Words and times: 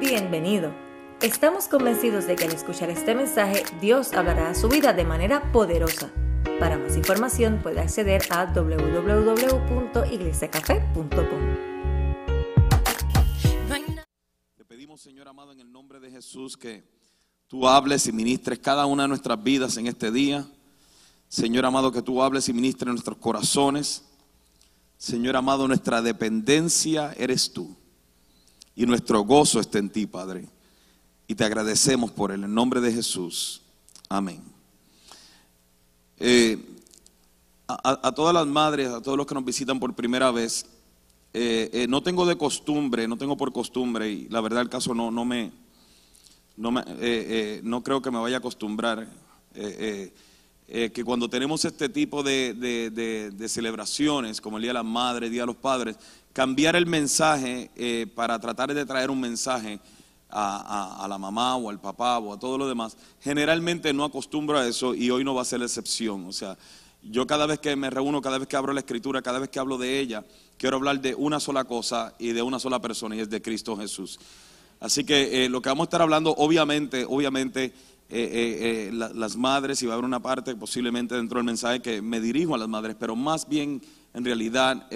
Bienvenido. 0.00 0.74
Estamos 1.20 1.68
convencidos 1.68 2.26
de 2.26 2.34
que 2.34 2.44
al 2.44 2.54
escuchar 2.54 2.88
este 2.88 3.14
mensaje 3.14 3.64
Dios 3.82 4.14
hablará 4.14 4.48
a 4.48 4.54
su 4.54 4.70
vida 4.70 4.94
de 4.94 5.04
manera 5.04 5.52
poderosa. 5.52 6.10
Para 6.58 6.78
más 6.78 6.96
información 6.96 7.60
puede 7.62 7.80
acceder 7.80 8.22
a 8.30 8.46
www.iglesiacafé.com. 8.46 11.10
Le 14.56 14.64
pedimos, 14.64 15.02
Señor 15.02 15.28
amado, 15.28 15.52
en 15.52 15.60
el 15.60 15.70
nombre 15.70 16.00
de 16.00 16.10
Jesús, 16.10 16.56
que 16.56 16.82
tú 17.46 17.68
hables 17.68 18.06
y 18.06 18.12
ministres 18.12 18.58
cada 18.58 18.86
una 18.86 19.02
de 19.02 19.08
nuestras 19.08 19.42
vidas 19.42 19.76
en 19.76 19.86
este 19.86 20.10
día. 20.10 20.48
Señor 21.28 21.66
amado, 21.66 21.92
que 21.92 22.00
tú 22.00 22.22
hables 22.22 22.48
y 22.48 22.54
ministres 22.54 22.90
nuestros 22.90 23.18
corazones. 23.18 24.02
Señor 24.96 25.36
amado, 25.36 25.68
nuestra 25.68 26.00
dependencia 26.00 27.12
eres 27.18 27.52
tú. 27.52 27.76
Y 28.80 28.86
nuestro 28.86 29.20
gozo 29.20 29.60
está 29.60 29.78
en 29.78 29.90
ti, 29.90 30.06
Padre. 30.06 30.48
Y 31.28 31.34
te 31.34 31.44
agradecemos 31.44 32.10
por 32.12 32.32
él. 32.32 32.44
En 32.44 32.54
nombre 32.54 32.80
de 32.80 32.90
Jesús. 32.90 33.60
Amén. 34.08 34.42
Eh, 36.18 36.56
a, 37.68 38.10
todas 38.12 38.32
las 38.32 38.46
madres, 38.46 38.88
a 38.88 39.02
todos 39.02 39.18
los 39.18 39.26
que 39.26 39.34
nos 39.34 39.44
visitan 39.44 39.78
por 39.78 39.94
primera 39.94 40.30
vez, 40.30 40.64
eh, 41.34 41.68
eh, 41.74 41.86
no 41.90 42.02
tengo 42.02 42.24
de 42.24 42.38
costumbre, 42.38 43.06
no 43.06 43.18
tengo 43.18 43.36
por 43.36 43.52
costumbre, 43.52 44.10
y 44.10 44.28
la 44.30 44.40
verdad 44.40 44.62
el 44.62 44.70
caso 44.70 44.94
no, 44.94 45.10
no 45.10 45.26
me, 45.26 45.52
no, 46.56 46.72
me, 46.72 46.82
no 47.62 47.82
creo 47.82 48.00
que 48.00 48.10
me 48.10 48.18
vaya 48.18 48.36
a 48.36 48.38
acostumbrar, 48.38 49.06
eh, 50.70 50.90
que 50.92 51.04
cuando 51.04 51.28
tenemos 51.28 51.64
este 51.64 51.88
tipo 51.88 52.22
de, 52.22 52.54
de- 52.54 53.30
de- 53.32 53.48
celebraciones, 53.48 54.40
como 54.40 54.56
el 54.56 54.62
Día 54.62 54.70
de 54.70 54.74
las 54.74 54.84
Madres, 54.84 55.30
Día 55.30 55.42
de 55.42 55.46
los 55.48 55.56
Padres, 55.56 55.96
cambiar 56.32 56.76
el 56.76 56.86
mensaje 56.86 57.70
eh, 57.76 58.06
para 58.14 58.38
tratar 58.38 58.72
de 58.72 58.86
traer 58.86 59.10
un 59.10 59.20
mensaje 59.20 59.80
a, 60.30 60.96
a- 61.00 61.04
a 61.04 61.08
la 61.08 61.18
mamá 61.18 61.56
o 61.56 61.70
al 61.70 61.80
papá 61.80 62.18
o 62.18 62.32
a 62.32 62.38
todo 62.38 62.56
lo 62.56 62.68
demás, 62.68 62.96
generalmente 63.20 63.92
no 63.92 64.04
acostumbro 64.04 64.58
a 64.58 64.66
eso 64.68 64.94
y 64.94 65.10
hoy 65.10 65.24
no 65.24 65.34
va 65.34 65.42
a 65.42 65.44
ser 65.44 65.58
la 65.58 65.66
excepción, 65.66 66.24
o 66.26 66.32
sea, 66.32 66.56
yo 67.02 67.26
cada 67.26 67.46
vez 67.46 67.58
que 67.58 67.74
me 67.76 67.88
reúno, 67.90 68.20
cada 68.20 68.38
vez 68.38 68.46
que 68.46 68.56
abro 68.56 68.72
la 68.74 68.80
escritura, 68.80 69.22
cada 69.22 69.38
vez 69.38 69.48
que 69.48 69.58
hablo 69.58 69.78
de 69.78 69.98
ella, 70.00 70.22
quiero 70.58 70.76
hablar 70.76 71.00
de 71.00 71.14
una 71.14 71.40
sola 71.40 71.64
cosa 71.64 72.14
y 72.18 72.28
de 72.32 72.42
una 72.42 72.58
sola 72.58 72.78
persona 72.80 73.16
y 73.16 73.20
es 73.20 73.30
de 73.30 73.40
Cristo 73.40 73.74
Jesús. 73.76 74.20
Así 74.80 75.04
que 75.04 75.44
eh, 75.44 75.48
lo 75.48 75.62
que 75.62 75.70
vamos 75.70 75.84
a 75.84 75.88
estar 75.88 76.02
hablando, 76.02 76.34
obviamente, 76.36 77.06
obviamente, 77.08 77.72
eh, 78.10 78.28
eh, 78.32 78.88
eh, 78.88 78.90
la- 78.92 79.10
las 79.14 79.36
madres, 79.36 79.82
y 79.82 79.86
va 79.86 79.92
a 79.92 79.94
haber 79.94 80.04
una 80.04 80.20
parte 80.20 80.54
posiblemente 80.56 81.14
dentro 81.14 81.38
del 81.38 81.44
mensaje 81.46 81.80
que 81.80 82.02
me 82.02 82.20
dirijo 82.20 82.54
a 82.54 82.58
las 82.58 82.68
madres, 82.68 82.96
pero 82.98 83.14
más 83.14 83.48
bien, 83.48 83.80
en 84.12 84.24
realidad, 84.24 84.88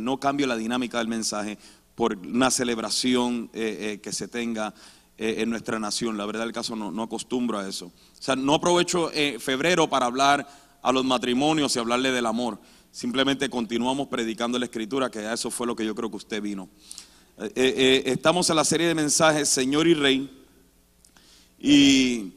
no 0.00 0.20
cambio 0.20 0.46
la 0.46 0.56
dinámica 0.56 0.98
del 0.98 1.08
mensaje 1.08 1.56
por 1.94 2.18
una 2.18 2.50
celebración 2.50 3.48
que 3.48 4.10
se 4.12 4.28
tenga 4.28 4.74
en 5.16 5.48
nuestra 5.48 5.78
nación. 5.78 6.18
La 6.18 6.26
verdad 6.26 6.42
del 6.44 6.52
caso 6.52 6.76
no, 6.76 6.90
no 6.92 7.04
acostumbro 7.04 7.58
a 7.58 7.66
eso. 7.66 7.86
O 7.86 7.92
sea, 8.22 8.36
no 8.36 8.54
aprovecho 8.54 9.10
febrero 9.38 9.88
para 9.88 10.04
hablar 10.04 10.46
a 10.82 10.92
los 10.92 11.06
matrimonios 11.06 11.74
y 11.74 11.78
hablarle 11.78 12.12
del 12.12 12.26
amor. 12.26 12.58
Simplemente 12.92 13.48
continuamos 13.48 14.08
predicando 14.08 14.58
la 14.58 14.66
escritura, 14.66 15.10
que 15.10 15.20
a 15.20 15.32
eso 15.32 15.50
fue 15.50 15.66
lo 15.66 15.74
que 15.74 15.86
yo 15.86 15.94
creo 15.94 16.10
que 16.10 16.16
usted 16.16 16.42
vino. 16.42 16.68
Estamos 17.54 18.50
en 18.50 18.56
la 18.56 18.64
serie 18.64 18.88
de 18.88 18.94
mensajes 18.94 19.48
Señor 19.48 19.86
y 19.86 19.94
Rey 19.94 20.43
y, 21.70 22.34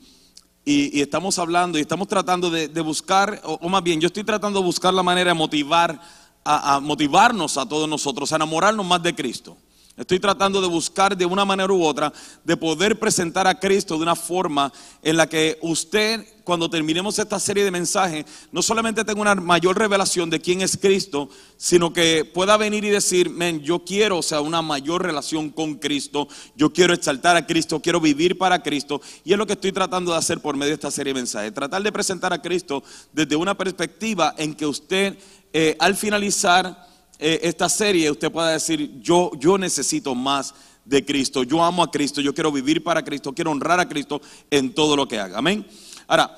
y- 0.66 1.02
estamos 1.02 1.38
hablando 1.39 1.78
y 1.78 1.81
estamos 1.81 2.08
tratando 2.08 2.50
de, 2.50 2.67
de 2.67 2.81
buscar, 2.81 3.42
o, 3.44 3.67
más 3.69 3.84
bien, 3.84 4.00
yo 4.00 4.08
estoy 4.08 4.23
tratando 4.23 4.59
de 4.59 4.66
buscar 4.66 4.94
la 4.94 5.03
manera 5.03 5.31
de 5.31 5.34
motivar, 5.34 6.00
a 6.45 6.80
motivarnos 6.80 7.58
a 7.58 7.67
todos 7.67 7.89
nosotros, 7.89 8.31
a 8.31 8.38
enamorarnos 8.38 8.86
más 8.86 9.03
de 9.03 9.14
Cristo. 9.14 9.58
Estoy 9.98 10.20
tratando 10.20 10.62
de 10.62 10.67
buscar 10.67 11.17
de 11.17 11.26
una 11.26 11.44
manera 11.44 11.73
u 11.73 11.84
otra, 11.84 12.14
de 12.44 12.56
poder 12.56 13.00
presentar 13.00 13.48
a 13.48 13.59
Cristo 13.59 13.95
de 13.95 14.03
una 14.03 14.16
forma 14.16 14.72
en 15.02 15.17
la 15.17 15.28
que 15.28 15.58
usted, 15.64 16.23
cuando 16.44 16.69
terminemos 16.69 17.18
esta 17.18 17.40
serie 17.40 17.63
de 17.63 17.72
mensajes, 17.72 18.24
no 18.52 18.62
solamente 18.62 19.03
tenga 19.03 19.19
una 19.19 19.34
mayor 19.34 19.75
revelación 19.75 20.30
de 20.30 20.40
quién 20.40 20.62
es 20.62 20.78
Cristo, 20.78 21.30
sino 21.57 21.94
que 21.94 22.25
pueda 22.25 22.57
venir 22.57 22.86
y 22.86 22.91
decir, 22.91 23.31
men, 23.31 23.62
yo 23.62 23.84
quiero, 23.84 24.19
o 24.19 24.22
sea, 24.22 24.41
una 24.41 24.62
mayor 24.62 25.02
relación 25.02 25.50
con 25.50 25.74
Cristo, 25.74 26.28
yo 26.56 26.72
quiero 26.72 26.94
exaltar 26.94 27.36
a 27.36 27.47
Cristo, 27.47 27.81
quiero 27.81 28.00
vivir 28.00 28.38
para 28.38 28.62
Cristo, 28.62 29.02
y 29.25 29.31
es 29.31 29.38
lo 29.40 29.47
que 29.47 29.53
estoy 29.53 29.72
tratando 29.72 30.12
de 30.12 30.19
hacer 30.19 30.41
por 30.41 30.56
medio 30.56 30.69
de 30.69 30.75
esta 30.75 30.91
serie 30.91 31.12
de 31.12 31.22
mensajes, 31.22 31.56
tratar 31.56 31.81
de 31.81 31.91
presentar 31.91 32.31
a 32.34 32.41
Cristo 32.44 32.84
desde 33.13 33.36
una 33.36 33.57
perspectiva 33.57 34.36
en 34.38 34.53
que 34.53 34.68
usted, 34.68 35.18
eh, 35.53 35.75
al 35.80 35.96
finalizar, 35.96 36.87
eh, 37.19 37.39
esta 37.44 37.69
serie 37.69 38.11
usted 38.11 38.31
pueda 38.31 38.51
decir, 38.51 39.00
yo, 39.01 39.31
yo 39.39 39.57
necesito 39.57 40.13
más 40.16 40.53
de 40.85 41.03
Cristo, 41.03 41.44
yo 41.44 41.63
amo 41.63 41.83
a 41.83 41.91
Cristo, 41.91 42.22
yo 42.22 42.33
quiero 42.33 42.51
vivir 42.51 42.83
para 42.83 43.03
Cristo, 43.03 43.33
quiero 43.33 43.51
honrar 43.51 43.79
a 43.79 43.88
Cristo 43.89 44.22
en 44.50 44.73
todo 44.73 44.95
lo 44.95 45.07
que 45.07 45.19
haga. 45.19 45.38
Amén. 45.38 45.66
Ahora, 46.07 46.38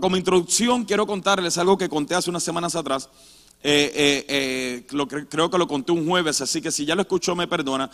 como 0.00 0.16
introducción 0.16 0.84
quiero 0.84 1.06
contarles 1.06 1.58
algo 1.58 1.76
que 1.76 1.88
conté 1.88 2.14
hace 2.14 2.30
unas 2.30 2.42
semanas 2.42 2.74
atrás. 2.76 3.08
Eh, 3.62 4.24
eh, 4.28 4.86
lo 4.92 5.06
cre- 5.06 5.26
creo 5.28 5.50
que 5.50 5.58
lo 5.58 5.68
conté 5.68 5.92
un 5.92 6.06
jueves, 6.06 6.40
así 6.40 6.62
que 6.62 6.70
si 6.70 6.84
ya 6.86 6.94
lo 6.94 7.02
escuchó 7.02 7.34
me 7.34 7.46
perdona. 7.48 7.90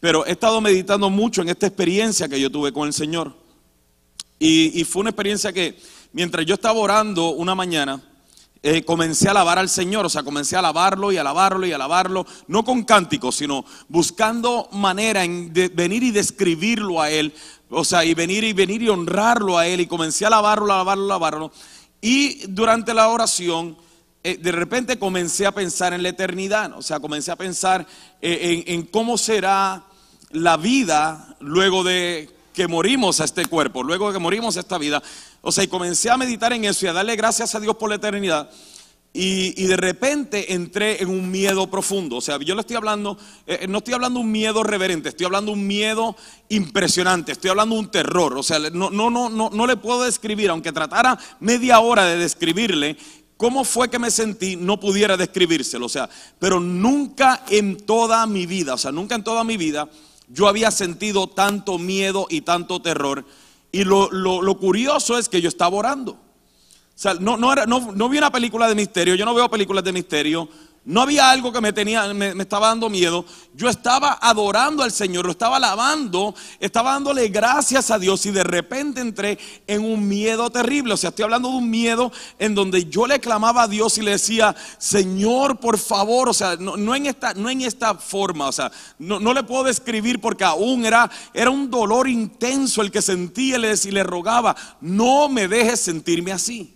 Pero 0.00 0.26
he 0.26 0.32
estado 0.32 0.60
meditando 0.60 1.08
mucho 1.08 1.42
en 1.42 1.48
esta 1.48 1.66
experiencia 1.66 2.28
que 2.28 2.40
yo 2.40 2.50
tuve 2.50 2.72
con 2.72 2.86
el 2.86 2.92
Señor. 2.92 3.32
Y 4.38 4.84
fue 4.84 5.00
una 5.00 5.10
experiencia 5.10 5.52
que 5.52 5.78
mientras 6.12 6.44
yo 6.44 6.54
estaba 6.54 6.78
orando 6.78 7.30
una 7.30 7.54
mañana, 7.54 8.02
eh, 8.68 8.84
comencé 8.84 9.28
a 9.28 9.30
alabar 9.30 9.60
al 9.60 9.68
Señor, 9.68 10.06
o 10.06 10.08
sea, 10.08 10.24
comencé 10.24 10.56
a 10.56 10.58
alabarlo 10.58 11.12
y 11.12 11.16
alabarlo 11.18 11.68
y 11.68 11.72
alabarlo, 11.72 12.26
no 12.48 12.64
con 12.64 12.82
cánticos, 12.82 13.36
sino 13.36 13.64
buscando 13.86 14.68
manera 14.72 15.22
en 15.22 15.52
de 15.52 15.68
venir 15.68 16.02
y 16.02 16.10
describirlo 16.10 17.00
a 17.00 17.08
Él, 17.08 17.32
o 17.70 17.84
sea, 17.84 18.04
y 18.04 18.12
venir 18.14 18.42
y 18.42 18.52
venir 18.52 18.82
y 18.82 18.88
honrarlo 18.88 19.56
a 19.56 19.68
Él, 19.68 19.82
y 19.82 19.86
comencé 19.86 20.24
a 20.24 20.28
alabarlo, 20.28 20.72
alabarlo, 20.72 21.04
alabarlo. 21.04 21.52
Y 22.00 22.44
durante 22.48 22.92
la 22.92 23.08
oración, 23.08 23.76
eh, 24.24 24.36
de 24.36 24.50
repente 24.50 24.98
comencé 24.98 25.46
a 25.46 25.52
pensar 25.52 25.92
en 25.92 26.02
la 26.02 26.08
eternidad, 26.08 26.72
o 26.76 26.82
sea, 26.82 26.98
comencé 26.98 27.30
a 27.30 27.36
pensar 27.36 27.86
eh, 28.20 28.64
en, 28.66 28.74
en 28.74 28.82
cómo 28.86 29.16
será 29.16 29.84
la 30.32 30.56
vida 30.56 31.36
luego 31.38 31.84
de 31.84 32.35
que 32.56 32.66
morimos 32.66 33.20
a 33.20 33.24
este 33.24 33.44
cuerpo, 33.44 33.82
luego 33.82 34.10
que 34.10 34.18
morimos 34.18 34.56
a 34.56 34.60
esta 34.60 34.78
vida. 34.78 35.02
O 35.42 35.52
sea, 35.52 35.62
y 35.62 35.68
comencé 35.68 36.08
a 36.08 36.16
meditar 36.16 36.54
en 36.54 36.64
eso 36.64 36.86
y 36.86 36.88
a 36.88 36.94
darle 36.94 37.14
gracias 37.14 37.54
a 37.54 37.60
Dios 37.60 37.76
por 37.76 37.90
la 37.90 37.96
eternidad. 37.96 38.50
Y, 39.12 39.62
y 39.62 39.66
de 39.66 39.76
repente 39.76 40.54
entré 40.54 41.02
en 41.02 41.10
un 41.10 41.30
miedo 41.30 41.70
profundo. 41.70 42.16
O 42.16 42.20
sea, 42.22 42.38
yo 42.38 42.54
le 42.54 42.62
estoy 42.62 42.76
hablando, 42.76 43.18
eh, 43.46 43.66
no 43.68 43.78
estoy 43.78 43.92
hablando 43.92 44.20
un 44.20 44.32
miedo 44.32 44.62
reverente, 44.62 45.10
estoy 45.10 45.26
hablando 45.26 45.52
un 45.52 45.66
miedo 45.66 46.16
impresionante, 46.48 47.32
estoy 47.32 47.50
hablando 47.50 47.74
un 47.74 47.90
terror. 47.90 48.38
O 48.38 48.42
sea, 48.42 48.58
no, 48.58 48.88
no, 48.88 49.10
no, 49.10 49.28
no, 49.28 49.50
no 49.50 49.66
le 49.66 49.76
puedo 49.76 50.04
describir, 50.04 50.48
aunque 50.48 50.72
tratara 50.72 51.18
media 51.40 51.80
hora 51.80 52.06
de 52.06 52.16
describirle 52.16 52.96
cómo 53.36 53.64
fue 53.64 53.90
que 53.90 53.98
me 53.98 54.10
sentí, 54.10 54.56
no 54.56 54.80
pudiera 54.80 55.18
describírselo. 55.18 55.84
O 55.84 55.90
sea, 55.90 56.08
pero 56.38 56.58
nunca 56.58 57.44
en 57.50 57.76
toda 57.76 58.26
mi 58.26 58.46
vida, 58.46 58.74
o 58.74 58.78
sea, 58.78 58.92
nunca 58.92 59.14
en 59.14 59.24
toda 59.24 59.44
mi 59.44 59.58
vida 59.58 59.90
yo 60.28 60.48
había 60.48 60.70
sentido 60.70 61.26
tanto 61.28 61.78
miedo 61.78 62.26
y 62.30 62.40
tanto 62.42 62.80
terror. 62.80 63.24
Y 63.72 63.84
lo, 63.84 64.10
lo- 64.10 64.42
lo 64.42 64.58
curioso 64.58 65.18
es 65.18 65.28
que 65.28 65.40
yo 65.40 65.48
estaba 65.48 65.76
orando. 65.76 66.12
O 66.12 66.98
sea, 66.98 67.14
no, 67.14 67.36
no, 67.36 67.52
era, 67.52 67.66
no, 67.66 67.92
no 67.92 68.08
vi 68.08 68.18
una 68.18 68.32
película 68.32 68.68
de 68.68 68.74
misterio, 68.74 69.14
yo 69.16 69.24
no 69.26 69.34
veo 69.34 69.50
películas 69.50 69.84
de 69.84 69.92
misterio, 69.92 70.48
no 70.86 71.02
había 71.02 71.30
algo 71.30 71.52
que 71.52 71.60
me, 71.60 71.72
tenía, 71.72 72.14
me, 72.14 72.28
estaba 72.40 72.68
dando 72.68 72.88
miedo. 72.88 73.24
Yo 73.54 73.68
estaba 73.68 74.18
adorando 74.22 74.84
al 74.84 74.92
Señor, 74.92 75.24
lo 75.24 75.32
estaba 75.32 75.56
alabando, 75.56 76.32
estaba 76.60 76.92
dándole 76.92 77.26
gracias 77.28 77.90
a 77.90 77.98
Dios 77.98 78.24
y 78.24 78.30
de 78.30 78.44
repente 78.44 79.00
entré 79.00 79.36
en 79.66 79.84
un 79.84 80.06
miedo 80.06 80.48
terrible. 80.48 80.94
O 80.94 80.96
sea, 80.96 81.10
estoy 81.10 81.24
hablando 81.24 81.50
de 81.50 81.56
un 81.56 81.68
miedo 81.68 82.12
en 82.38 82.54
donde 82.54 82.84
yo 82.84 83.08
le 83.08 83.18
clamaba 83.18 83.64
a 83.64 83.68
Dios 83.68 83.98
y 83.98 84.02
le 84.02 84.12
decía, 84.12 84.54
Señor, 84.78 85.58
por 85.58 85.76
favor, 85.76 86.28
o 86.28 86.34
sea, 86.34 86.54
no, 86.56 86.76
no 86.76 86.94
en, 86.94 87.06
esta, 87.06 87.34
no 87.34 87.50
en 87.50 87.62
esta 87.62 87.96
forma, 87.96 88.46
o 88.46 88.52
sea, 88.52 88.70
no, 89.00 89.18
no 89.18 89.34
le 89.34 89.42
puedo 89.42 89.64
describir 89.64 90.20
porque 90.20 90.44
aún 90.44 90.86
era, 90.86 91.10
era 91.34 91.50
un 91.50 91.68
dolor 91.68 92.08
intenso 92.08 92.80
el 92.80 92.92
que 92.92 93.02
sentía 93.02 93.56
y 93.56 93.60
le, 93.60 93.74
y 93.82 93.90
le 93.90 94.04
rogaba, 94.04 94.54
no 94.80 95.28
me 95.28 95.48
dejes 95.48 95.80
sentirme 95.80 96.30
así. 96.30 96.75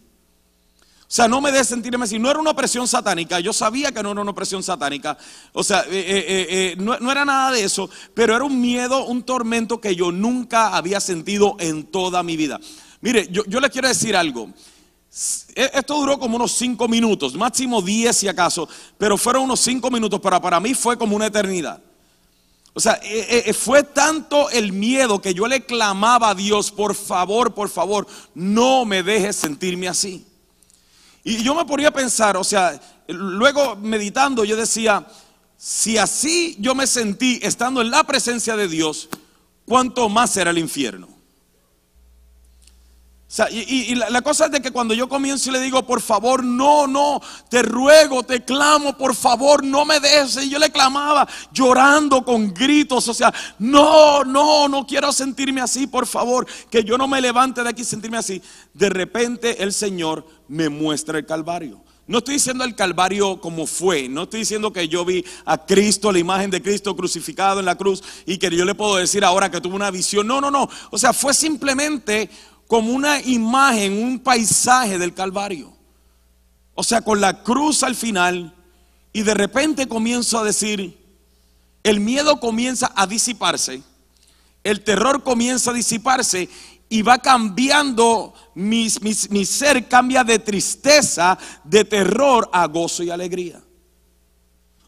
O 1.10 1.12
sea, 1.12 1.26
no 1.26 1.40
me 1.40 1.50
dejes 1.50 1.66
sentirme 1.66 2.04
así. 2.04 2.20
No 2.20 2.30
era 2.30 2.38
una 2.38 2.50
opresión 2.52 2.86
satánica. 2.86 3.40
Yo 3.40 3.52
sabía 3.52 3.90
que 3.90 4.00
no 4.00 4.12
era 4.12 4.20
una 4.20 4.30
opresión 4.30 4.62
satánica. 4.62 5.18
O 5.52 5.64
sea, 5.64 5.80
eh, 5.80 5.86
eh, 5.90 6.46
eh, 6.48 6.76
no, 6.78 6.94
era 7.10 7.24
nada 7.24 7.50
de 7.50 7.64
eso. 7.64 7.90
Pero 8.14 8.36
era 8.36 8.44
un 8.44 8.60
miedo, 8.60 9.04
un 9.06 9.24
tormento 9.24 9.80
que 9.80 9.96
yo 9.96 10.12
nunca 10.12 10.68
había 10.76 11.00
sentido 11.00 11.56
en 11.58 11.82
toda 11.82 12.22
mi 12.22 12.36
vida. 12.36 12.60
Mire, 13.00 13.26
yo, 13.28 13.42
le 13.58 13.70
quiero 13.70 13.88
decir 13.88 14.14
algo. 14.14 14.50
E- 15.56 15.70
Esto 15.74 15.96
duró 15.98 16.16
como 16.16 16.36
unos 16.36 16.52
cinco 16.52 16.86
minutos, 16.86 17.34
máximo 17.34 17.82
diez 17.82 18.16
si 18.18 18.28
acaso, 18.28 18.68
pero 18.96 19.18
fueron 19.18 19.42
unos 19.42 19.58
cinco 19.58 19.90
minutos, 19.90 20.20
pero 20.22 20.40
para 20.40 20.60
mí 20.60 20.74
fue 20.74 20.96
como 20.96 21.16
una 21.16 21.26
eternidad. 21.26 21.82
O 22.72 22.78
sea, 22.78 23.00
fue 23.58 23.82
tanto 23.82 24.48
el 24.50 24.72
miedo 24.72 25.20
que 25.20 25.34
yo 25.34 25.48
le 25.48 25.66
clamaba 25.66 26.30
a 26.30 26.34
Dios, 26.36 26.70
por 26.70 26.94
favor, 26.94 27.52
por 27.52 27.68
favor, 27.68 28.06
no 28.32 28.84
me 28.84 29.02
dejes 29.02 29.34
sentirme 29.34 29.88
así. 29.88 30.29
Y 31.30 31.44
yo 31.44 31.54
me 31.54 31.64
ponía 31.64 31.88
a 31.88 31.92
pensar, 31.92 32.36
o 32.36 32.42
sea, 32.42 32.80
luego 33.06 33.76
meditando 33.76 34.42
yo 34.42 34.56
decía, 34.56 35.06
si 35.56 35.96
así 35.96 36.56
yo 36.58 36.74
me 36.74 36.88
sentí 36.88 37.38
estando 37.40 37.80
en 37.82 37.92
la 37.92 38.02
presencia 38.02 38.56
de 38.56 38.66
Dios, 38.66 39.08
cuánto 39.64 40.08
más 40.08 40.32
será 40.32 40.50
el 40.50 40.58
infierno. 40.58 41.06
Y, 43.52 43.94
la, 43.94 44.22
cosa 44.22 44.46
es 44.46 44.50
de 44.50 44.60
que 44.60 44.72
cuando 44.72 44.92
yo 44.92 45.08
comienzo 45.08 45.50
y 45.50 45.52
le 45.52 45.60
digo, 45.60 45.86
por 45.86 46.00
favor, 46.00 46.42
no, 46.42 46.88
no, 46.88 47.22
te 47.48 47.62
ruego, 47.62 48.24
te 48.24 48.44
clamo, 48.44 48.96
por 48.96 49.14
favor, 49.14 49.62
no 49.62 49.84
me 49.84 50.00
dejes. 50.00 50.44
Y 50.44 50.50
yo 50.50 50.58
le 50.58 50.72
clamaba 50.72 51.28
llorando 51.52 52.24
con 52.24 52.52
gritos, 52.52 53.06
o 53.06 53.14
sea, 53.14 53.32
no, 53.60 54.24
no, 54.24 54.68
no 54.68 54.84
quiero 54.84 55.12
sentirme 55.12 55.60
así, 55.60 55.86
por 55.86 56.08
favor, 56.08 56.44
que 56.68 56.82
yo 56.82 56.98
no 56.98 57.06
me 57.06 57.20
levante 57.20 57.62
de 57.62 57.68
aquí 57.68 57.84
sentirme 57.84 58.18
así. 58.18 58.42
De 58.74 58.88
repente 58.88 59.62
el 59.62 59.72
Señor 59.72 60.26
me 60.48 60.68
muestra 60.68 61.18
el 61.18 61.26
Calvario. 61.26 61.80
No 62.08 62.18
estoy 62.18 62.34
diciendo 62.34 62.64
el 62.64 62.74
Calvario 62.74 63.40
como 63.40 63.68
fue, 63.68 64.08
no 64.08 64.24
estoy 64.24 64.40
diciendo 64.40 64.72
que 64.72 64.88
yo 64.88 65.04
vi 65.04 65.24
a 65.44 65.64
Cristo, 65.64 66.10
la 66.10 66.18
imagen 66.18 66.50
de 66.50 66.60
Cristo 66.60 66.96
crucificado 66.96 67.60
en 67.60 67.66
la 67.66 67.76
cruz 67.76 68.02
y 68.26 68.38
que 68.38 68.50
yo 68.50 68.64
le 68.64 68.74
puedo 68.74 68.96
decir 68.96 69.24
ahora 69.24 69.52
que 69.52 69.60
tuve 69.60 69.76
una 69.76 69.92
visión. 69.92 70.26
No, 70.26 70.40
no, 70.40 70.50
no. 70.50 70.68
O 70.90 70.98
sea, 70.98 71.12
fue 71.12 71.32
simplemente 71.32 72.28
como 72.70 72.92
una 72.92 73.20
imagen, 73.22 74.00
un 74.00 74.20
paisaje 74.20 74.96
del 74.96 75.12
Calvario. 75.12 75.72
O 76.76 76.84
sea, 76.84 77.02
con 77.02 77.20
la 77.20 77.42
cruz 77.42 77.82
al 77.82 77.96
final 77.96 78.54
y 79.12 79.22
de 79.22 79.34
repente 79.34 79.88
comienzo 79.88 80.38
a 80.38 80.44
decir, 80.44 80.96
el 81.82 81.98
miedo 81.98 82.38
comienza 82.38 82.92
a 82.94 83.08
disiparse, 83.08 83.82
el 84.62 84.84
terror 84.84 85.24
comienza 85.24 85.72
a 85.72 85.74
disiparse 85.74 86.48
y 86.88 87.02
va 87.02 87.18
cambiando, 87.18 88.34
mi, 88.54 88.88
ser 88.88 89.88
cambia 89.88 90.22
de 90.22 90.38
tristeza, 90.38 91.36
de 91.64 91.84
terror 91.84 92.48
a 92.52 92.68
gozo 92.68 93.02
y 93.02 93.10
alegría. 93.10 93.60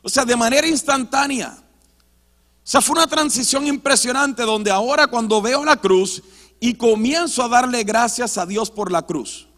O 0.02 0.08
sea, 0.08 0.24
de 0.24 0.36
manera 0.36 0.68
instantánea. 0.68 1.58
O 1.58 2.60
sea, 2.62 2.80
fue 2.80 2.94
una 2.94 3.08
transición 3.08 3.66
impresionante 3.66 4.44
donde 4.44 4.70
ahora 4.70 5.08
cuando 5.08 5.42
veo 5.42 5.64
la 5.64 5.76
cruz 5.76 6.22
y 6.62 6.74
comienzo 6.74 7.42
a 7.42 7.48
darle 7.48 7.82
gracias 7.82 8.38
a 8.38 8.46
Dios 8.46 8.70
por 8.70 8.92
la 8.92 9.02
cruz. 9.02 9.48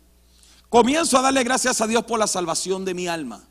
Comienzo 0.70 1.18
a 1.18 1.20
darle 1.20 1.44
gracias 1.44 1.82
a 1.82 1.86
Dios 1.86 2.02
por 2.04 2.18
la 2.18 2.26
salvación 2.26 2.82
de 2.82 2.94
mi 2.94 3.08
alma. 3.08 3.46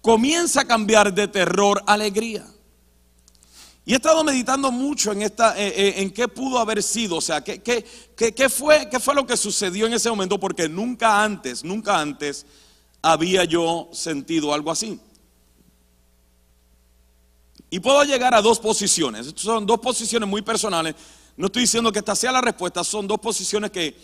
Comienza 0.00 0.62
a 0.62 0.64
cambiar 0.64 1.12
de 1.12 1.28
terror 1.28 1.82
a 1.86 1.92
alegría. 1.92 2.46
Y 3.84 3.92
he 3.92 3.96
estado 3.96 4.24
meditando 4.24 4.72
mucho 4.72 5.12
en 5.12 5.20
esta, 5.20 5.54
eh, 5.60 5.68
eh, 5.68 5.94
en 5.98 6.10
qué 6.12 6.28
pudo 6.28 6.58
haber 6.58 6.82
sido, 6.82 7.16
o 7.16 7.20
sea, 7.20 7.44
qué, 7.44 7.60
qué, 7.60 7.84
qué, 8.16 8.48
fue, 8.48 8.88
qué 8.88 8.98
fue 8.98 9.14
lo 9.14 9.26
que 9.26 9.36
sucedió 9.36 9.84
en 9.84 9.92
ese 9.92 10.08
momento, 10.08 10.40
porque 10.40 10.66
nunca 10.66 11.22
antes, 11.22 11.62
nunca 11.62 12.00
antes 12.00 12.46
había 13.02 13.44
yo 13.44 13.90
sentido 13.92 14.54
algo 14.54 14.70
así. 14.70 14.98
Y 17.68 17.80
puedo 17.80 18.02
llegar 18.04 18.34
a 18.34 18.40
dos 18.40 18.58
posiciones. 18.58 19.26
Estas 19.26 19.42
son 19.42 19.66
dos 19.66 19.78
posiciones 19.78 20.26
muy 20.26 20.40
personales 20.40 20.94
no 21.40 21.46
estoy 21.46 21.62
diciendo 21.62 21.90
que 21.90 22.00
esta 22.00 22.14
sea 22.14 22.32
la 22.32 22.42
respuesta, 22.42 22.84
son 22.84 23.06
dos 23.06 23.18
posiciones 23.18 23.70
que, 23.70 23.96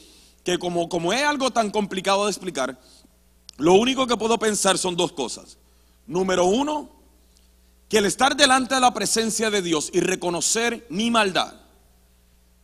como, 0.58 0.88
como 0.88 1.12
es 1.12 1.22
algo 1.22 1.50
tan 1.50 1.70
complicado 1.70 2.24
de 2.24 2.30
explicar, 2.30 2.80
lo 3.58 3.74
único 3.74 4.06
que 4.06 4.16
puedo 4.16 4.38
pensar 4.38 4.78
son 4.78 4.96
dos 4.96 5.12
cosas. 5.12 5.58
Número 6.06 6.46
uno, 6.46 6.88
que 7.90 7.98
el 7.98 8.06
estar 8.06 8.36
delante 8.38 8.76
de 8.76 8.80
la 8.80 8.94
presencia 8.94 9.50
de 9.50 9.60
Dios 9.60 9.90
y 9.92 10.00
reconocer 10.00 10.86
mi 10.88 11.10
maldad, 11.10 11.52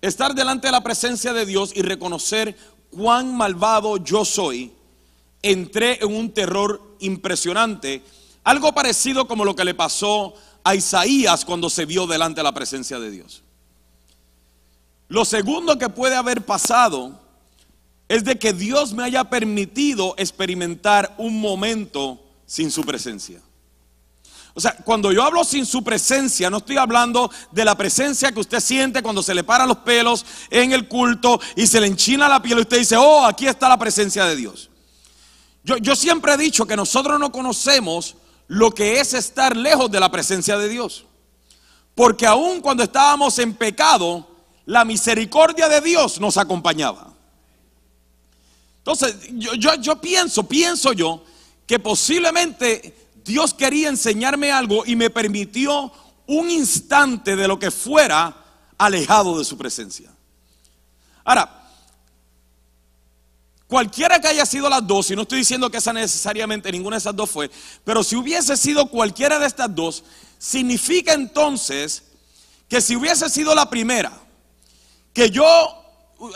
estar 0.01 0.35
delante 0.35 0.69
de 0.69 0.73
la 0.73 0.83
presencia 0.83 1.35
de 1.35 1.45
Dios 1.45 1.73
y 1.75 1.83
reconocer 1.83 2.57
cuán 2.89 3.37
malvado 3.37 3.99
yo 3.99 4.25
soy, 4.25 4.73
entré 5.43 6.03
en 6.03 6.17
un 6.17 6.33
terror 6.33 6.97
impresionante, 7.01 8.03
algo 8.43 8.73
parecido 8.73 9.29
como 9.29 9.45
lo 9.45 9.55
que 9.55 9.67
le 9.67 9.75
pasó 9.75 10.33
a 10.65 10.75
Isaías 10.75 11.45
cuando 11.45 11.69
se 11.69 11.85
vio 11.85 12.07
delante 12.07 12.41
de 12.41 12.45
la 12.45 12.55
presencia 12.55 12.99
de 12.99 13.11
Dios. 13.11 13.42
Lo 15.09 15.25
segundo 15.25 15.79
que 15.79 15.89
puede 15.89 16.17
haber 16.17 16.45
pasado 16.45 17.21
es 18.09 18.25
de 18.25 18.39
que 18.39 18.53
Dios 18.53 18.93
me 18.93 19.05
haya 19.05 19.25
permitido 19.25 20.15
experimentar 20.19 21.15
un 21.19 21.41
momento 21.41 22.21
sin 22.47 22.71
su 22.71 22.83
presencia. 22.83 23.41
O 24.55 24.61
sea, 24.61 24.77
cuando 24.85 25.13
yo 25.13 25.23
hablo 25.23 25.45
sin 25.45 25.65
su 25.65 25.83
presencia, 25.83 26.51
no 26.51 26.59
estoy 26.59 26.77
hablando 26.77 27.31
de 27.53 27.65
la 27.65 27.75
presencia 27.75 28.31
que 28.33 28.41
usted 28.41 28.61
siente 28.61 29.03
cuando 29.03 29.23
se 29.23 29.35
le 29.35 29.45
paran 29.45 29.69
los 29.69 29.79
pelos 29.79 30.27
en 30.51 30.73
el 30.73 30.89
culto 30.89 31.41
y 31.57 31.67
se 31.67 31.81
le 31.81 31.87
enchina 31.87 32.29
la 32.29 32.43
piel 32.43 32.59
y 32.59 32.63
usted 32.63 32.79
dice, 32.79 32.97
oh, 32.97 33.25
aquí 33.25 33.47
está 33.47 33.69
la 33.69 33.79
presencia 33.79 34.27
de 34.27 34.37
Dios. 34.37 34.69
Yo, 35.65 35.79
yo 35.79 35.97
siempre 35.97 36.35
he 36.35 36.37
dicho 36.37 36.67
que 36.67 36.77
nosotros 36.77 37.19
no 37.19 37.33
conocemos 37.33 38.17
lo 38.47 38.73
que 38.73 39.01
es 39.01 39.15
estar 39.15 39.57
lejos 39.57 39.91
de 39.91 40.01
la 40.01 40.11
presencia 40.11 40.59
de 40.59 40.69
Dios. 40.69 41.07
Porque 41.95 42.27
aun 42.27 42.61
cuando 42.61 42.83
estábamos 42.83 43.39
en 43.39 43.55
pecado, 43.55 44.29
la 44.73 44.87
misericordia 44.87 45.69
de 45.69 45.83
Dios 45.83 46.19
nos 46.19 46.39
acompañaba. 46.39 47.13
Entonces, 48.79 49.17
yo, 49.31 50.01
pienso, 50.01 50.45
pienso 50.45 50.95
yo, 50.95 51.23
que 51.67 51.79
posiblemente 51.79 53.11
Dios 53.23 53.53
quería 53.53 53.91
enseñarme 53.91 54.51
algo 54.51 54.85
y 54.87 54.97
me 54.97 55.11
permitió 55.11 55.93
un 56.27 56.51
instante 56.51 57.37
de 57.37 57.47
lo 57.47 57.59
que 57.59 57.71
fuera 57.71 58.35
alejado 58.79 59.39
de 59.39 59.45
su 59.45 59.59
presencia. 59.59 60.11
Ahora, 61.23 61.69
cualquiera 63.67 64.21
que 64.23 64.29
haya 64.29 64.47
sido 64.47 64.71
las 64.71 64.87
dos, 64.87 65.11
y 65.11 65.17
no 65.17 65.23
estoy 65.23 65.41
diciendo 65.41 65.71
que 65.71 65.77
esa 65.77 65.93
necesariamente 65.93 66.73
ninguna 66.73 66.97
de 66.97 67.01
esas 67.01 67.15
dos 67.15 67.29
fue, 67.29 67.51
pero 67.85 68.03
si 68.03 68.17
hubiese 68.17 68.57
sido 68.57 68.87
cualquiera 68.87 69.39
de 69.39 69.49
estas 69.49 69.75
dos, 69.75 70.03
significa 70.39 71.13
entonces 71.13 72.05
que 72.71 72.81
si 72.81 72.97
hubiese 72.97 73.29
sido 73.29 73.55
la 73.55 73.69
primera, 73.69 74.22
que 75.13 75.31
yo 75.31 75.45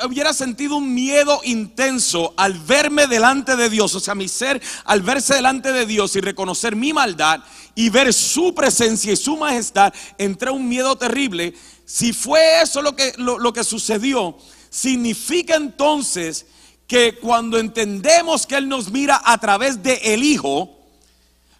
hubiera 0.04 0.32
sentido 0.32 0.76
un 0.76 0.94
miedo 0.94 1.40
intenso 1.44 2.34
al 2.36 2.54
verme 2.54 3.06
delante 3.06 3.56
de 3.56 3.70
Dios, 3.70 3.94
o 3.94 4.00
sea, 4.00 4.14
mi 4.14 4.28
ser 4.28 4.60
al 4.84 5.02
verse 5.02 5.34
delante 5.34 5.72
de 5.72 5.86
Dios 5.86 6.16
y 6.16 6.20
reconocer 6.20 6.74
mi 6.74 6.92
maldad 6.92 7.40
y 7.74 7.90
ver 7.90 8.12
su 8.12 8.54
presencia 8.54 9.12
y 9.12 9.16
su 9.16 9.36
majestad, 9.36 9.94
entré 10.18 10.50
un 10.50 10.68
miedo 10.68 10.96
terrible. 10.96 11.54
Si 11.84 12.12
fue 12.12 12.62
eso 12.62 12.82
lo 12.82 12.96
que, 12.96 13.12
lo, 13.16 13.52
que 13.52 13.62
sucedió, 13.62 14.36
significa 14.70 15.54
entonces 15.54 16.46
que 16.88 17.16
cuando 17.18 17.58
entendemos 17.58 18.46
que 18.46 18.56
Él 18.56 18.68
nos 18.68 18.90
mira 18.90 19.20
a 19.24 19.38
través 19.38 19.82
de 19.82 19.94
el 20.02 20.24
Hijo, 20.24 20.75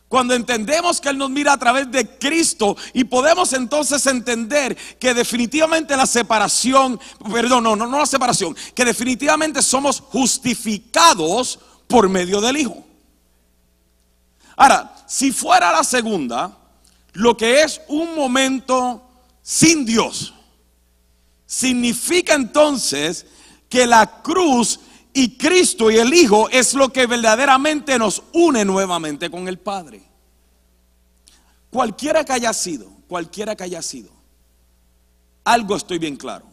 cuando 0.09 0.35
entendemos 0.35 1.01
que 1.01 1.09
Él 1.09 1.19
nos 1.19 1.31
mira 1.31 1.53
a 1.53 1.59
través 1.59 1.91
de 1.91 2.19
Cristo 2.19 2.77
y 2.93 3.05
podemos 3.05 3.53
entonces 3.53 4.07
entender 4.07 4.77
que 4.99 5.15
definitivamente 5.15 5.97
la 5.97 6.07
separación, 6.07 7.01
perdón, 7.33 7.65
no, 7.65 7.75
no, 7.75 7.87
no 7.87 7.99
la 7.99 8.07
separación, 8.07 8.57
que 8.75 8.85
definitivamente 8.85 9.63
somos 9.63 10.01
justificados 10.01 11.59
por 11.89 12.09
medio 12.09 12.41
del 12.41 12.57
Hijo. 12.57 12.85
Ahora, 14.57 14.95
si 15.07 15.33
fuera 15.33 15.73
la 15.73 15.85
segunda, 15.85 16.57
lo 17.13 17.37
que 17.37 17.63
es 17.63 17.81
un 17.89 18.15
momento 18.15 19.03
sin 19.43 19.85
Dios, 19.85 20.35
significa 21.47 22.35
entonces 22.35 23.27
que 23.69 23.87
la 23.87 24.23
cruz 24.23 24.81
y 25.17 25.39
Cristo 25.39 25.91
y 25.91 25.97
el 25.97 26.13
Hijo 26.13 26.51
es 26.51 26.75
lo 26.75 26.93
que 26.93 27.07
verdaderamente 27.07 27.99
nos 27.99 28.23
une 28.35 28.67
nuevamente 28.67 29.31
con 29.31 29.49
el 29.49 29.59
Padre. 29.59 30.03
Cualquiera 31.71 32.23
que 32.23 32.35
haya 32.35 32.53
sido, 32.53 32.91
cualquiera 33.09 33.57
que 33.57 33.65
haya 33.65 33.81
sido, 33.81 34.11
algo 35.43 35.75
estoy 35.75 35.99
bien 35.99 36.17
claro. 36.17 36.45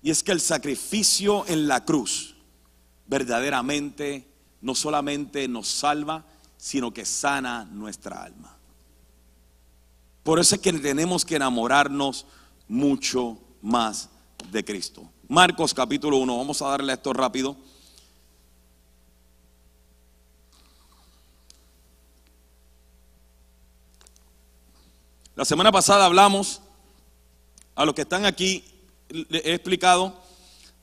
Y 0.00 0.12
es 0.12 0.22
que 0.22 0.30
el 0.30 0.40
sacrificio 0.40 1.44
en 1.48 1.66
la 1.66 1.84
cruz 1.84 2.36
verdaderamente 3.08 4.28
no 4.60 4.76
solamente 4.76 5.48
nos 5.48 5.66
salva, 5.66 6.24
sino 6.56 6.94
que 6.94 7.04
sana 7.04 7.64
nuestra 7.64 8.22
alma. 8.22 8.56
Por 10.22 10.38
eso 10.38 10.54
es 10.54 10.60
que 10.60 10.72
tenemos 10.74 11.24
que 11.24 11.34
enamorarnos 11.34 12.26
mucho 12.68 13.40
más 13.60 14.08
de 14.52 14.64
Cristo. 14.64 15.10
Marcos 15.32 15.72
capítulo 15.72 16.18
1, 16.18 16.36
vamos 16.36 16.60
a 16.60 16.68
darle 16.68 16.92
esto 16.92 17.10
rápido. 17.14 17.56
La 25.34 25.46
semana 25.46 25.72
pasada 25.72 26.04
hablamos, 26.04 26.60
a 27.74 27.86
los 27.86 27.94
que 27.94 28.02
están 28.02 28.26
aquí, 28.26 28.62
he 29.08 29.54
explicado 29.54 30.20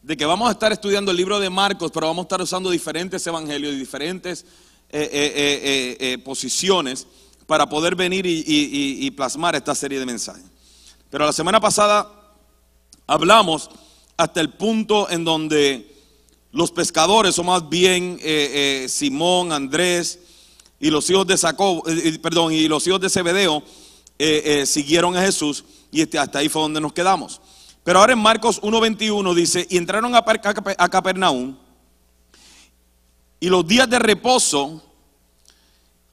de 0.01 0.17
que 0.17 0.25
vamos 0.25 0.49
a 0.49 0.53
estar 0.53 0.71
estudiando 0.71 1.11
el 1.11 1.17
libro 1.17 1.39
de 1.39 1.51
Marcos, 1.51 1.91
pero 1.93 2.07
vamos 2.07 2.23
a 2.23 2.25
estar 2.25 2.41
usando 2.41 2.71
diferentes 2.71 3.27
evangelios 3.27 3.75
y 3.75 3.77
diferentes 3.77 4.45
eh, 4.89 5.07
eh, 5.13 5.97
eh, 5.99 6.17
posiciones 6.17 7.05
para 7.45 7.69
poder 7.69 7.93
venir 7.93 8.25
y 8.25 9.11
plasmar 9.11 9.53
esta 9.55 9.75
serie 9.75 9.99
de 9.99 10.07
mensajes. 10.07 10.45
Pero 11.11 11.27
la 11.27 11.33
semana 11.33 11.59
pasada 11.59 12.11
hablamos 13.05 13.69
hasta 14.19 14.41
el 14.41 14.49
punto 14.49 15.09
en 15.09 15.23
donde 15.23 15.95
los 16.51 16.73
pescadores, 16.73 17.39
o 17.39 17.43
más 17.45 17.69
bien 17.69 18.19
eh, 18.21 18.83
eh, 18.83 18.89
Simón, 18.89 19.53
Andrés 19.53 20.19
y 20.77 20.89
los 20.89 21.09
hijos 21.09 21.25
de 21.25 21.35
eh, 21.35 22.19
perdón, 22.21 22.51
y 22.51 22.67
los 22.67 22.85
hijos 22.85 22.99
de 22.99 23.09
Zebedeo, 23.09 23.63
siguieron 24.65 25.15
a 25.15 25.21
Jesús 25.21 25.63
y 25.89 26.01
este, 26.01 26.19
hasta 26.19 26.39
ahí 26.39 26.49
fue 26.49 26.61
donde 26.61 26.81
nos 26.81 26.91
quedamos. 26.91 27.39
Pero 27.85 27.99
ahora 27.99 28.11
en 28.11 28.19
Marcos 28.19 28.61
1.21 28.61 29.33
dice, 29.33 29.65
y 29.69 29.77
entraron 29.77 30.13
a, 30.13 30.17
a 30.17 30.89
Capernaum 30.89 31.55
y 33.39 33.47
los 33.47 33.65
días 33.65 33.89
de 33.89 33.99
reposo, 33.99 34.83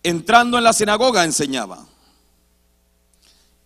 entrando 0.04 0.56
en 0.58 0.62
la 0.62 0.72
sinagoga, 0.72 1.24
enseñaba. 1.24 1.84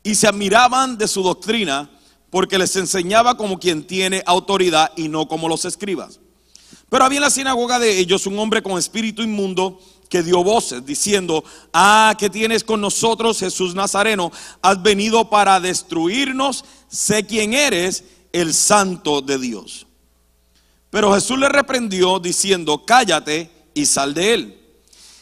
Y 0.02 0.14
se 0.14 0.26
admiraban 0.26 0.97
de 0.97 1.06
su 1.06 1.23
doctrina 1.23 1.90
porque 2.30 2.58
les 2.58 2.75
enseñaba 2.76 3.37
como 3.37 3.58
quien 3.58 3.84
tiene 3.84 4.22
autoridad 4.25 4.92
y 4.96 5.08
no 5.08 5.28
como 5.28 5.49
los 5.49 5.64
escribas. 5.64 6.20
Pero 6.88 7.04
había 7.04 7.18
en 7.18 7.22
la 7.22 7.30
sinagoga 7.30 7.78
de 7.78 7.99
ellos 7.99 8.26
un 8.26 8.38
hombre 8.38 8.62
con 8.62 8.78
espíritu 8.78 9.22
inmundo 9.22 9.80
que 10.08 10.22
dio 10.25 10.42
voces 10.42 10.84
diciendo, 10.84 11.44
ah, 11.72 12.14
¿qué 12.18 12.28
tienes 12.28 12.64
con 12.64 12.80
nosotros, 12.80 13.38
Jesús 13.38 13.75
Nazareno? 13.75 14.32
Has 14.60 14.82
venido 14.82 15.30
para 15.30 15.60
destruirnos, 15.60 16.64
sé 16.88 17.25
quién 17.25 17.54
eres, 17.54 18.04
el 18.32 18.52
santo 18.52 19.22
de 19.22 19.38
Dios. 19.38 19.87
Pero 20.90 21.14
Jesús 21.14 21.38
le 21.38 21.49
reprendió 21.49 22.18
diciendo, 22.18 22.84
cállate 22.84 23.50
y 23.72 23.87
sal 23.87 24.12
de 24.12 24.34
él. 24.34 24.60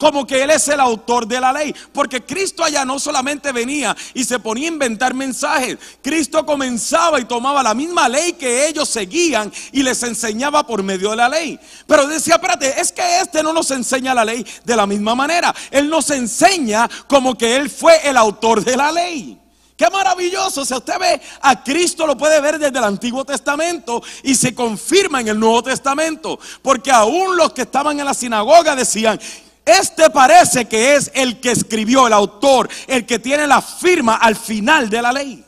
Como 0.02 0.26
que 0.26 0.42
Él 0.42 0.50
es 0.50 0.66
el 0.66 0.80
autor 0.80 1.28
de 1.28 1.40
la 1.40 1.52
ley. 1.52 1.72
Porque 1.92 2.24
Cristo 2.24 2.64
allá 2.64 2.84
no 2.84 2.98
solamente 2.98 3.52
venía 3.52 3.96
y 4.14 4.24
se 4.24 4.40
ponía 4.40 4.68
a 4.68 4.72
inventar 4.72 5.14
mensajes. 5.14 5.78
Cristo 6.02 6.44
comenzaba 6.44 7.20
y 7.20 7.24
tomaba 7.24 7.62
la 7.62 7.72
misma 7.72 8.08
ley 8.08 8.32
que 8.32 8.66
ellos 8.66 8.88
seguían 8.88 9.52
y 9.70 9.80
les 9.80 10.02
enseñaba 10.02 10.66
por 10.66 10.82
medio 10.82 11.10
de 11.10 11.16
la 11.18 11.28
ley. 11.28 11.56
Pero 11.86 12.08
decía, 12.08 12.34
espérate, 12.34 12.80
es 12.80 12.90
que 12.90 13.20
este 13.20 13.44
no 13.44 13.52
nos 13.52 13.70
enseña 13.70 14.12
la 14.12 14.24
ley 14.24 14.44
de 14.64 14.74
la 14.74 14.88
misma 14.88 15.14
manera. 15.14 15.54
Él 15.70 15.88
nos 15.88 16.10
enseña 16.10 16.90
como 17.06 17.38
que 17.38 17.54
Él 17.54 17.70
fue 17.70 18.00
el 18.02 18.16
autor 18.16 18.64
de 18.64 18.76
la 18.76 18.90
ley. 18.90 19.38
Qué 19.76 19.90
maravilloso. 19.90 20.64
Si 20.64 20.74
usted 20.74 20.98
ve 20.98 21.20
a 21.40 21.62
Cristo, 21.64 22.06
lo 22.06 22.16
puede 22.16 22.40
ver 22.40 22.58
desde 22.58 22.78
el 22.78 22.84
Antiguo 22.84 23.24
Testamento 23.24 24.02
y 24.22 24.34
se 24.34 24.54
confirma 24.54 25.20
en 25.20 25.28
el 25.28 25.40
Nuevo 25.40 25.62
Testamento. 25.62 26.38
Porque 26.62 26.92
aún 26.92 27.36
los 27.36 27.52
que 27.52 27.62
estaban 27.62 27.98
en 27.98 28.06
la 28.06 28.14
sinagoga 28.14 28.76
decían, 28.76 29.18
este 29.64 30.10
parece 30.10 30.66
que 30.66 30.96
es 30.96 31.10
el 31.14 31.40
que 31.40 31.52
escribió, 31.52 32.06
el 32.06 32.12
autor, 32.12 32.68
el 32.86 33.06
que 33.06 33.18
tiene 33.18 33.46
la 33.46 33.62
firma 33.62 34.16
al 34.16 34.36
final 34.36 34.90
de 34.90 35.02
la 35.02 35.12
ley. 35.12 35.44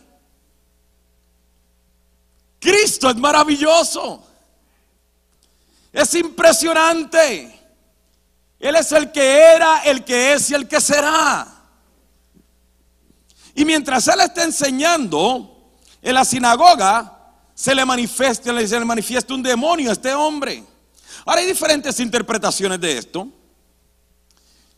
Cristo 2.60 3.10
es 3.10 3.16
maravilloso. 3.16 4.26
Es 5.92 6.14
impresionante. 6.14 7.60
Él 8.58 8.76
es 8.76 8.92
el 8.92 9.12
que 9.12 9.54
era, 9.54 9.82
el 9.84 10.04
que 10.04 10.32
es 10.32 10.50
y 10.50 10.54
el 10.54 10.66
que 10.66 10.80
será. 10.80 11.46
Y 13.54 13.64
mientras 13.64 14.08
Él 14.08 14.20
está 14.20 14.42
enseñando 14.42 15.72
en 16.00 16.14
la 16.14 16.24
sinagoga, 16.24 17.10
se 17.54 17.74
le 17.74 17.84
manifiesta, 17.84 18.66
se 18.66 18.78
le 18.78 18.84
manifiesta 18.84 19.34
un 19.34 19.42
demonio 19.42 19.90
a 19.90 19.92
este 19.92 20.14
hombre. 20.14 20.64
Ahora 21.26 21.40
hay 21.40 21.46
diferentes 21.46 22.00
interpretaciones 22.00 22.80
de 22.80 22.98
esto. 22.98 23.28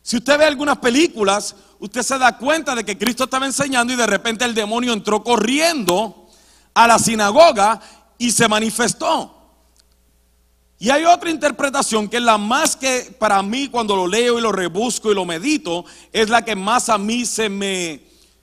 Si 0.07 0.19
usted 0.19 0.39
ve 0.39 0.45
algunas 0.45 0.79
películas, 0.79 1.57
usted 1.81 2.01
se 2.03 2.17
da 2.17 2.39
cuenta 2.39 2.77
de 2.77 2.85
que 2.85 2.97
Cristo 2.97 3.25
estaba 3.25 3.45
enseñando 3.45 3.93
y 3.93 3.97
de 3.97 4.07
repente 4.07 4.45
el 4.45 4.55
demonio 4.55 4.93
entró 4.93 5.25
corriendo 5.25 6.29
a 6.75 6.87
la 6.87 6.97
sinagoga 6.97 7.81
y 8.17 8.31
se 8.31 8.47
manifestó. 8.47 9.35
Y 10.79 10.91
hay 10.91 11.03
otra 11.07 11.29
interpretación 11.29 12.09
que 12.09 12.19
es 12.19 12.23
la 12.23 12.39
más 12.39 12.77
que 12.77 13.17
para 13.19 13.43
mí 13.43 13.67
cuando 13.67 13.97
lo 13.97 14.07
leo 14.07 14.39
y 14.39 14.43
lo 14.43 14.53
rebusco 14.53 15.11
y 15.11 15.15
lo 15.17 15.25
medito, 15.25 15.85
es 16.13 16.29
la 16.29 16.45
que 16.45 16.55
más 16.55 16.89
a 16.89 16.99
mí 16.99 17.27
se 17.27 17.49
me, 17.49 18.03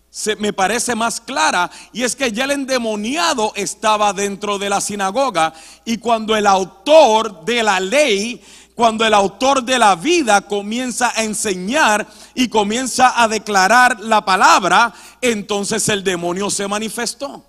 se 0.10 0.36
me 0.36 0.52
parece 0.52 0.96
más 0.96 1.22
clara. 1.22 1.72
Y 1.94 2.04
es 2.04 2.14
que 2.14 2.34
ya 2.34 2.44
el 2.44 2.52
endemoniado 2.52 3.54
estaba 3.56 4.12
dentro 4.12 4.60
de 4.60 4.70
la 4.70 4.82
sinagoga 4.82 5.54
y 5.86 5.98
cuando 5.98 6.36
el 6.36 6.46
autor 6.46 7.46
de 7.46 7.64
la 7.64 7.80
ley 7.80 8.44
cuando 8.76 9.06
el 9.06 9.14
autor 9.14 9.64
de 9.64 9.78
la 9.78 9.96
vida 9.96 10.42
comienza 10.42 11.12
a 11.16 11.24
enseñar 11.24 12.08
y 12.34 12.48
comienza 12.48 13.22
a 13.22 13.28
declarar 13.28 14.00
la 14.00 14.26
palabra, 14.26 14.94
entonces 15.22 15.88
el 15.90 16.04
demonio 16.04 16.50
se 16.50 16.68
manifestó. 16.68 17.46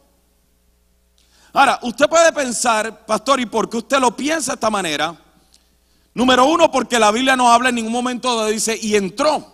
Ahora, 1.52 1.78
usted 1.82 2.08
puede 2.08 2.32
pensar, 2.32 3.06
pastor, 3.06 3.40
¿y 3.40 3.46
por 3.46 3.70
qué 3.70 3.78
usted 3.78 3.98
lo 4.00 4.14
piensa 4.14 4.52
de 4.52 4.56
esta 4.56 4.70
manera? 4.70 5.16
Número 6.12 6.44
uno, 6.46 6.70
porque 6.70 6.98
la 6.98 7.10
Biblia 7.10 7.36
no 7.36 7.50
habla 7.50 7.68
en 7.68 7.76
ningún 7.76 7.92
momento 7.92 8.34
donde 8.34 8.52
dice, 8.52 8.78
y 8.80 8.96
entró. 8.96 9.52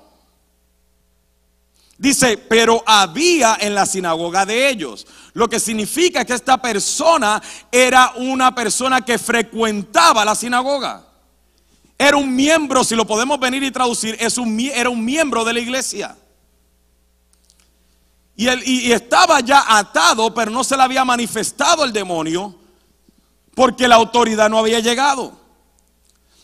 Dice, 1.99 2.39
pero 2.39 2.83
había 2.87 3.59
en 3.61 3.75
la 3.75 3.85
sinagoga 3.85 4.47
de 4.47 4.71
ellos. 4.71 5.07
Lo 5.35 5.49
que 5.49 5.61
significa 5.61 6.25
que 6.25 6.33
esta 6.33 6.57
persona 6.61 7.43
era 7.71 8.15
una 8.17 8.55
persona 8.55 9.03
que 9.03 9.19
frecuentaba 9.19 10.25
la 10.25 10.35
sinagoga. 10.35 11.10
Era 12.03 12.17
un 12.17 12.35
miembro, 12.35 12.83
si 12.83 12.97
lo 12.97 13.07
podemos 13.07 13.39
venir 13.39 13.63
y 13.63 13.71
traducir, 13.71 14.17
es 14.19 14.39
un, 14.39 14.59
era 14.59 14.89
un 14.89 15.05
miembro 15.05 15.45
de 15.45 15.53
la 15.53 15.61
iglesia. 15.61 16.17
Y, 18.35 18.49
él, 18.49 18.63
y 18.65 18.91
estaba 18.91 19.41
ya 19.41 19.63
atado, 19.69 20.33
pero 20.33 20.51
no 20.51 20.65
se 20.65 20.79
le 20.79 20.83
había 20.83 21.05
manifestado 21.05 21.85
el 21.85 21.93
demonio 21.93 22.55
porque 23.55 23.87
la 23.87 23.97
autoridad 23.97 24.49
no 24.49 24.57
había 24.57 24.81
llegado. 24.81 25.39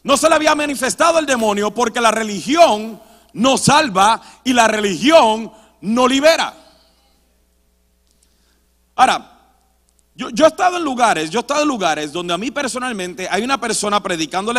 No 0.03 0.19
se 0.19 0.29
le 0.29 0.35
había 0.35 0.55
manifestado 0.55 1.19
el 1.19 1.25
demonio 1.25 1.71
porque 1.73 2.03
la 2.03 2.11
religión 2.11 3.01
no 3.33 3.57
salva 3.57 4.21
y 4.45 4.53
la 4.53 4.69
religión 4.69 5.51
no 5.81 6.07
libera. 6.07 6.55
Ahora, 8.95 9.36
yo, 10.17 10.45
he 10.45 10.49
estado 10.49 10.79
en 10.79 10.85
lugares, 10.85 11.29
yo 11.29 11.41
he 11.41 11.43
estado 11.43 11.63
en 11.63 11.69
lugares 11.69 12.11
donde 12.11 12.33
a 12.33 12.39
mí 12.39 12.51
personalmente 12.51 13.29
hay 13.31 13.43
una 13.43 13.61
persona 13.61 14.03
predicando, 14.03 14.53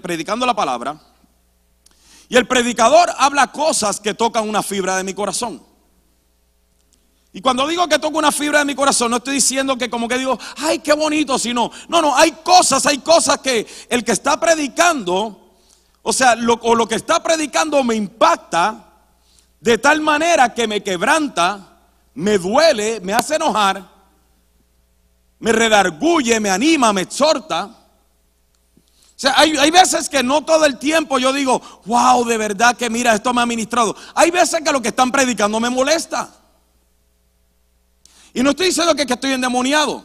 predicando 0.00 0.46
la 0.46 0.54
palabra 0.54 0.98
y 2.30 2.36
el 2.38 2.46
predicador 2.46 3.10
habla 3.18 3.48
cosas 3.48 4.00
que 4.00 4.14
tocan 4.14 4.48
una 4.48 4.62
fibra 4.62 4.96
de 4.96 5.04
mi 5.04 5.12
corazón. 5.12 5.62
Y 7.34 7.42
cuando 7.42 7.66
digo 7.66 7.86
que 7.88 7.98
toco 7.98 8.16
una 8.16 8.32
fibra 8.32 8.60
de 8.60 8.64
mi 8.64 8.74
corazón, 8.74 9.10
no 9.10 9.18
estoy 9.18 9.34
diciendo 9.34 9.76
que 9.76 9.90
como 9.90 10.08
que 10.08 10.16
digo, 10.16 10.38
ay, 10.56 10.78
qué 10.78 10.94
bonito, 10.94 11.38
sino, 11.38 11.70
no, 11.88 12.00
no, 12.00 12.16
hay 12.16 12.32
cosas, 12.42 12.86
hay 12.86 12.98
cosas 12.98 13.38
que 13.40 13.66
el 13.90 14.02
que 14.02 14.12
está 14.12 14.40
predicando, 14.40 15.58
o 16.00 16.12
sea, 16.14 16.34
lo, 16.36 16.54
o 16.62 16.74
lo 16.74 16.88
que 16.88 16.94
está 16.94 17.22
predicando 17.22 17.84
me 17.84 17.96
impacta 17.96 18.94
de 19.60 19.76
tal 19.76 20.00
manera 20.00 20.54
que 20.54 20.66
me 20.66 20.82
quebranta, 20.82 21.80
me 22.14 22.38
duele, 22.38 23.00
me 23.00 23.12
hace 23.12 23.34
enojar, 23.34 23.91
me 25.42 25.52
redarguye, 25.52 26.38
me 26.38 26.48
anima, 26.48 26.92
me 26.92 27.02
exhorta. 27.02 27.64
O 27.64 27.74
sea, 29.16 29.34
hay, 29.36 29.56
hay, 29.56 29.70
veces 29.72 30.08
que 30.08 30.22
no 30.22 30.44
todo 30.44 30.64
el 30.64 30.78
tiempo 30.78 31.18
yo 31.18 31.32
digo, 31.32 31.60
wow, 31.84 32.24
de 32.24 32.38
verdad 32.38 32.76
que 32.76 32.88
mira, 32.88 33.12
esto 33.12 33.34
me 33.34 33.42
ha 33.42 33.46
ministrado. 33.46 33.94
Hay 34.14 34.30
veces 34.30 34.60
que 34.64 34.72
lo 34.72 34.80
que 34.80 34.88
están 34.88 35.10
predicando 35.10 35.58
me 35.58 35.68
molesta. 35.68 36.32
Y 38.32 38.42
no 38.42 38.50
estoy 38.50 38.66
diciendo 38.68 38.94
que, 38.94 39.04
que 39.04 39.14
estoy 39.14 39.32
endemoniado. 39.32 40.04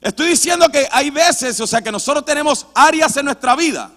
Estoy 0.00 0.30
diciendo 0.30 0.68
que 0.68 0.88
hay 0.90 1.10
veces, 1.10 1.60
o 1.60 1.68
sea, 1.68 1.80
que 1.80 1.92
nosotros 1.92 2.24
tenemos 2.24 2.66
áreas 2.74 3.16
en 3.16 3.26
nuestra 3.26 3.54
vida 3.54 3.92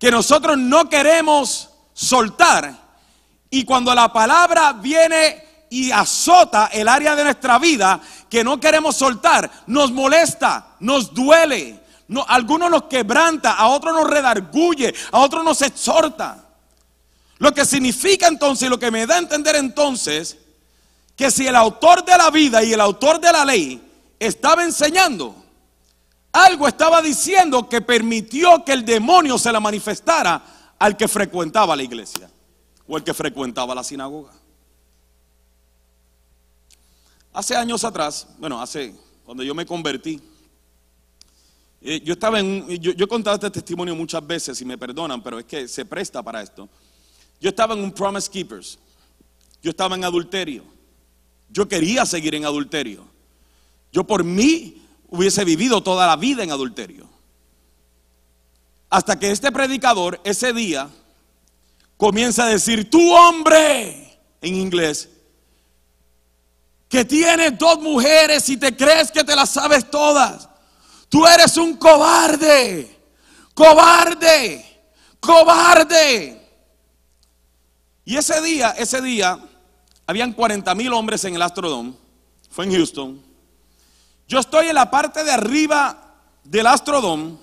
que 0.00 0.10
nosotros 0.10 0.58
no 0.58 0.88
queremos 0.88 1.70
soltar. 1.92 2.74
Y 3.50 3.64
cuando 3.64 3.94
la 3.94 4.12
palabra 4.12 4.72
viene 4.72 5.43
y 5.74 5.90
azota 5.90 6.66
el 6.72 6.86
área 6.86 7.16
de 7.16 7.24
nuestra 7.24 7.58
vida 7.58 8.00
que 8.30 8.44
no 8.44 8.60
queremos 8.60 8.94
soltar, 8.94 9.50
nos 9.66 9.90
molesta, 9.90 10.76
nos 10.78 11.12
duele. 11.12 11.80
No, 12.06 12.24
algunos 12.28 12.70
nos 12.70 12.84
quebranta, 12.84 13.54
a 13.54 13.66
otros 13.66 13.92
nos 13.92 14.08
redarguye, 14.08 14.94
a 15.10 15.18
otros 15.18 15.42
nos 15.42 15.62
exhorta. 15.62 16.44
Lo 17.38 17.52
que 17.52 17.64
significa 17.64 18.28
entonces, 18.28 18.70
lo 18.70 18.78
que 18.78 18.92
me 18.92 19.04
da 19.04 19.16
a 19.16 19.18
entender 19.18 19.56
entonces, 19.56 20.38
que 21.16 21.28
si 21.28 21.48
el 21.48 21.56
autor 21.56 22.04
de 22.04 22.16
la 22.18 22.30
vida 22.30 22.62
y 22.62 22.72
el 22.72 22.80
autor 22.80 23.18
de 23.18 23.32
la 23.32 23.44
ley 23.44 23.82
estaba 24.20 24.62
enseñando, 24.62 25.34
algo 26.30 26.68
estaba 26.68 27.02
diciendo 27.02 27.68
que 27.68 27.80
permitió 27.80 28.64
que 28.64 28.74
el 28.74 28.84
demonio 28.84 29.38
se 29.38 29.50
la 29.50 29.58
manifestara 29.58 30.40
al 30.78 30.96
que 30.96 31.08
frecuentaba 31.08 31.74
la 31.74 31.82
iglesia 31.82 32.30
o 32.86 32.96
el 32.96 33.02
que 33.02 33.12
frecuentaba 33.12 33.74
la 33.74 33.82
sinagoga. 33.82 34.43
Hace 37.34 37.56
años 37.56 37.82
atrás, 37.82 38.28
bueno, 38.38 38.62
hace, 38.62 38.94
cuando 39.24 39.42
yo 39.42 39.56
me 39.56 39.66
convertí, 39.66 40.20
eh, 41.82 42.00
yo 42.04 42.12
estaba 42.12 42.38
en, 42.38 42.68
yo, 42.80 42.92
yo 42.92 43.04
he 43.04 43.08
contado 43.08 43.34
este 43.34 43.50
testimonio 43.50 43.96
muchas 43.96 44.24
veces 44.24 44.60
y 44.60 44.64
me 44.64 44.78
perdonan, 44.78 45.20
pero 45.20 45.40
es 45.40 45.44
que 45.44 45.66
se 45.66 45.84
presta 45.84 46.22
para 46.22 46.40
esto. 46.40 46.68
Yo 47.40 47.48
estaba 47.48 47.74
en 47.74 47.80
un 47.80 47.90
Promise 47.90 48.30
Keepers, 48.30 48.78
yo 49.60 49.70
estaba 49.70 49.96
en 49.96 50.04
adulterio. 50.04 50.62
Yo 51.50 51.68
quería 51.68 52.06
seguir 52.06 52.36
en 52.36 52.44
adulterio. 52.44 53.04
Yo 53.92 54.04
por 54.04 54.22
mí 54.22 54.80
hubiese 55.08 55.44
vivido 55.44 55.82
toda 55.82 56.06
la 56.06 56.16
vida 56.16 56.44
en 56.44 56.52
adulterio. 56.52 57.08
Hasta 58.90 59.18
que 59.18 59.32
este 59.32 59.50
predicador 59.50 60.20
ese 60.22 60.52
día 60.52 60.88
comienza 61.96 62.44
a 62.44 62.48
decir, 62.48 62.88
tú 62.88 63.12
hombre, 63.12 64.20
en 64.40 64.54
inglés, 64.54 65.08
que 66.88 67.04
tienes 67.04 67.58
dos 67.58 67.80
mujeres 67.80 68.48
y 68.48 68.56
te 68.56 68.76
crees 68.76 69.10
que 69.10 69.24
te 69.24 69.34
las 69.34 69.50
sabes 69.50 69.90
todas. 69.90 70.48
Tú 71.08 71.26
eres 71.26 71.56
un 71.56 71.76
cobarde, 71.76 72.98
cobarde, 73.54 74.82
cobarde. 75.20 76.40
Y 78.04 78.16
ese 78.16 78.40
día, 78.42 78.74
ese 78.76 79.00
día, 79.00 79.38
habían 80.06 80.32
40 80.32 80.74
mil 80.74 80.92
hombres 80.92 81.24
en 81.24 81.34
el 81.34 81.42
Astrodome, 81.42 81.94
fue 82.50 82.66
en 82.66 82.72
Houston. 82.72 83.22
Yo 84.28 84.38
estoy 84.38 84.68
en 84.68 84.74
la 84.74 84.90
parte 84.90 85.24
de 85.24 85.32
arriba 85.32 86.14
del 86.44 86.66
Astrodome, 86.66 87.36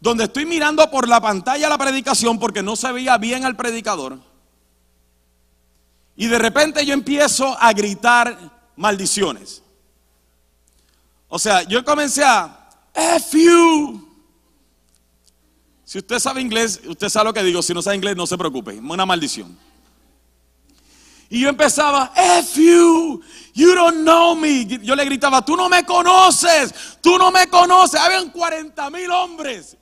donde 0.00 0.24
estoy 0.24 0.46
mirando 0.46 0.88
por 0.90 1.08
la 1.08 1.20
pantalla 1.20 1.68
la 1.68 1.78
predicación 1.78 2.38
porque 2.38 2.62
no 2.62 2.76
se 2.76 2.90
veía 2.92 3.18
bien 3.18 3.44
al 3.44 3.56
predicador. 3.56 4.18
Y 6.20 6.26
de 6.26 6.36
repente 6.36 6.84
yo 6.84 6.94
empiezo 6.94 7.56
a 7.60 7.72
gritar 7.72 8.36
maldiciones. 8.74 9.62
O 11.28 11.38
sea, 11.38 11.62
yo 11.62 11.84
comencé 11.84 12.24
a 12.24 12.70
F 12.92 13.40
you. 13.40 14.04
Si 15.84 15.98
usted 15.98 16.18
sabe 16.18 16.40
inglés, 16.40 16.80
usted 16.84 17.08
sabe 17.08 17.26
lo 17.26 17.32
que 17.32 17.44
digo. 17.44 17.62
Si 17.62 17.72
no 17.72 17.82
sabe 17.82 17.94
inglés, 17.94 18.16
no 18.16 18.26
se 18.26 18.36
preocupe. 18.36 18.72
Una 18.80 19.06
maldición. 19.06 19.56
Y 21.30 21.42
yo 21.42 21.50
empezaba, 21.50 22.12
F 22.16 22.60
you, 22.60 23.22
you 23.54 23.72
don't 23.76 23.98
know 23.98 24.34
me. 24.34 24.66
Yo 24.66 24.96
le 24.96 25.04
gritaba, 25.04 25.44
tú 25.44 25.56
no 25.56 25.68
me 25.68 25.86
conoces, 25.86 26.98
tú 27.00 27.16
no 27.16 27.30
me 27.30 27.46
conoces. 27.46 28.00
Habían 28.00 28.30
40 28.30 28.90
mil 28.90 29.08
hombres. 29.12 29.76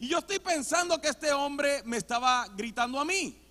Y 0.00 0.08
yo 0.08 0.18
estoy 0.18 0.40
pensando 0.40 1.00
que 1.00 1.06
este 1.06 1.32
hombre 1.32 1.84
me 1.84 1.98
estaba 1.98 2.48
gritando 2.56 2.98
a 2.98 3.04
mí. 3.04 3.43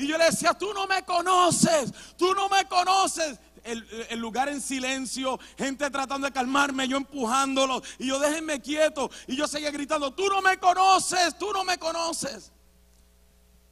Y 0.00 0.06
yo 0.06 0.16
le 0.16 0.24
decía, 0.24 0.54
tú 0.54 0.72
no 0.72 0.86
me 0.86 1.04
conoces, 1.04 1.92
tú 2.16 2.34
no 2.34 2.48
me 2.48 2.64
conoces. 2.64 3.38
El, 3.62 4.18
lugar 4.18 4.48
en 4.48 4.62
silencio, 4.62 5.38
gente 5.58 5.90
tratando 5.90 6.26
de 6.26 6.32
calmarme, 6.32 6.88
yo 6.88 6.96
empujándolo. 6.96 7.82
Y 7.98 8.06
yo 8.06 8.18
déjenme 8.18 8.62
quieto. 8.62 9.10
Y 9.26 9.36
yo 9.36 9.46
seguía 9.46 9.70
gritando, 9.70 10.14
tú 10.14 10.26
no 10.28 10.40
me 10.40 10.56
conoces, 10.58 11.36
tú 11.36 11.52
no 11.52 11.64
me 11.64 11.76
conoces. 11.76 12.50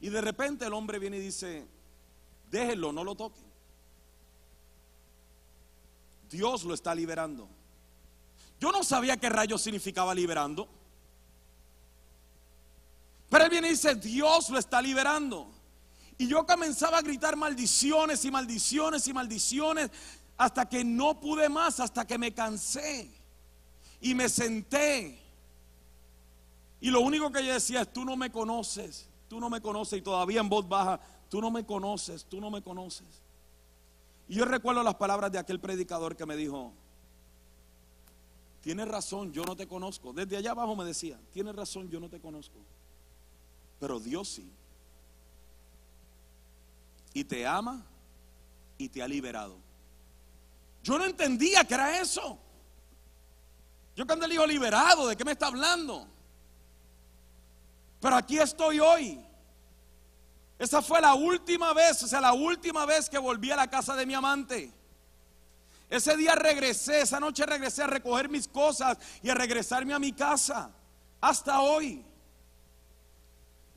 Y 0.02 0.10
de 0.10 0.20
repente 0.20 0.66
el 0.66 0.74
hombre 0.74 0.98
viene 0.98 1.16
y 1.16 1.20
dice, 1.20 1.66
déjenlo, 2.50 2.92
no 2.92 3.04
lo 3.04 3.14
toquen. 3.14 3.46
Dios 6.28 6.62
lo 6.64 6.74
está 6.74 6.94
liberando. 6.94 7.48
Yo 8.60 8.70
no 8.70 8.84
sabía 8.84 9.16
qué 9.16 9.30
rayo 9.30 9.56
significaba 9.56 10.14
liberando. 10.14 10.68
Pero 13.30 13.44
él 13.44 13.50
viene 13.50 13.68
y 13.68 13.70
dice, 13.70 13.94
Dios 13.94 14.50
lo 14.50 14.58
está 14.58 14.82
liberando. 14.82 15.54
Y 16.18 16.26
yo 16.26 16.44
comenzaba 16.44 16.98
a 16.98 17.02
gritar 17.02 17.36
maldiciones 17.36 18.24
y 18.24 18.30
maldiciones 18.30 19.06
y 19.06 19.12
maldiciones 19.12 19.90
hasta 20.36 20.68
que 20.68 20.84
no 20.84 21.18
pude 21.18 21.48
más, 21.48 21.80
hasta 21.80 22.06
que 22.06 22.18
me 22.18 22.34
cansé. 22.34 23.10
Y 24.00 24.14
me 24.14 24.28
senté. 24.28 25.20
Y 26.80 26.90
lo 26.90 27.00
único 27.00 27.30
que 27.30 27.44
yo 27.44 27.52
decía 27.52 27.82
es, 27.82 27.92
tú 27.92 28.04
no 28.04 28.16
me 28.16 28.30
conoces 28.30 29.08
tú 29.28 29.38
no 29.38 29.50
me 29.50 29.60
conoces 29.60 29.98
y 29.98 30.02
todavía 30.02 30.40
en 30.40 30.48
voz 30.48 30.68
baja, 30.68 31.00
tú 31.28 31.40
no 31.40 31.50
me 31.50 31.64
conoces, 31.64 32.24
tú 32.24 32.40
no 32.40 32.50
me 32.50 32.62
conoces. 32.62 33.06
Y 34.28 34.36
yo 34.36 34.44
recuerdo 34.44 34.82
las 34.82 34.96
palabras 34.96 35.30
de 35.30 35.38
aquel 35.38 35.60
predicador 35.60 36.16
que 36.16 36.26
me 36.26 36.36
dijo, 36.36 36.72
tienes 38.62 38.88
razón, 38.88 39.32
yo 39.32 39.44
no 39.44 39.54
te 39.54 39.68
conozco. 39.68 40.12
Desde 40.12 40.36
allá 40.36 40.50
abajo 40.50 40.74
me 40.74 40.84
decía, 40.84 41.18
tienes 41.32 41.54
razón, 41.54 41.88
yo 41.88 42.00
no 42.00 42.08
te 42.08 42.20
conozco. 42.20 42.56
Pero 43.78 44.00
Dios 44.00 44.28
sí. 44.28 44.50
Y 47.18 47.24
te 47.24 47.44
ama 47.44 47.84
y 48.78 48.88
te 48.88 49.02
ha 49.02 49.08
liberado. 49.08 49.58
Yo 50.84 50.96
no 50.96 51.04
entendía 51.04 51.64
que 51.64 51.74
era 51.74 52.00
eso. 52.00 52.38
Yo 53.96 54.06
cuando 54.06 54.24
le 54.28 54.34
digo 54.34 54.46
liberado, 54.46 55.08
¿de 55.08 55.16
qué 55.16 55.24
me 55.24 55.32
está 55.32 55.48
hablando? 55.48 56.06
Pero 58.00 58.14
aquí 58.14 58.38
estoy 58.38 58.78
hoy. 58.78 59.20
Esa 60.60 60.80
fue 60.80 61.00
la 61.00 61.14
última 61.14 61.72
vez, 61.72 62.00
o 62.04 62.06
sea, 62.06 62.20
la 62.20 62.34
última 62.34 62.86
vez 62.86 63.10
que 63.10 63.18
volví 63.18 63.50
a 63.50 63.56
la 63.56 63.68
casa 63.68 63.96
de 63.96 64.06
mi 64.06 64.14
amante. 64.14 64.72
Ese 65.90 66.16
día 66.16 66.36
regresé, 66.36 67.00
esa 67.00 67.18
noche 67.18 67.44
regresé 67.46 67.82
a 67.82 67.88
recoger 67.88 68.28
mis 68.28 68.46
cosas 68.46 68.96
y 69.24 69.28
a 69.28 69.34
regresarme 69.34 69.92
a 69.92 69.98
mi 69.98 70.12
casa. 70.12 70.70
Hasta 71.20 71.62
hoy. 71.62 72.04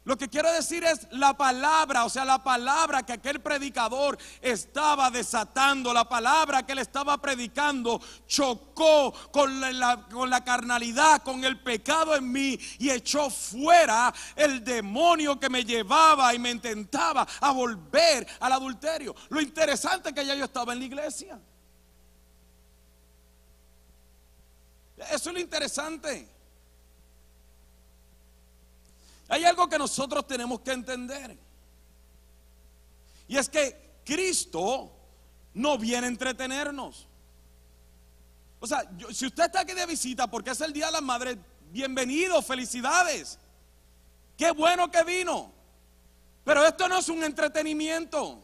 Lo 0.03 0.17
que 0.17 0.29
quiero 0.29 0.51
decir 0.51 0.83
es 0.83 1.07
la 1.11 1.37
palabra, 1.37 2.05
o 2.05 2.09
sea, 2.09 2.25
la 2.25 2.43
palabra 2.43 3.03
que 3.03 3.13
aquel 3.13 3.39
predicador 3.39 4.17
estaba 4.41 5.11
desatando, 5.11 5.93
la 5.93 6.09
palabra 6.09 6.65
que 6.65 6.71
él 6.71 6.79
estaba 6.79 7.19
predicando, 7.19 8.01
chocó 8.25 9.13
con 9.31 9.61
la, 9.79 10.07
con 10.09 10.27
la, 10.31 10.43
carnalidad, 10.43 11.21
con 11.21 11.43
el 11.43 11.59
pecado 11.59 12.15
en 12.15 12.31
mí 12.31 12.57
y 12.79 12.89
echó 12.89 13.29
fuera 13.29 14.11
el 14.35 14.63
demonio 14.63 15.39
que 15.39 15.49
me 15.49 15.63
llevaba 15.63 16.33
y 16.33 16.39
me 16.39 16.49
intentaba 16.49 17.27
a 17.39 17.51
volver 17.51 18.25
al 18.39 18.53
adulterio. 18.53 19.15
Lo 19.29 19.39
interesante 19.39 20.09
es 20.09 20.15
que 20.15 20.25
ya 20.25 20.33
yo 20.33 20.45
estaba 20.45 20.73
en 20.73 20.79
la 20.79 20.85
iglesia. 20.85 21.39
Eso 24.97 25.29
es 25.29 25.33
lo 25.33 25.39
interesante. 25.39 26.40
Hay 29.31 29.45
algo 29.45 29.69
que 29.69 29.77
nosotros 29.77 30.27
tenemos 30.27 30.59
que 30.59 30.73
entender. 30.73 31.37
Y 33.29 33.37
es 33.37 33.47
que 33.47 34.01
Cristo 34.03 34.91
no 35.53 35.77
viene 35.77 36.07
a 36.07 36.09
entretenernos. 36.09 37.07
O 38.59 38.67
sea, 38.67 38.83
si 39.13 39.27
usted 39.27 39.45
está 39.45 39.61
aquí 39.61 39.71
de 39.71 39.85
visita 39.85 40.29
porque 40.29 40.49
es 40.49 40.59
el 40.59 40.73
Día 40.73 40.87
de 40.87 40.91
las 40.91 41.01
Madres, 41.01 41.37
bienvenido, 41.71 42.41
felicidades. 42.41 43.39
Qué 44.35 44.51
bueno 44.51 44.91
que 44.91 45.01
vino. 45.05 45.49
Pero 46.43 46.65
esto 46.65 46.89
no 46.89 46.97
es 46.97 47.07
un 47.07 47.23
entretenimiento. 47.23 48.43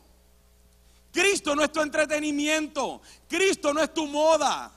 Cristo 1.11 1.53
no 1.53 1.65
es 1.65 1.71
tu 1.73 1.81
entretenimiento. 1.81 3.01
Cristo 3.27 3.73
no 3.73 3.83
es 3.83 3.93
tu 3.93 4.07
moda. 4.07 4.71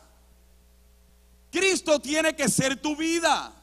Cristo 1.53 2.01
tiene 2.01 2.35
que 2.35 2.49
ser 2.49 2.83
tu 2.83 2.97
vida. 2.97 3.60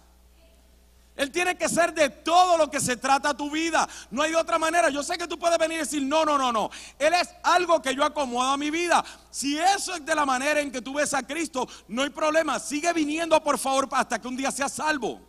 Él 1.18 1.32
tiene 1.32 1.58
que 1.58 1.68
ser 1.68 1.96
de 1.96 2.10
todo 2.10 2.58
lo 2.58 2.70
que 2.70 2.80
se 2.80 2.96
trata 2.96 3.36
tu 3.36 3.50
vida. 3.50 3.90
No 4.12 4.22
hay 4.22 4.36
otra 4.36 4.60
manera. 4.60 4.90
Yo 4.90 5.02
sé 5.02 5.18
que 5.18 5.28
tú 5.28 5.40
puedes 5.40 5.58
venir 5.58 5.78
y 5.78 5.80
decir, 5.80 6.04
no, 6.04 6.24
no, 6.24 6.38
no, 6.38 6.54
no. 6.54 6.70
Él 7.00 7.12
es 7.16 7.30
algo 7.42 7.82
que 7.82 7.96
yo 7.96 8.06
acomodo 8.06 8.52
a 8.52 8.58
mi 8.58 8.70
vida. 8.70 9.04
Si 9.32 9.58
eso 9.58 9.96
es 9.96 10.06
de 10.06 10.14
la 10.14 10.28
manera 10.28 10.62
en 10.62 10.72
que 10.72 10.80
tú 10.80 10.94
ves 10.94 11.16
a 11.16 11.24
Cristo, 11.26 11.68
no 11.88 12.04
hay 12.04 12.12
problema. 12.12 12.60
Sigue 12.60 12.94
viniendo, 12.94 13.44
por 13.44 13.58
favor, 13.58 13.90
hasta 13.94 14.22
que 14.22 14.28
un 14.28 14.38
día 14.38 14.52
seas 14.52 14.74
salvo. 14.74 15.20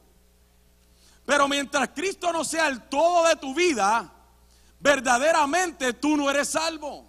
Pero 1.24 1.48
mientras 1.48 1.88
Cristo 1.94 2.34
no 2.34 2.44
sea 2.44 2.68
el 2.68 2.82
todo 2.82 3.26
de 3.26 3.36
tu 3.36 3.54
vida, 3.54 4.12
verdaderamente 4.80 5.94
tú 5.94 6.18
no 6.18 6.28
eres 6.28 6.50
salvo. 6.50 7.07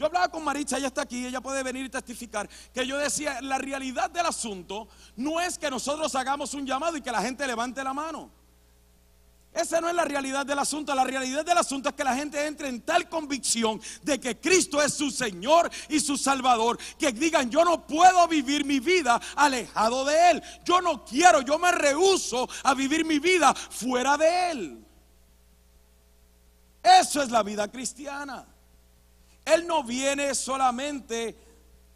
Yo 0.00 0.06
hablaba 0.06 0.30
con 0.30 0.42
Maricha, 0.42 0.78
ella 0.78 0.86
está 0.86 1.02
aquí, 1.02 1.26
ella 1.26 1.42
puede 1.42 1.62
venir 1.62 1.84
y 1.84 1.90
testificar, 1.90 2.48
que 2.72 2.86
yo 2.86 2.96
decía, 2.96 3.38
la 3.42 3.58
realidad 3.58 4.08
del 4.08 4.24
asunto 4.24 4.88
no 5.16 5.42
es 5.42 5.58
que 5.58 5.70
nosotros 5.70 6.14
hagamos 6.14 6.54
un 6.54 6.66
llamado 6.66 6.96
y 6.96 7.02
que 7.02 7.12
la 7.12 7.20
gente 7.20 7.46
levante 7.46 7.84
la 7.84 7.92
mano. 7.92 8.30
Esa 9.52 9.78
no 9.78 9.90
es 9.90 9.94
la 9.94 10.06
realidad 10.06 10.46
del 10.46 10.58
asunto. 10.58 10.94
La 10.94 11.04
realidad 11.04 11.44
del 11.44 11.58
asunto 11.58 11.90
es 11.90 11.94
que 11.94 12.02
la 12.02 12.16
gente 12.16 12.46
entre 12.46 12.68
en 12.68 12.80
tal 12.80 13.10
convicción 13.10 13.78
de 14.00 14.18
que 14.18 14.40
Cristo 14.40 14.80
es 14.80 14.94
su 14.94 15.10
Señor 15.10 15.70
y 15.90 16.00
su 16.00 16.16
Salvador, 16.16 16.78
que 16.98 17.12
digan, 17.12 17.50
yo 17.50 17.62
no 17.62 17.86
puedo 17.86 18.26
vivir 18.26 18.64
mi 18.64 18.80
vida 18.80 19.20
alejado 19.36 20.06
de 20.06 20.30
Él. 20.30 20.42
Yo 20.64 20.80
no 20.80 21.04
quiero, 21.04 21.42
yo 21.42 21.58
me 21.58 21.72
rehuso 21.72 22.48
a 22.62 22.72
vivir 22.72 23.04
mi 23.04 23.18
vida 23.18 23.52
fuera 23.52 24.16
de 24.16 24.50
Él. 24.50 24.86
Eso 26.82 27.22
es 27.22 27.30
la 27.30 27.42
vida 27.42 27.68
cristiana. 27.68 28.46
Él 29.54 29.66
no 29.66 29.82
viene 29.82 30.34
solamente 30.34 31.36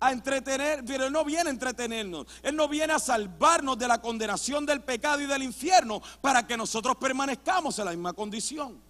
a 0.01 0.13
entretener, 0.13 0.85
pero 0.85 1.07
Él 1.07 1.13
no 1.13 1.25
viene 1.25 1.49
a 1.49 1.53
entretenernos. 1.53 2.27
Él 2.43 2.57
no 2.57 2.69
viene 2.69 2.93
a 2.93 2.99
salvarnos 2.99 3.79
de 3.79 3.89
la 3.89 4.01
condenación 4.01 4.67
del 4.67 4.83
pecado 4.83 5.21
y 5.21 5.27
del 5.27 5.43
infierno 5.43 6.03
para 6.21 6.47
que 6.47 6.57
nosotros 6.57 6.97
permanezcamos 6.97 7.79
en 7.79 7.85
la 7.87 7.91
misma 7.93 8.13
condición. 8.13 8.81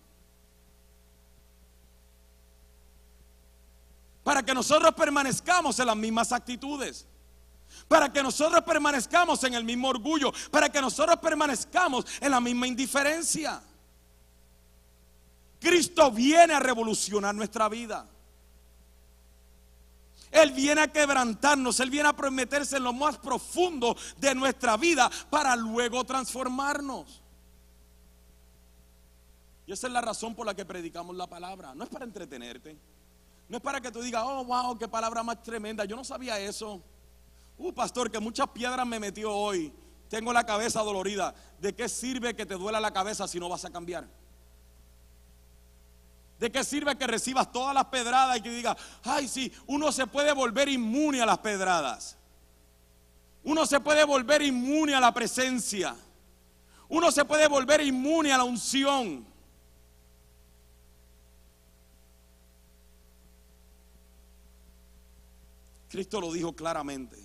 Para 4.22 4.42
que 4.42 4.54
nosotros 4.54 4.94
permanezcamos 4.94 5.78
en 5.78 5.86
las 5.86 5.96
mismas 5.96 6.32
actitudes. 6.32 7.06
Para 7.86 8.12
que 8.12 8.22
nosotros 8.22 8.62
permanezcamos 8.64 9.44
en 9.44 9.54
el 9.54 9.64
mismo 9.64 9.88
orgullo. 9.88 10.32
Para 10.50 10.70
que 10.70 10.80
nosotros 10.80 11.18
permanezcamos 11.18 12.06
en 12.20 12.30
la 12.30 12.40
misma 12.40 12.66
indiferencia. 12.66 13.62
Cristo 15.60 16.10
viene 16.10 16.54
a 16.54 16.60
revolucionar 16.60 17.34
nuestra 17.34 17.68
vida. 17.68 18.08
Él 20.34 20.50
viene 20.50 20.80
a 20.80 20.88
quebrantarnos, 20.88 21.78
Él 21.78 21.90
viene 21.90 22.08
a 22.08 22.12
prometerse 22.12 22.76
en 22.76 22.82
lo 22.82 22.92
más 22.92 23.18
profundo 23.18 23.96
de 24.16 24.34
nuestra 24.34 24.76
vida 24.76 25.08
para 25.30 25.54
luego 25.54 26.02
transformarnos. 26.02 27.22
Y 29.64 29.72
esa 29.72 29.86
es 29.86 29.92
la 29.92 30.00
razón 30.00 30.34
por 30.34 30.44
la 30.44 30.54
que 30.54 30.64
predicamos 30.64 31.14
la 31.14 31.28
palabra. 31.28 31.72
No 31.76 31.84
es 31.84 31.90
para 31.90 32.04
entretenerte. 32.04 32.76
No 33.48 33.58
es 33.58 33.62
para 33.62 33.80
que 33.80 33.92
tú 33.92 34.02
digas, 34.02 34.24
oh, 34.26 34.44
wow, 34.44 34.76
qué 34.76 34.88
palabra 34.88 35.22
más 35.22 35.40
tremenda. 35.40 35.84
Yo 35.84 35.94
no 35.94 36.04
sabía 36.04 36.40
eso. 36.40 36.82
Uh, 37.56 37.72
pastor, 37.72 38.10
que 38.10 38.18
muchas 38.18 38.48
piedras 38.48 38.84
me 38.84 38.98
metió 38.98 39.32
hoy. 39.32 39.72
Tengo 40.08 40.32
la 40.32 40.44
cabeza 40.44 40.82
dolorida. 40.82 41.32
¿De 41.60 41.76
qué 41.76 41.88
sirve 41.88 42.34
que 42.34 42.44
te 42.44 42.54
duela 42.54 42.80
la 42.80 42.92
cabeza 42.92 43.28
si 43.28 43.38
no 43.38 43.48
vas 43.48 43.64
a 43.64 43.70
cambiar? 43.70 44.08
¿De 46.44 46.52
qué 46.52 46.62
sirve 46.62 46.94
que 46.98 47.06
recibas 47.06 47.50
todas 47.50 47.74
las 47.74 47.86
pedradas 47.86 48.36
y 48.36 48.42
que 48.42 48.50
digas, 48.50 48.76
ay, 49.02 49.28
sí, 49.28 49.50
uno 49.66 49.90
se 49.90 50.06
puede 50.06 50.30
volver 50.34 50.68
inmune 50.68 51.22
a 51.22 51.24
las 51.24 51.38
pedradas? 51.38 52.18
Uno 53.44 53.64
se 53.64 53.80
puede 53.80 54.04
volver 54.04 54.42
inmune 54.42 54.94
a 54.94 55.00
la 55.00 55.14
presencia. 55.14 55.96
Uno 56.90 57.10
se 57.10 57.24
puede 57.24 57.48
volver 57.48 57.80
inmune 57.80 58.30
a 58.30 58.36
la 58.36 58.44
unción. 58.44 59.24
Cristo 65.88 66.20
lo 66.20 66.30
dijo 66.30 66.54
claramente. 66.54 67.16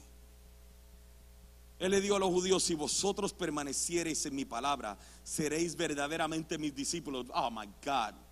Él 1.77 1.91
le 1.91 1.99
dijo 1.99 2.15
a 2.15 2.19
los 2.19 2.29
judíos, 2.29 2.63
si 2.63 2.73
vosotros 2.73 3.33
permaneciereis 3.33 4.25
en 4.25 4.35
mi 4.35 4.45
palabra, 4.45 4.97
seréis 5.25 5.75
verdaderamente 5.75 6.57
mis 6.57 6.73
discípulos. 6.73 7.25
Oh, 7.33 7.51
my 7.51 7.67
God. 7.83 8.28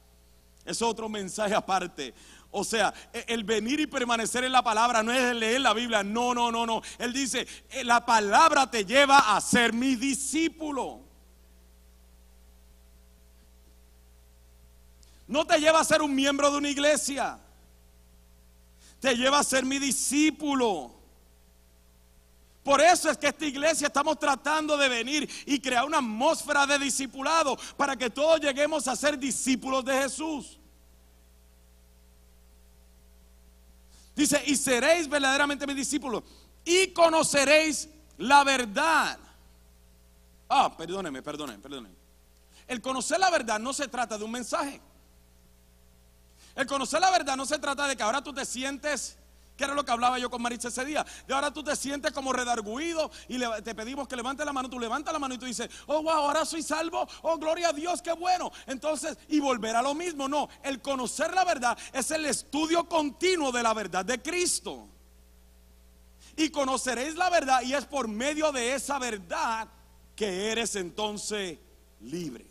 Es 0.68 0.82
otro 0.82 1.08
mensaje 1.08 1.56
aparte. 1.56 2.14
O 2.52 2.64
sea, 2.64 2.94
e, 3.14 3.24
el 3.30 3.46
venir 3.46 3.80
y 3.80 3.88
permanecer 3.88 4.44
en 4.44 4.52
la 4.52 4.62
palabra 4.62 5.02
no 5.02 5.14
es 5.14 5.34
leer 5.34 5.62
la 5.62 5.74
Biblia. 5.74 6.04
No, 6.04 6.34
no, 6.34 6.52
no, 6.52 6.66
no. 6.66 6.82
Él 7.00 7.14
dice, 7.14 7.48
eh, 7.70 7.86
la 7.86 8.06
palabra 8.06 8.70
te 8.70 8.84
lleva 8.84 9.36
a 9.36 9.40
ser 9.40 9.72
mi 9.72 9.96
discípulo. 9.96 11.00
No 15.26 15.46
te 15.46 15.58
lleva 15.58 15.80
a 15.80 15.86
ser 15.86 16.02
un 16.02 16.14
miembro 16.14 16.52
de 16.52 16.58
una 16.58 16.70
iglesia. 16.70 17.40
Te 19.00 19.16
lleva 19.16 19.40
a 19.40 19.44
ser 19.46 19.66
mi 19.66 19.80
discípulo. 19.80 20.97
Por 22.68 22.82
eso 22.82 23.10
es 23.10 23.18
que 23.18 23.28
esta 23.28 23.46
iglesia 23.46 23.88
estamos 23.88 24.20
tratando 24.20 24.76
de 24.76 24.90
venir 24.90 25.30
y 25.46 25.58
crear 25.58 25.86
una 25.86 26.00
atmósfera 26.00 26.68
de 26.68 26.78
discipulado 26.78 27.58
para 27.78 27.96
que 27.96 28.10
todos 28.10 28.42
lleguemos 28.42 28.90
a 28.90 28.96
ser 28.98 29.18
discípulos 29.18 29.86
de 29.86 30.02
Jesús. 30.02 30.60
Dice, 34.14 34.44
y 34.48 34.58
seréis 34.58 35.08
verdaderamente 35.08 35.66
mis 35.66 35.78
discípulos 35.78 36.24
y 36.66 36.88
conoceréis 36.88 37.88
la 38.18 38.44
verdad. 38.44 39.18
Ah, 40.50 40.76
perdóneme, 40.76 41.22
perdóneme, 41.22 41.60
perdónenme. 41.60 41.96
El 42.68 42.82
conocer 42.82 43.18
la 43.18 43.30
verdad 43.30 43.60
no 43.60 43.72
se 43.72 43.88
trata 43.88 44.18
de 44.18 44.26
un 44.26 44.32
mensaje. 44.32 44.82
El 46.54 46.68
conocer 46.68 47.00
la 47.00 47.12
verdad 47.12 47.38
no 47.38 47.46
se 47.46 47.60
trata 47.60 47.88
de 47.88 47.96
que 47.96 48.04
ahora 48.04 48.22
tú 48.22 48.34
te 48.34 48.44
sientes 48.44 49.17
que 49.58 49.64
era 49.64 49.74
lo 49.74 49.84
que 49.84 49.92
hablaba 49.92 50.20
yo 50.20 50.30
con 50.30 50.42
Maritza 50.42 50.68
ese 50.68 50.86
día. 50.86 51.06
Y 51.28 51.34
ahora 51.34 51.52
tú 51.52 51.64
te 51.64 51.76
sientes 51.76 52.12
como 52.12 52.32
redarguido 52.32 53.10
y 53.28 53.40
te 53.64 53.74
pedimos 53.74 54.08
que 54.08 54.16
levante 54.16 54.46
la 54.46 54.54
mano. 54.54 54.70
Tú 54.70 54.80
levantas 54.80 55.12
la 55.12 55.20
mano 55.20 55.34
y 55.34 55.40
tú 55.40 55.46
dices, 55.46 55.70
oh, 55.88 56.04
wow, 56.04 56.12
ahora 56.12 56.46
soy 56.46 56.62
salvo. 56.62 57.08
Oh, 57.24 57.38
gloria 57.38 57.70
a 57.70 57.74
Dios, 57.74 58.02
qué 58.02 58.14
bueno. 58.14 58.52
Entonces, 58.68 59.18
y 59.28 59.40
volver 59.40 59.76
a 59.76 59.82
lo 59.82 59.96
mismo. 59.96 60.30
No, 60.30 60.48
el 60.64 60.82
conocer 60.82 61.34
la 61.34 61.44
verdad 61.44 61.78
es 61.92 62.12
el 62.12 62.26
estudio 62.26 62.88
continuo 62.88 63.52
de 63.52 63.64
la 63.64 63.74
verdad 63.74 64.06
de 64.06 64.22
Cristo. 64.22 64.88
Y 66.36 66.52
conoceréis 66.52 67.16
la 67.16 67.32
verdad 67.32 67.64
y 67.64 67.74
es 67.74 67.86
por 67.86 68.08
medio 68.08 68.52
de 68.52 68.76
esa 68.76 69.00
verdad 69.00 69.68
que 70.16 70.52
eres 70.52 70.76
entonces 70.76 71.58
libre. 72.02 72.46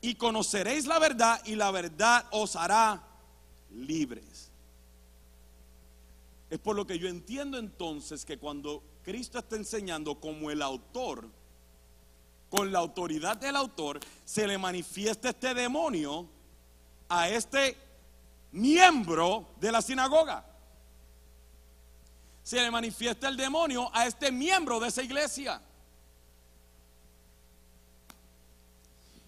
Y 0.00 0.14
conoceréis 0.14 0.86
la 0.86 0.98
verdad 0.98 1.42
y 1.44 1.54
la 1.54 1.70
verdad 1.70 2.24
os 2.30 2.56
hará 2.56 3.02
libres. 3.70 4.49
Es 6.50 6.58
por 6.58 6.74
lo 6.74 6.84
que 6.84 6.98
yo 6.98 7.08
entiendo 7.08 7.58
entonces 7.58 8.24
que 8.24 8.36
cuando 8.36 8.82
Cristo 9.04 9.38
está 9.38 9.54
enseñando 9.54 10.18
como 10.18 10.50
el 10.50 10.60
autor, 10.62 11.28
con 12.50 12.72
la 12.72 12.80
autoridad 12.80 13.36
del 13.36 13.54
autor, 13.54 14.00
se 14.24 14.48
le 14.48 14.58
manifiesta 14.58 15.30
este 15.30 15.54
demonio 15.54 16.28
a 17.08 17.28
este 17.28 17.76
miembro 18.50 19.54
de 19.60 19.70
la 19.70 19.80
sinagoga. 19.80 20.44
Se 22.42 22.60
le 22.60 22.68
manifiesta 22.72 23.28
el 23.28 23.36
demonio 23.36 23.88
a 23.94 24.08
este 24.08 24.32
miembro 24.32 24.80
de 24.80 24.88
esa 24.88 25.04
iglesia. 25.04 25.62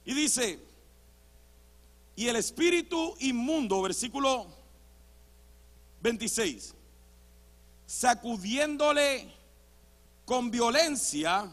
Y 0.05 0.13
dice, 0.13 0.59
y 2.17 2.27
el 2.27 2.35
espíritu 2.35 3.15
inmundo, 3.21 3.81
versículo 3.81 4.49
26 6.01 6.82
sacudiéndole 7.93 9.31
con 10.25 10.51
violencia 10.51 11.53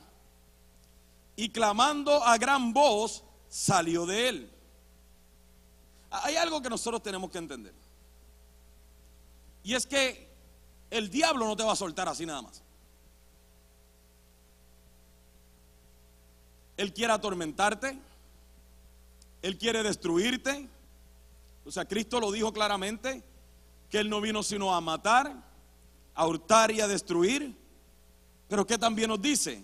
y 1.36 1.49
clamando 1.49 2.23
a 2.23 2.38
gran 2.38 2.71
voz, 2.71 3.25
salió 3.49 4.06
de 4.06 4.30
él. 4.30 4.52
Hay 6.10 6.38
algo 6.38 6.62
que 6.62 6.69
nosotros 6.69 7.04
tenemos 7.04 7.30
que 7.30 7.39
entender. 7.39 7.73
Y 9.63 9.73
es 9.73 9.86
que 9.86 10.30
el 10.89 11.10
diablo 11.10 11.45
no 11.45 11.58
te 11.58 11.63
va 11.63 11.73
a 11.73 11.75
soltar 11.75 12.08
así 12.08 12.25
nada 12.25 12.41
más. 12.41 12.63
Él 16.78 16.93
quiere 16.93 17.12
atormentarte. 17.12 17.99
Él 19.41 19.58
quiere 19.58 19.84
destruirte. 19.84 20.69
O 21.65 21.71
sea, 21.71 21.84
Cristo 21.84 22.21
lo 22.21 22.32
dijo 22.32 22.54
claramente, 22.54 23.23
que 23.89 23.99
Él 23.99 24.10
no 24.10 24.21
vino 24.21 24.41
sino 24.41 24.73
a 24.73 24.80
matar, 24.80 25.49
a 26.19 26.27
hurtar 26.27 26.69
y 26.69 26.82
a 26.82 26.88
destruir. 26.88 27.55
Pero 28.49 28.67
¿qué 28.67 28.77
también 28.77 29.08
nos 29.08 29.21
dice? 29.21 29.63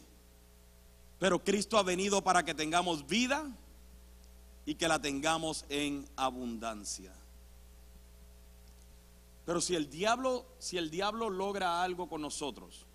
Pero 1.20 1.44
Cristo 1.44 1.78
ha 1.78 1.84
venido 1.84 2.24
para 2.24 2.46
que 2.46 2.54
tengamos 2.54 3.06
vida 3.06 3.46
y 4.66 4.76
que 4.76 4.88
la 4.88 5.02
tengamos 5.02 5.66
en 5.68 6.08
abundancia. 6.16 7.12
Pero 9.46 9.60
si 9.60 9.76
el 9.76 9.90
diablo, 9.90 10.46
si 10.58 10.78
el 10.78 10.90
diablo 10.90 11.30
logra 11.30 11.84
algo 11.84 12.08
con 12.08 12.22
nosotros, 12.22 12.86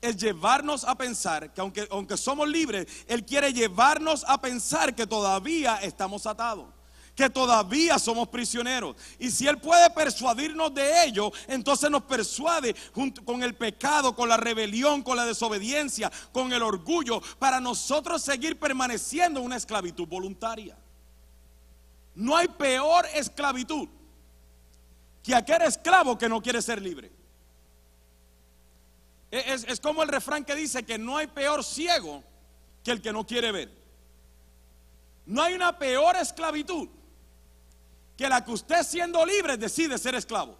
es 0.00 0.16
llevarnos 0.16 0.82
a 0.82 0.96
pensar 0.96 1.54
que 1.54 1.60
aunque, 1.60 1.86
aunque 1.92 2.16
somos 2.16 2.48
libres, 2.48 2.88
Él 3.06 3.24
quiere 3.24 3.52
llevarnos 3.52 4.24
a 4.26 4.40
pensar 4.40 4.96
que 4.96 5.06
todavía 5.06 5.76
estamos 5.76 6.26
atados, 6.26 6.66
que 7.18 7.28
todavía 7.28 7.98
somos 7.98 8.28
prisioneros. 8.28 8.94
Y 9.18 9.32
si 9.32 9.48
Él 9.48 9.58
puede 9.58 9.90
persuadirnos 9.90 10.72
de 10.72 11.02
ello, 11.02 11.32
entonces 11.48 11.90
nos 11.90 12.04
persuade 12.04 12.76
con 13.24 13.42
el 13.42 13.56
pecado, 13.56 14.14
con 14.14 14.28
la 14.28 14.36
rebelión, 14.36 15.02
con 15.02 15.16
la 15.16 15.26
desobediencia, 15.26 16.12
con 16.30 16.52
el 16.52 16.62
orgullo, 16.62 17.20
para 17.40 17.58
nosotros 17.58 18.22
seguir 18.22 18.56
permaneciendo 18.56 19.40
en 19.40 19.46
una 19.46 19.56
esclavitud 19.56 20.06
voluntaria. 20.06 20.76
No 22.14 22.36
hay 22.36 22.46
peor 22.46 23.04
esclavitud 23.12 23.88
que 25.24 25.34
aquel 25.34 25.62
esclavo 25.62 26.16
que 26.16 26.28
no 26.28 26.40
quiere 26.40 26.62
ser 26.62 26.80
libre. 26.80 27.10
Es, 29.32 29.80
como 29.80 30.04
el 30.04 30.08
refrán 30.08 30.44
que 30.44 30.54
dice 30.54 30.84
que 30.84 30.98
no 30.98 31.16
hay 31.16 31.26
peor 31.26 31.64
ciego 31.64 32.22
que 32.84 32.92
el 32.92 33.02
que 33.02 33.12
no 33.12 33.26
quiere 33.26 33.50
ver. 33.50 33.76
No 35.26 35.42
hay 35.42 35.54
una 35.54 35.76
peor 35.76 36.14
esclavitud 36.14 36.88
que 38.18 38.28
la 38.28 38.44
que 38.44 38.50
usted 38.50 38.82
siendo 38.82 39.24
libre 39.24 39.56
decide 39.56 39.96
ser 39.96 40.16
esclavo. 40.16 40.58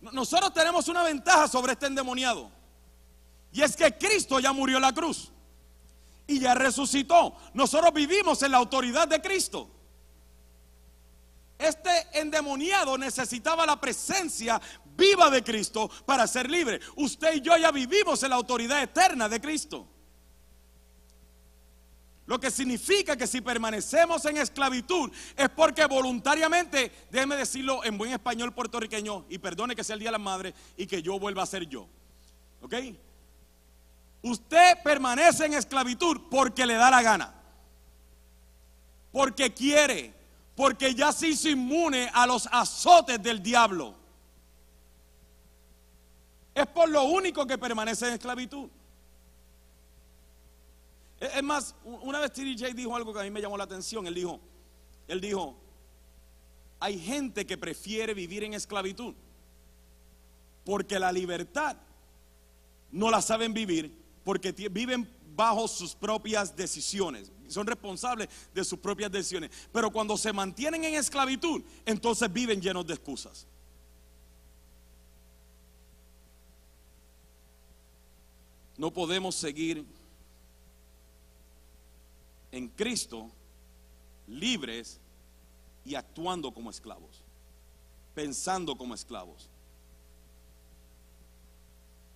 Nosotros 0.00 0.52
tenemos 0.52 0.88
una 0.88 1.04
ventaja 1.04 1.46
sobre 1.46 1.74
este 1.74 1.86
endemoniado. 1.86 2.50
Y 3.52 3.62
es 3.62 3.76
que 3.76 3.96
Cristo 3.96 4.40
ya 4.40 4.52
murió 4.52 4.78
en 4.78 4.82
la 4.82 4.92
cruz. 4.92 5.30
Y 6.26 6.40
ya 6.40 6.54
resucitó. 6.54 7.36
Nosotros 7.54 7.94
vivimos 7.94 8.42
en 8.42 8.50
la 8.50 8.58
autoridad 8.58 9.06
de 9.06 9.22
Cristo. 9.22 9.70
Este 11.56 12.08
endemoniado 12.12 12.98
necesitaba 12.98 13.66
la 13.66 13.80
presencia 13.80 14.60
viva 14.96 15.30
de 15.30 15.44
Cristo 15.44 15.88
para 16.04 16.26
ser 16.26 16.50
libre. 16.50 16.80
Usted 16.96 17.36
y 17.36 17.40
yo 17.40 17.56
ya 17.56 17.70
vivimos 17.70 18.20
en 18.24 18.30
la 18.30 18.36
autoridad 18.36 18.82
eterna 18.82 19.28
de 19.28 19.40
Cristo. 19.40 19.86
Lo 22.28 22.38
que 22.38 22.50
significa 22.50 23.16
que 23.16 23.26
si 23.26 23.40
permanecemos 23.40 24.22
en 24.26 24.36
esclavitud 24.36 25.10
es 25.34 25.48
porque 25.48 25.86
voluntariamente, 25.86 26.92
déjeme 27.10 27.36
decirlo 27.36 27.82
en 27.82 27.96
buen 27.96 28.12
español 28.12 28.52
puertorriqueño, 28.52 29.24
y 29.30 29.38
perdone 29.38 29.74
que 29.74 29.82
sea 29.82 29.94
el 29.94 30.00
Día 30.00 30.08
de 30.08 30.12
la 30.12 30.18
Madre 30.18 30.54
y 30.76 30.86
que 30.86 31.00
yo 31.00 31.18
vuelva 31.18 31.44
a 31.44 31.46
ser 31.46 31.66
yo. 31.66 31.88
¿Ok? 32.60 32.74
Usted 34.20 34.74
permanece 34.84 35.46
en 35.46 35.54
esclavitud 35.54 36.28
porque 36.30 36.66
le 36.66 36.74
da 36.74 36.90
la 36.90 37.00
gana, 37.00 37.32
porque 39.10 39.54
quiere, 39.54 40.12
porque 40.54 40.94
ya 40.94 41.12
se 41.12 41.28
hizo 41.28 41.48
inmune 41.48 42.10
a 42.12 42.26
los 42.26 42.46
azotes 42.52 43.22
del 43.22 43.42
diablo. 43.42 43.94
Es 46.54 46.66
por 46.66 46.90
lo 46.90 47.04
único 47.04 47.46
que 47.46 47.56
permanece 47.56 48.06
en 48.06 48.12
esclavitud. 48.12 48.68
Es 51.20 51.42
más, 51.42 51.74
una 51.84 52.20
vez 52.20 52.32
TDJ 52.32 52.74
dijo 52.74 52.94
algo 52.94 53.12
que 53.12 53.20
a 53.20 53.24
mí 53.24 53.30
me 53.30 53.40
llamó 53.40 53.56
la 53.56 53.64
atención. 53.64 54.06
Él 54.06 54.14
dijo, 54.14 54.40
él 55.08 55.20
dijo, 55.20 55.56
hay 56.80 56.98
gente 56.98 57.46
que 57.46 57.58
prefiere 57.58 58.14
vivir 58.14 58.44
en 58.44 58.54
esclavitud 58.54 59.14
porque 60.64 60.98
la 60.98 61.10
libertad 61.10 61.76
no 62.92 63.10
la 63.10 63.20
saben 63.20 63.52
vivir 63.52 63.96
porque 64.22 64.52
viven 64.52 65.08
bajo 65.34 65.66
sus 65.66 65.94
propias 65.94 66.54
decisiones 66.54 67.32
son 67.48 67.66
responsables 67.66 68.28
de 68.54 68.64
sus 68.64 68.78
propias 68.78 69.10
decisiones. 69.10 69.50
Pero 69.72 69.90
cuando 69.90 70.16
se 70.16 70.32
mantienen 70.32 70.84
en 70.84 70.94
esclavitud, 70.94 71.62
entonces 71.84 72.32
viven 72.32 72.60
llenos 72.60 72.86
de 72.86 72.94
excusas. 72.94 73.46
No 78.76 78.92
podemos 78.92 79.34
seguir 79.34 79.84
en 82.52 82.68
Cristo 82.68 83.30
libres 84.26 85.00
y 85.84 85.94
actuando 85.94 86.52
como 86.52 86.70
esclavos, 86.70 87.22
pensando 88.14 88.76
como 88.76 88.94
esclavos. 88.94 89.48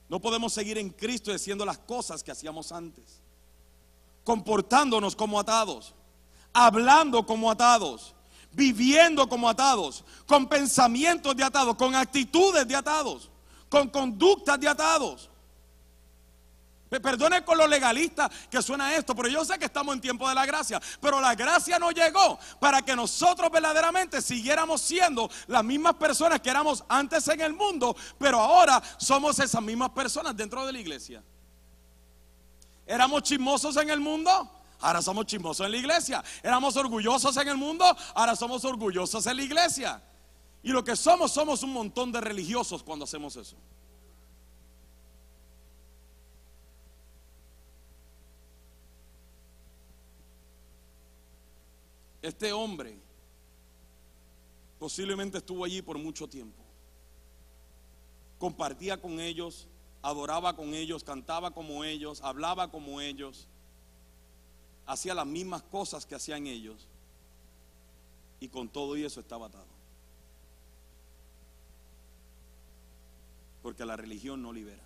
No 0.09 0.21
podemos 0.21 0.53
seguir 0.53 0.77
en 0.79 0.91
Cristo 0.91 1.33
haciendo 1.33 1.65
las 1.65 1.79
cosas 1.79 2.23
que 2.23 2.31
hacíamos 2.31 2.71
antes 2.73 3.23
comportándonos 4.25 5.17
como 5.17 5.39
atados, 5.39 5.95
hablando 6.53 7.25
como 7.27 7.51
atados, 7.51 8.15
viviendo 8.53 9.29
como 9.29 9.49
atados, 9.49 10.05
con 10.27 10.49
pensamientos 10.49 11.35
de 11.37 11.45
atados, 11.45 11.77
con 11.77 11.95
actitudes 11.95 12.67
de 12.67 12.77
atados, 12.77 13.31
con 13.69 13.89
conductas 13.89 14.61
de 14.61 14.69
atados. 14.69 15.29
Perdone 17.01 17.45
con 17.45 17.57
lo 17.57 17.67
legalista 17.67 18.31
que 18.51 18.61
suena 18.61 18.95
esto, 18.95 19.15
pero 19.15 19.29
yo 19.29 19.45
sé 19.45 19.59
que 19.59 19.67
estamos 19.67 19.95
en 19.95 20.01
tiempo 20.01 20.29
de 20.29 20.35
la 20.35 20.45
gracia. 20.45 20.81
Pero 21.01 21.21
la 21.21 21.35
gracia 21.35 21.79
no 21.79 21.91
llegó 21.91 22.39
para 22.61 22.83
que 22.83 22.95
nosotros 22.95 23.51
verdaderamente 23.51 24.21
siguiéramos 24.21 24.81
siendo 24.81 25.31
las 25.47 25.65
mismas 25.65 25.95
personas 25.95 26.41
que 26.41 26.51
éramos 26.51 26.85
antes 26.89 27.27
en 27.29 27.41
el 27.41 27.55
mundo, 27.55 27.97
pero 28.19 28.41
ahora 28.41 28.83
somos 28.99 29.39
esas 29.39 29.63
mismas 29.63 29.91
personas 29.91 30.37
dentro 30.37 30.67
de 30.67 30.73
la 30.73 30.79
iglesia. 30.79 31.23
Éramos 32.87 33.23
chismosos 33.23 33.77
en 33.77 33.91
el 33.91 34.01
mundo, 34.01 34.51
ahora 34.81 35.01
somos 35.01 35.27
chismosos 35.27 35.65
en 35.65 35.73
la 35.73 35.79
iglesia. 35.79 36.23
Éramos 36.43 36.77
orgullosos 36.77 37.37
en 37.37 37.49
el 37.49 37.57
mundo, 37.57 37.85
ahora 38.15 38.37
somos 38.37 38.65
orgullosos 38.65 39.27
en 39.27 39.37
la 39.37 39.43
iglesia. 39.43 40.03
Y 40.63 40.71
lo 40.71 40.85
que 40.85 40.95
somos, 40.95 41.33
somos 41.33 41.63
un 41.63 41.73
montón 41.73 42.13
de 42.13 42.21
religiosos 42.21 42.83
cuando 42.83 43.05
hacemos 43.05 43.37
eso. 43.37 43.57
Este 52.23 52.53
hombre 52.53 52.97
posiblemente 54.79 55.39
estuvo 55.39 55.65
allí 55.65 55.83
por 55.83 55.99
mucho 55.99 56.29
tiempo. 56.29 56.63
Compartía 58.39 59.01
con 59.01 59.19
ellos, 59.21 59.67
adoraba 60.03 60.57
con 60.57 60.75
ellos, 60.75 61.03
cantaba 61.03 61.51
como 61.51 61.85
ellos, 61.85 62.21
hablaba 62.23 62.71
como 62.71 63.01
ellos, 63.01 63.49
hacía 64.87 65.15
las 65.15 65.27
mismas 65.27 65.63
cosas 65.63 66.07
que 66.07 66.15
hacían 66.15 66.47
ellos. 66.47 66.87
Y 68.41 68.49
con 68.49 68.69
todo 68.69 68.97
y 68.97 69.05
eso 69.05 69.21
estaba 69.21 69.47
atado. 69.47 69.67
Porque 73.63 73.85
la 73.85 73.97
religión 73.97 74.43
no 74.43 74.53
libera. 74.53 74.83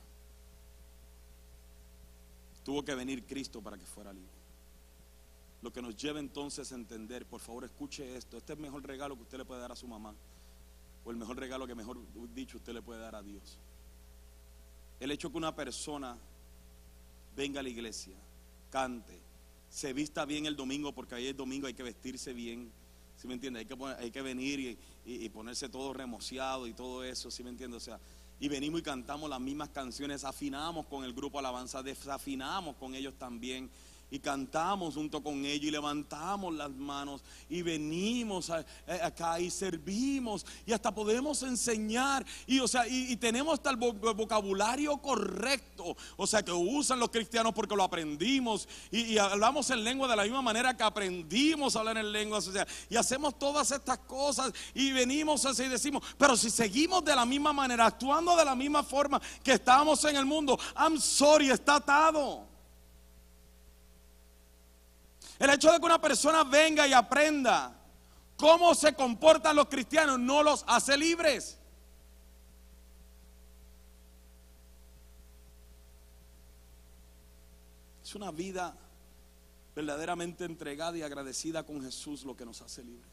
Tuvo 2.65 2.85
que 2.85 2.95
venir 2.95 3.25
Cristo 3.25 3.63
para 3.63 3.79
que 3.79 3.87
fuera 3.87 4.13
libre. 4.13 4.36
Lo 5.63 5.73
que 5.73 5.83
nos 5.83 5.97
lleva 5.97 6.21
entonces 6.21 6.71
a 6.73 6.75
entender, 6.75 7.27
por 7.27 7.41
favor 7.41 7.65
escuche 7.65 8.17
esto, 8.17 8.37
este 8.37 8.53
es 8.53 8.59
el 8.59 8.63
mejor 8.63 8.87
regalo 8.87 9.17
que 9.17 9.23
usted 9.23 9.39
le 9.39 9.45
puede 9.45 9.61
dar 9.61 9.73
a 9.73 9.77
su 9.77 9.89
mamá, 9.89 10.15
o 11.05 11.11
el 11.11 11.17
mejor 11.17 11.39
regalo 11.39 11.67
que 11.67 11.75
mejor 11.75 11.99
dicho 12.35 12.59
usted 12.59 12.73
le 12.73 12.83
puede 12.83 13.01
dar 13.01 13.15
a 13.15 13.23
Dios. 13.23 13.59
El 15.01 15.11
hecho 15.11 15.31
que 15.31 15.37
una 15.37 15.55
persona 15.55 16.17
venga 17.35 17.61
a 17.61 17.63
la 17.63 17.69
iglesia, 17.69 18.17
cante, 18.71 19.21
se 19.69 19.93
vista 19.93 20.25
bien 20.25 20.47
el 20.47 20.57
domingo, 20.57 20.93
porque 20.93 21.15
ahí 21.15 21.27
el 21.27 21.37
domingo 21.37 21.67
hay 21.67 21.75
que 21.75 21.83
vestirse 21.83 22.33
bien, 22.33 22.71
¿sí 23.17 23.27
me 23.27 23.35
entiende? 23.35 23.61
Hay 23.61 23.67
que, 23.67 23.77
hay 23.99 24.11
que 24.11 24.23
venir 24.23 24.79
y, 25.05 25.29
ponerse 25.31 25.69
todo 25.69 25.93
remociado 25.93 26.67
y 26.67 26.73
todo 26.73 27.05
eso, 27.05 27.31
¿sí 27.31 27.43
me 27.43 27.51
entiende? 27.51 27.77
O 27.77 27.81
sea, 27.81 28.01
y 28.41 28.49
venimos 28.49 28.81
y 28.81 28.83
cantamos 28.83 29.29
las 29.31 29.41
mismas 29.41 29.71
canciones, 29.71 30.25
afinamos 30.25 30.87
con 30.87 31.05
el 31.05 31.13
grupo 31.13 31.39
alabanza, 31.39 31.83
desafinamos 31.83 32.77
con 32.77 32.95
ellos 32.95 33.15
también 33.19 33.71
y 34.11 34.19
cantamos 34.19 34.95
junto 34.95 35.23
con 35.23 35.45
ellos 35.45 35.67
y 35.67 35.71
levantamos 35.71 36.55
las 36.55 36.71
manos 36.71 37.23
y 37.49 37.63
venimos 37.63 38.51
acá 38.51 39.41
y 39.41 39.51
servimos 39.51 40.47
y 40.65 40.73
hasta 40.73 40.95
podemos 40.95 41.43
enseñar. 41.43 42.25
Y 42.47 42.61
o 42.61 42.69
sea 42.69 42.87
y, 42.87 43.17
tenemos 43.17 43.55
hasta 43.55 43.71
el 43.71 43.77
vocabulario 43.77 44.97
correcto. 44.99 45.97
O 46.17 46.27
sea 46.27 46.45
que 46.45 46.53
usan 46.53 47.01
los 47.01 47.11
cristianos 47.11 47.53
porque 47.53 47.75
lo 47.75 47.83
aprendimos. 47.83 48.69
Y, 48.91 49.19
hablamos 49.19 49.71
en 49.71 49.83
lengua 49.83 50.09
de 50.09 50.17
la 50.17 50.23
misma 50.23 50.43
manera 50.43 50.77
que 50.77 50.83
aprendimos 50.83 51.75
a 51.75 51.81
hablar 51.81 51.99
en 51.99 52.13
lengua 52.13 52.41
y 52.89 52.97
hacemos 52.97 53.39
todas 53.39 53.71
estas 53.71 53.99
cosas 53.99 54.53
y 54.75 54.93
venimos 54.93 55.45
así 55.47 55.65
y 55.65 55.69
decimos 55.69 56.03
pero 56.19 56.37
si 56.37 56.51
seguimos 56.51 57.05
de 57.05 57.15
la 57.15 57.25
misma 57.25 57.53
manera 57.53 57.87
actuando 57.87 58.37
de 58.37 58.45
la 58.45 58.55
misma 58.55 58.83
forma 58.83 59.21
que 59.43 59.53
estábamos 59.53 60.05
en 60.05 60.17
el 60.17 60.27
mundo 60.27 60.59
I'm 60.77 60.99
sorry 61.01 61.51
está 61.51 61.77
atado 61.77 62.56
el 65.39 65.51
hecho 65.51 65.71
de 65.71 65.79
que 65.79 65.87
una 65.87 66.01
persona 66.01 66.45
venga 66.45 66.87
y 66.87 66.93
aprenda 66.93 67.77
cómo 68.37 68.75
se 68.75 68.95
comportan 68.95 69.57
los 69.57 69.67
cristianos 69.67 70.19
no 70.19 70.43
los 70.43 70.65
hace 70.67 70.97
libres. 70.97 71.59
Es 78.03 78.15
una 78.15 78.31
vida 78.31 78.77
verdaderamente 79.75 80.45
entregada 80.45 80.97
y 80.97 81.03
agradecida 81.03 81.65
con 81.65 81.83
Jesús 81.83 82.25
lo 82.25 82.37
que 82.37 82.47
nos 82.47 82.63
hace 82.63 82.83
libre. 82.83 83.09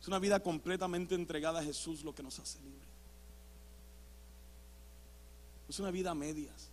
Es 0.00 0.06
una 0.06 0.18
vida 0.18 0.40
completamente 0.40 1.14
entregada 1.14 1.60
a 1.60 1.62
Jesús 1.64 2.04
lo 2.04 2.14
que 2.14 2.22
nos 2.22 2.38
hace 2.38 2.60
libre. 2.60 2.86
Es 5.68 5.78
una 5.80 5.90
vida 5.90 6.12
a 6.12 6.14
medias. 6.14 6.70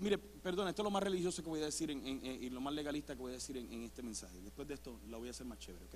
Mire, 0.00 0.18
perdón, 0.18 0.68
esto 0.68 0.82
es 0.82 0.84
lo 0.84 0.90
más 0.90 1.02
religioso 1.02 1.42
que 1.42 1.48
voy 1.48 1.60
a 1.62 1.66
decir 1.66 1.90
y 1.90 2.50
lo 2.50 2.60
más 2.60 2.74
legalista 2.74 3.14
que 3.14 3.20
voy 3.20 3.32
a 3.32 3.34
decir 3.34 3.56
en, 3.56 3.82
este 3.82 4.02
mensaje. 4.02 4.40
Después 4.40 4.66
de 4.66 4.74
esto 4.74 4.98
la 5.08 5.18
voy 5.18 5.28
a 5.28 5.30
hacer 5.30 5.46
más 5.46 5.58
chévere, 5.58 5.84
¿ok? 5.84 5.94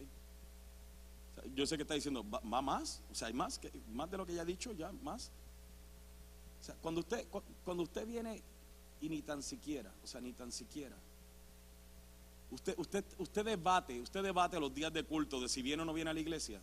yo 1.55 1.67
sé 1.67 1.77
que 1.77 1.83
está 1.83 1.95
diciendo, 1.95 2.25
¿va, 2.29 2.63
más? 2.63 3.03
O 3.11 3.15
sea, 3.15 3.29
hay 3.29 3.35
más, 3.35 3.59
que, 3.59 3.73
más 3.89 4.11
de 4.11 4.17
lo 4.17 4.27
que 4.27 4.35
ya 4.35 4.43
ha 4.43 4.45
dicho, 4.45 4.73
ya 4.73 4.93
más. 4.93 5.31
O 6.61 6.65
sea, 6.65 6.77
cuando 6.81 7.01
usted, 7.01 7.27
cuando 7.65 7.83
usted 7.83 8.07
viene 8.07 8.41
y 9.01 9.09
ni 9.09 9.23
tan 9.23 9.43
siquiera, 9.43 9.93
o 10.05 10.07
sea, 10.07 10.21
ni 10.21 10.33
tan 10.33 10.53
siquiera, 10.53 10.97
usted, 12.53 12.79
usted, 12.79 13.05
usted 13.19 13.45
debate, 13.45 14.01
usted 14.01 14.23
debate 14.23 14.61
los 14.61 14.73
días 14.73 14.93
de 14.93 15.03
culto 15.03 15.41
de 15.41 15.49
si 15.49 15.63
viene 15.63 15.83
o 15.83 15.85
no 15.85 15.93
viene 15.93 16.11
a 16.11 16.15
la 16.15 16.21
iglesia. 16.21 16.61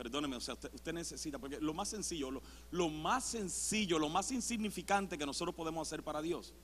Perdóneme, 0.00 0.36
o 0.36 0.40
sea, 0.40 0.54
usted, 0.54 0.94
necesita, 0.94 1.38
porque 1.38 1.60
lo 1.60 1.74
más 1.74 1.90
sencillo, 1.90 2.30
lo, 2.70 2.88
más 2.88 3.22
sencillo, 3.22 3.98
lo 3.98 4.08
más 4.08 4.30
insignificante 4.30 5.18
que 5.18 5.26
nosotros 5.26 5.54
podemos 5.54 5.86
hacer 5.86 6.02
para 6.02 6.22
Dios 6.22 6.54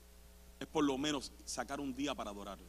es 0.59 0.65
por 0.65 0.83
lo 0.83 0.97
menos 0.97 1.31
sacar 1.45 1.79
un 1.79 1.95
día 1.95 2.15
para 2.15 2.31
adorarle. 2.31 2.65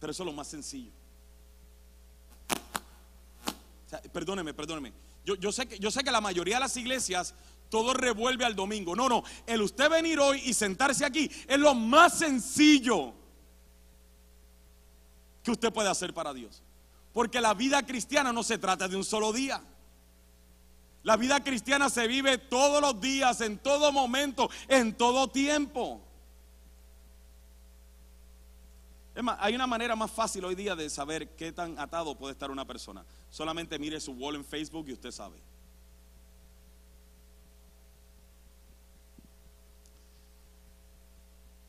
Pero 0.00 0.10
eso 0.10 0.24
es 0.24 0.26
lo 0.26 0.32
más 0.32 0.48
sencillo. 0.48 0.90
perdóneme, 4.12 4.52
perdóneme. 4.52 4.92
Yo, 5.24 5.36
yo, 5.36 5.52
sé 5.52 5.68
que, 5.68 5.78
yo 5.78 5.92
sé 5.92 6.02
que 6.02 6.10
la 6.10 6.20
mayoría 6.20 6.56
de 6.56 6.62
las 6.62 6.76
iglesias 6.76 7.36
todo 7.70 7.94
revuelve 7.94 8.44
al 8.44 8.56
domingo. 8.56 8.96
No, 8.96 9.08
no. 9.08 9.22
El 9.46 9.62
usted 9.62 9.88
venir 9.88 10.18
hoy 10.18 10.42
y 10.44 10.54
sentarse 10.54 11.04
aquí 11.04 11.30
es 11.46 11.58
lo 11.60 11.72
más 11.72 12.18
sencillo 12.18 13.14
que 15.44 15.52
usted 15.52 15.72
puede 15.72 15.88
hacer 15.88 16.12
para 16.12 16.34
Dios. 16.34 16.64
Porque 17.14 17.40
la 17.40 17.54
vida 17.54 17.86
cristiana 17.86 18.32
no 18.32 18.42
se 18.42 18.58
trata 18.58 18.86
de 18.88 18.96
un 18.96 19.04
solo 19.04 19.32
día. 19.32 19.62
La 21.04 21.16
vida 21.16 21.42
cristiana 21.42 21.88
se 21.88 22.06
vive 22.08 22.36
todos 22.36 22.82
los 22.82 23.00
días, 23.00 23.40
en 23.40 23.58
todo 23.58 23.92
momento, 23.92 24.50
en 24.68 24.94
todo 24.94 25.28
tiempo. 25.28 26.02
Es 29.14 29.22
más, 29.22 29.38
hay 29.40 29.54
una 29.54 29.66
manera 29.66 29.94
más 29.94 30.10
fácil 30.10 30.44
hoy 30.44 30.56
día 30.56 30.74
de 30.74 30.90
saber 30.90 31.36
qué 31.36 31.52
tan 31.52 31.78
atado 31.78 32.18
puede 32.18 32.32
estar 32.32 32.50
una 32.50 32.66
persona. 32.66 33.04
Solamente 33.30 33.78
mire 33.78 34.00
su 34.00 34.12
wall 34.12 34.34
en 34.34 34.44
Facebook 34.44 34.88
y 34.88 34.92
usted 34.92 35.12
sabe. 35.12 35.40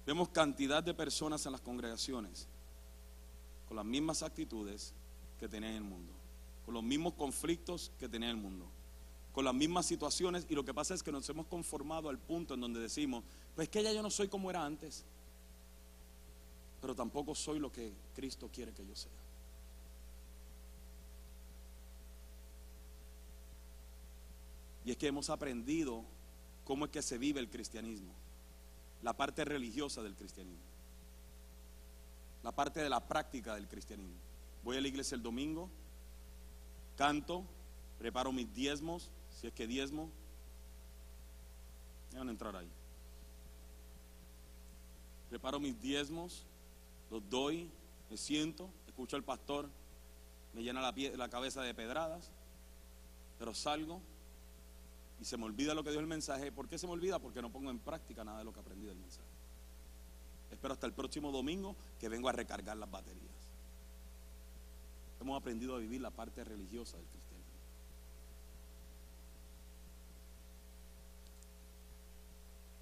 Vemos 0.08 0.30
cantidad 0.30 0.82
de 0.82 0.94
personas 0.94 1.46
en 1.46 1.52
las 1.52 1.62
congregaciones 1.62 2.48
con 3.68 3.78
las 3.78 3.86
mismas 3.86 4.24
actitudes, 4.24 4.94
que 5.46 5.50
tenía 5.50 5.70
en 5.70 5.76
el 5.76 5.84
mundo, 5.84 6.12
con 6.66 6.74
los 6.74 6.82
mismos 6.82 7.14
conflictos 7.14 7.92
que 8.00 8.10
tenía 8.10 8.32
en 8.32 8.38
el 8.38 8.42
mundo, 8.42 8.66
con 9.32 9.46
las 9.46 9.54
mismas 9.54 9.86
situaciones 9.86 10.48
y 10.50 10.56
lo 10.56 10.66
que 10.66 10.74
pasa 10.74 10.96
es 10.96 11.04
que 11.04 11.12
nos 11.12 11.30
hemos 11.30 11.46
conformado 11.46 12.10
al 12.10 12.18
punto 12.18 12.56
en 12.56 12.62
donde 12.62 12.80
decimos, 12.80 13.24
pues 13.56 13.70
que 13.70 13.84
ya 13.84 13.94
yo 13.94 14.02
no 14.02 14.10
soy 14.10 14.28
como 14.28 14.50
era 14.50 14.66
antes, 14.66 15.06
pero 16.82 16.96
tampoco 16.96 17.36
soy 17.36 17.60
lo 17.60 17.72
que 17.72 17.94
Cristo 18.16 18.50
quiere 18.52 18.72
que 18.72 18.88
yo 18.88 18.96
sea. 18.96 19.12
Y 24.84 24.90
es 24.90 24.98
que 24.98 25.06
hemos 25.06 25.30
aprendido 25.30 26.04
cómo 26.64 26.86
es 26.86 26.92
que 26.92 27.04
se 27.04 27.20
vive 27.20 27.40
el 27.40 27.52
cristianismo, 27.52 28.14
la 29.04 29.14
parte 29.14 29.46
religiosa 29.46 30.02
del 30.02 30.16
cristianismo, 30.16 30.66
la 32.42 32.52
parte 32.52 32.80
de 32.80 32.90
la 32.90 33.08
práctica 33.08 33.54
del 33.54 33.68
cristianismo. 33.68 34.25
Voy 34.66 34.78
a 34.78 34.82
la 34.82 34.88
iglesia 34.88 35.16
el 35.16 35.22
domingo, 35.22 35.70
canto, 36.98 37.44
preparo 38.00 38.32
mis 38.32 38.52
diezmos, 38.52 39.12
si 39.30 39.46
es 39.46 39.54
que 39.54 39.68
diezmo. 39.68 40.10
van 42.16 42.28
a 42.28 42.32
entrar 42.32 42.56
ahí. 42.56 42.68
Preparo 45.30 45.60
mis 45.60 45.80
diezmos, 45.80 46.48
los 47.12 47.30
doy, 47.30 47.70
me 48.10 48.18
siento, 48.18 48.72
escucho 48.88 49.16
al 49.16 49.24
pastor, 49.24 49.70
me 50.56 50.64
llena 50.64 50.82
la, 50.82 50.96
la 51.16 51.30
cabeza 51.30 51.62
de 51.62 51.76
pedradas, 51.76 52.32
pero 53.38 53.54
salgo 53.54 54.02
y 55.22 55.26
se 55.26 55.38
me 55.38 55.46
olvida 55.46 55.76
lo 55.76 55.84
que 55.84 55.92
dio 55.92 56.00
el 56.00 56.08
mensaje. 56.08 56.52
¿Por 56.52 56.68
qué 56.68 56.80
se 56.80 56.88
me 56.88 56.94
olvida? 56.94 57.20
Porque 57.20 57.40
no 57.40 57.52
pongo 57.52 57.70
en 57.70 57.78
práctica 57.78 58.24
nada 58.24 58.40
de 58.40 58.46
lo 58.46 58.52
que 58.52 58.62
aprendí 58.62 58.88
del 58.88 58.98
mensaje. 58.98 59.30
Espero 60.50 60.74
hasta 60.74 60.88
el 60.88 60.94
próximo 60.94 61.32
domingo 61.32 61.76
que 62.00 62.10
vengo 62.10 62.30
a 62.30 62.32
recargar 62.32 62.78
las 62.78 62.90
baterías 62.90 63.35
hemos 65.26 65.42
aprendido 65.42 65.76
a 65.76 65.80
vivir 65.80 66.00
la 66.02 66.12
parte 66.12 66.44
religiosa 66.44 66.98
del 66.98 67.06
cristianismo. 67.08 67.52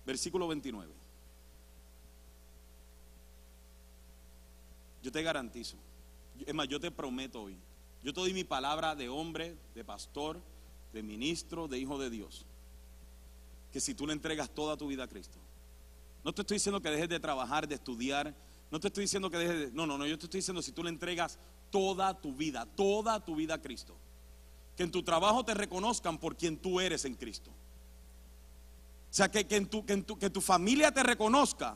Versículo 0.05 0.49
29. 0.49 0.91
Yo 5.01 5.11
te 5.11 5.23
garantizo, 5.23 5.77
es 6.45 6.53
más, 6.53 6.67
yo 6.67 6.81
te 6.81 6.91
prometo 6.91 7.43
hoy, 7.43 7.55
yo 8.03 8.13
te 8.13 8.19
doy 8.19 8.33
mi 8.33 8.43
palabra 8.43 8.93
de 8.93 9.07
hombre, 9.07 9.55
de 9.73 9.85
pastor, 9.85 10.41
de 10.91 11.01
ministro, 11.01 11.69
de 11.69 11.79
hijo 11.79 11.97
de 11.97 12.09
Dios, 12.09 12.45
que 13.71 13.79
si 13.79 13.93
tú 13.93 14.05
le 14.05 14.13
entregas 14.13 14.49
toda 14.49 14.75
tu 14.75 14.87
vida 14.87 15.05
a 15.05 15.07
Cristo, 15.07 15.37
no 16.25 16.33
te 16.33 16.41
estoy 16.41 16.55
diciendo 16.55 16.81
que 16.81 16.89
dejes 16.89 17.09
de 17.09 17.19
trabajar, 17.21 17.67
de 17.67 17.75
estudiar, 17.75 18.33
no 18.71 18.79
te 18.79 18.87
estoy 18.87 19.03
diciendo 19.03 19.29
que 19.29 19.37
dejes 19.37 19.59
de... 19.59 19.71
No, 19.71 19.85
no, 19.85 19.97
no, 19.97 20.07
yo 20.07 20.17
te 20.17 20.25
estoy 20.25 20.39
diciendo 20.39 20.61
si 20.61 20.71
tú 20.71 20.83
le 20.83 20.89
entregas 20.89 21.37
toda 21.73 22.13
tu 22.13 22.35
vida, 22.35 22.67
toda 22.67 23.19
tu 23.19 23.35
vida 23.35 23.55
a 23.55 23.57
Cristo. 23.61 23.95
Que 24.77 24.83
en 24.83 24.91
tu 24.91 25.01
trabajo 25.01 25.43
te 25.43 25.55
reconozcan 25.55 26.19
por 26.19 26.37
quien 26.37 26.55
tú 26.55 26.79
eres 26.79 27.03
en 27.05 27.15
Cristo. 27.15 27.49
O 27.49 29.13
sea, 29.15 29.29
que, 29.29 29.43
en 29.49 29.65
tu, 29.65 29.83
que, 29.83 29.93
en 29.93 30.03
tu, 30.03 30.19
que 30.19 30.29
tu 30.29 30.39
familia 30.39 30.91
te 30.91 31.01
reconozca 31.01 31.75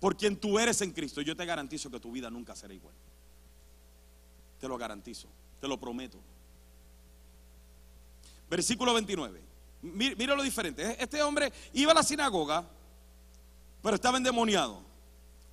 por 0.00 0.18
quien 0.18 0.36
tú 0.36 0.58
eres 0.58 0.82
en 0.82 0.92
Cristo. 0.92 1.22
Yo 1.22 1.34
te 1.34 1.46
garantizo 1.46 1.90
que 1.90 1.98
tu 1.98 2.12
vida 2.12 2.28
nunca 2.28 2.54
será 2.54 2.74
igual. 2.74 2.94
Te 4.60 4.68
lo 4.68 4.76
garantizo, 4.76 5.28
te 5.62 5.66
lo 5.66 5.80
prometo. 5.80 6.18
Versículo 8.50 8.92
29. 8.92 9.40
Mira 9.80 10.34
lo 10.34 10.42
diferente. 10.42 11.02
Este 11.02 11.22
hombre 11.22 11.50
iba 11.72 11.92
a 11.92 11.94
la 11.94 12.02
sinagoga, 12.02 12.68
pero 13.82 13.94
estaba 13.94 14.18
endemoniado 14.18 14.82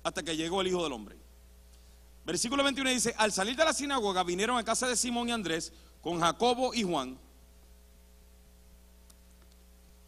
hasta 0.02 0.22
que 0.22 0.36
llegó 0.36 0.60
el 0.60 0.66
Hijo 0.66 0.82
del 0.82 0.92
Hombre. 0.92 1.16
Versículo 2.26 2.64
21 2.64 2.90
dice, 2.90 3.14
al 3.16 3.32
salir 3.32 3.54
de 3.54 3.64
la 3.64 3.72
sinagoga 3.72 4.24
vinieron 4.24 4.58
a 4.58 4.64
casa 4.64 4.88
de 4.88 4.96
Simón 4.96 5.28
y 5.28 5.32
Andrés 5.32 5.72
con 6.02 6.20
Jacobo 6.20 6.74
y 6.74 6.82
Juan. 6.82 7.16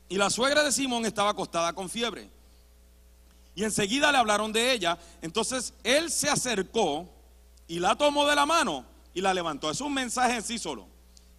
Y 0.08 0.16
la 0.16 0.28
suegra 0.28 0.64
de 0.64 0.72
Simón 0.72 1.06
estaba 1.06 1.30
acostada 1.30 1.72
con 1.72 1.88
fiebre. 1.88 2.28
Y 3.54 3.62
enseguida 3.62 4.10
le 4.10 4.18
hablaron 4.18 4.52
de 4.52 4.72
ella. 4.72 4.98
Entonces 5.22 5.72
él 5.84 6.10
se 6.10 6.28
acercó 6.28 7.08
y 7.68 7.78
la 7.78 7.94
tomó 7.94 8.26
de 8.26 8.34
la 8.34 8.46
mano 8.46 8.84
y 9.14 9.20
la 9.20 9.32
levantó. 9.32 9.70
Es 9.70 9.80
un 9.80 9.94
mensaje 9.94 10.34
en 10.34 10.42
sí 10.42 10.58
solo. 10.58 10.88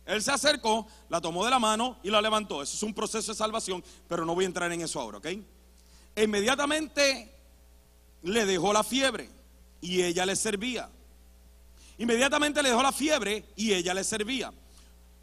Él 0.05 0.23
se 0.23 0.31
acercó, 0.31 0.87
la 1.09 1.19
tomó 1.19 1.43
de 1.43 1.51
la 1.51 1.59
mano 1.59 1.97
y 2.03 2.09
la 2.09 2.21
levantó. 2.21 2.61
Eso 2.61 2.77
es 2.77 2.83
un 2.83 2.93
proceso 2.93 3.33
de 3.33 3.37
salvación, 3.37 3.83
pero 4.07 4.25
no 4.25 4.33
voy 4.33 4.45
a 4.45 4.47
entrar 4.47 4.71
en 4.71 4.79
eso 4.79 4.99
ahora, 5.01 5.17
¿ok? 5.17 5.27
inmediatamente 6.15 7.33
le 8.23 8.45
dejó 8.45 8.73
la 8.73 8.83
fiebre 8.83 9.38
y 9.81 10.03
ella 10.03 10.25
le 10.25 10.35
servía. 10.35 10.89
Inmediatamente 11.97 12.63
le 12.63 12.69
dejó 12.69 12.81
la 12.81 12.91
fiebre 12.91 13.45
y 13.55 13.73
ella 13.73 13.93
le 13.93 14.03
servía. 14.03 14.53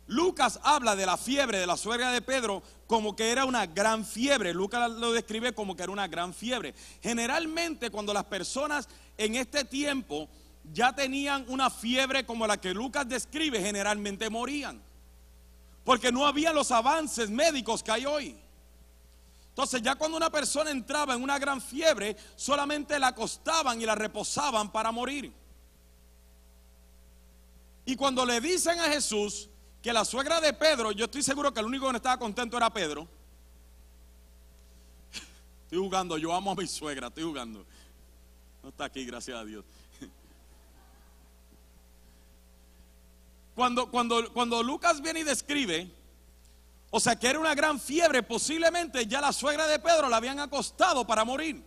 Lucas 0.08 0.60
habla 0.62 0.94
de 0.94 1.04
la 1.04 1.16
fiebre 1.16 1.58
de 1.58 1.66
la 1.66 1.76
suegra 1.76 2.12
de 2.12 2.22
Pedro 2.22 2.62
como 2.86 3.16
que 3.16 3.30
era 3.30 3.44
una 3.44 3.66
gran 3.66 4.04
fiebre. 4.04 4.54
Lucas 4.54 4.90
lo 4.90 5.12
describe 5.12 5.52
como 5.52 5.74
que 5.74 5.82
era 5.82 5.92
una 5.92 6.06
gran 6.06 6.32
fiebre. 6.32 6.74
Generalmente 7.02 7.90
cuando 7.90 8.12
las 8.14 8.24
personas 8.24 8.88
en 9.18 9.34
este 9.34 9.64
tiempo 9.64 10.28
ya 10.72 10.94
tenían 10.94 11.44
una 11.48 11.70
fiebre 11.70 12.24
como 12.24 12.46
la 12.46 12.60
que 12.60 12.74
Lucas 12.74 13.08
describe, 13.08 13.60
generalmente 13.60 14.30
morían. 14.30 14.80
Porque 15.84 16.12
no 16.12 16.26
había 16.26 16.52
los 16.52 16.70
avances 16.70 17.30
médicos 17.30 17.82
que 17.82 17.92
hay 17.92 18.06
hoy. 18.06 18.36
Entonces 19.56 19.80
ya 19.80 19.94
cuando 19.94 20.18
una 20.18 20.28
persona 20.28 20.70
entraba 20.70 21.14
en 21.14 21.22
una 21.22 21.38
gran 21.38 21.62
fiebre, 21.62 22.14
solamente 22.36 22.98
la 22.98 23.06
acostaban 23.06 23.80
y 23.80 23.86
la 23.86 23.94
reposaban 23.94 24.70
para 24.70 24.92
morir. 24.92 25.32
Y 27.86 27.96
cuando 27.96 28.26
le 28.26 28.38
dicen 28.38 28.78
a 28.78 28.90
Jesús 28.90 29.48
que 29.82 29.94
la 29.94 30.04
suegra 30.04 30.42
de 30.42 30.52
Pedro, 30.52 30.92
yo 30.92 31.06
estoy 31.06 31.22
seguro 31.22 31.54
que 31.54 31.60
el 31.60 31.66
único 31.66 31.86
que 31.86 31.92
no 31.92 31.96
estaba 31.96 32.18
contento 32.18 32.58
era 32.58 32.68
Pedro. 32.68 33.08
Estoy 35.62 35.78
jugando, 35.78 36.18
yo 36.18 36.34
amo 36.34 36.50
a 36.50 36.54
mi 36.54 36.66
suegra, 36.66 37.06
estoy 37.06 37.24
jugando. 37.24 37.64
No 38.62 38.68
está 38.68 38.84
aquí, 38.84 39.06
gracias 39.06 39.38
a 39.38 39.44
Dios. 39.46 39.64
Cuando, 43.54 43.90
cuando, 43.90 44.30
cuando 44.34 44.62
Lucas 44.62 45.00
viene 45.00 45.20
y 45.20 45.24
describe 45.24 45.90
O 46.90 47.00
sea 47.00 47.16
que 47.16 47.28
era 47.28 47.38
una 47.38 47.54
gran 47.54 47.80
fiebre, 47.80 48.22
posiblemente 48.22 49.06
ya 49.06 49.20
la 49.20 49.32
suegra 49.32 49.66
de 49.66 49.78
Pedro 49.78 50.08
la 50.08 50.16
habían 50.16 50.38
acostado 50.40 51.06
para 51.06 51.24
morir. 51.24 51.62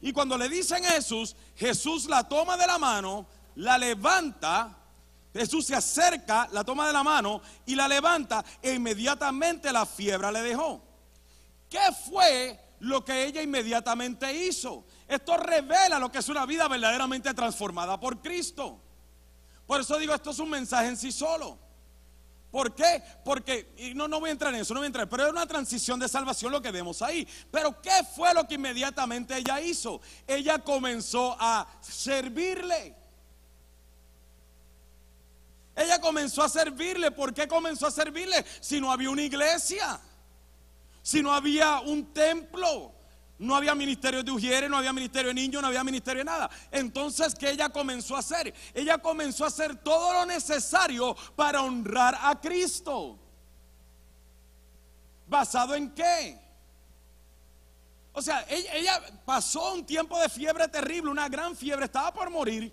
Y 0.00 0.12
cuando 0.12 0.36
le 0.36 0.48
dicen 0.48 0.84
Jesús, 0.84 1.36
Jesús 1.56 2.06
la 2.06 2.28
toma 2.28 2.56
de 2.56 2.66
la 2.66 2.78
mano, 2.78 3.26
la 3.56 3.78
levanta, 3.78 4.76
Jesús 5.32 5.66
se 5.66 5.74
acerca, 5.74 6.48
la 6.52 6.64
toma 6.64 6.86
de 6.86 6.92
la 6.92 7.02
mano 7.02 7.40
y 7.64 7.74
la 7.74 7.88
levanta 7.88 8.44
e 8.62 8.74
inmediatamente 8.74 9.72
la 9.72 9.86
fiebre 9.86 10.32
le 10.32 10.42
dejó. 10.42 10.82
¿Qué 11.68 11.80
fue 12.08 12.58
lo 12.80 13.04
que 13.04 13.24
ella 13.24 13.42
inmediatamente 13.42 14.32
hizo? 14.46 14.84
Esto 15.08 15.36
revela 15.36 15.98
lo 15.98 16.10
que 16.10 16.18
es 16.18 16.28
una 16.28 16.46
vida 16.46 16.68
verdaderamente 16.68 17.32
transformada 17.34 17.98
por 17.98 18.20
Cristo. 18.20 18.80
Por 19.66 19.80
eso 19.80 19.98
digo, 19.98 20.14
esto 20.14 20.30
es 20.30 20.38
un 20.38 20.50
mensaje 20.50 20.88
en 20.88 20.96
sí 20.96 21.10
solo. 21.10 21.58
¿Por 22.56 22.74
qué? 22.74 23.02
Porque, 23.22 23.74
y 23.76 23.92
no, 23.92 24.08
no 24.08 24.18
voy 24.18 24.30
a 24.30 24.32
entrar 24.32 24.54
en 24.54 24.62
eso, 24.62 24.72
no 24.72 24.80
voy 24.80 24.86
a 24.86 24.86
entrar, 24.86 25.06
pero 25.10 25.26
es 25.26 25.30
una 25.30 25.46
transición 25.46 26.00
de 26.00 26.08
salvación 26.08 26.50
lo 26.50 26.62
que 26.62 26.70
vemos 26.70 27.02
ahí. 27.02 27.28
Pero 27.50 27.82
¿qué 27.82 28.02
fue 28.14 28.32
lo 28.32 28.48
que 28.48 28.54
inmediatamente 28.54 29.36
ella 29.36 29.60
hizo? 29.60 30.00
Ella 30.26 30.58
comenzó 30.58 31.36
a 31.38 31.68
servirle. 31.82 32.96
Ella 35.76 36.00
comenzó 36.00 36.42
a 36.42 36.48
servirle. 36.48 37.10
¿Por 37.10 37.34
qué 37.34 37.46
comenzó 37.46 37.88
a 37.88 37.90
servirle? 37.90 38.42
Si 38.60 38.80
no 38.80 38.90
había 38.90 39.10
una 39.10 39.20
iglesia, 39.20 40.00
si 41.02 41.22
no 41.22 41.34
había 41.34 41.80
un 41.80 42.14
templo, 42.14 42.90
no 43.38 43.54
había 43.54 43.74
ministerio 43.74 44.22
de 44.22 44.30
ujieres, 44.30 44.70
no 44.70 44.78
había 44.78 44.92
ministerio 44.92 45.28
de 45.28 45.34
niños, 45.34 45.60
no 45.60 45.68
había 45.68 45.84
ministerio 45.84 46.20
de 46.20 46.24
nada. 46.24 46.50
Entonces, 46.70 47.34
¿qué 47.34 47.50
ella 47.50 47.68
comenzó 47.68 48.16
a 48.16 48.20
hacer? 48.20 48.54
Ella 48.72 48.98
comenzó 48.98 49.44
a 49.44 49.48
hacer 49.48 49.76
todo 49.76 50.12
lo 50.12 50.26
necesario 50.26 51.14
para 51.34 51.62
honrar 51.62 52.18
a 52.20 52.40
Cristo. 52.40 53.18
¿Basado 55.26 55.74
en 55.74 55.90
qué? 55.94 56.38
O 58.12 58.22
sea, 58.22 58.46
ella, 58.48 58.74
ella, 58.74 59.02
pasó 59.26 59.74
un 59.74 59.84
tiempo 59.84 60.18
de 60.18 60.28
fiebre 60.30 60.68
terrible, 60.68 61.10
una 61.10 61.28
gran 61.28 61.54
fiebre, 61.54 61.84
estaba 61.84 62.14
por 62.14 62.30
morir. 62.30 62.72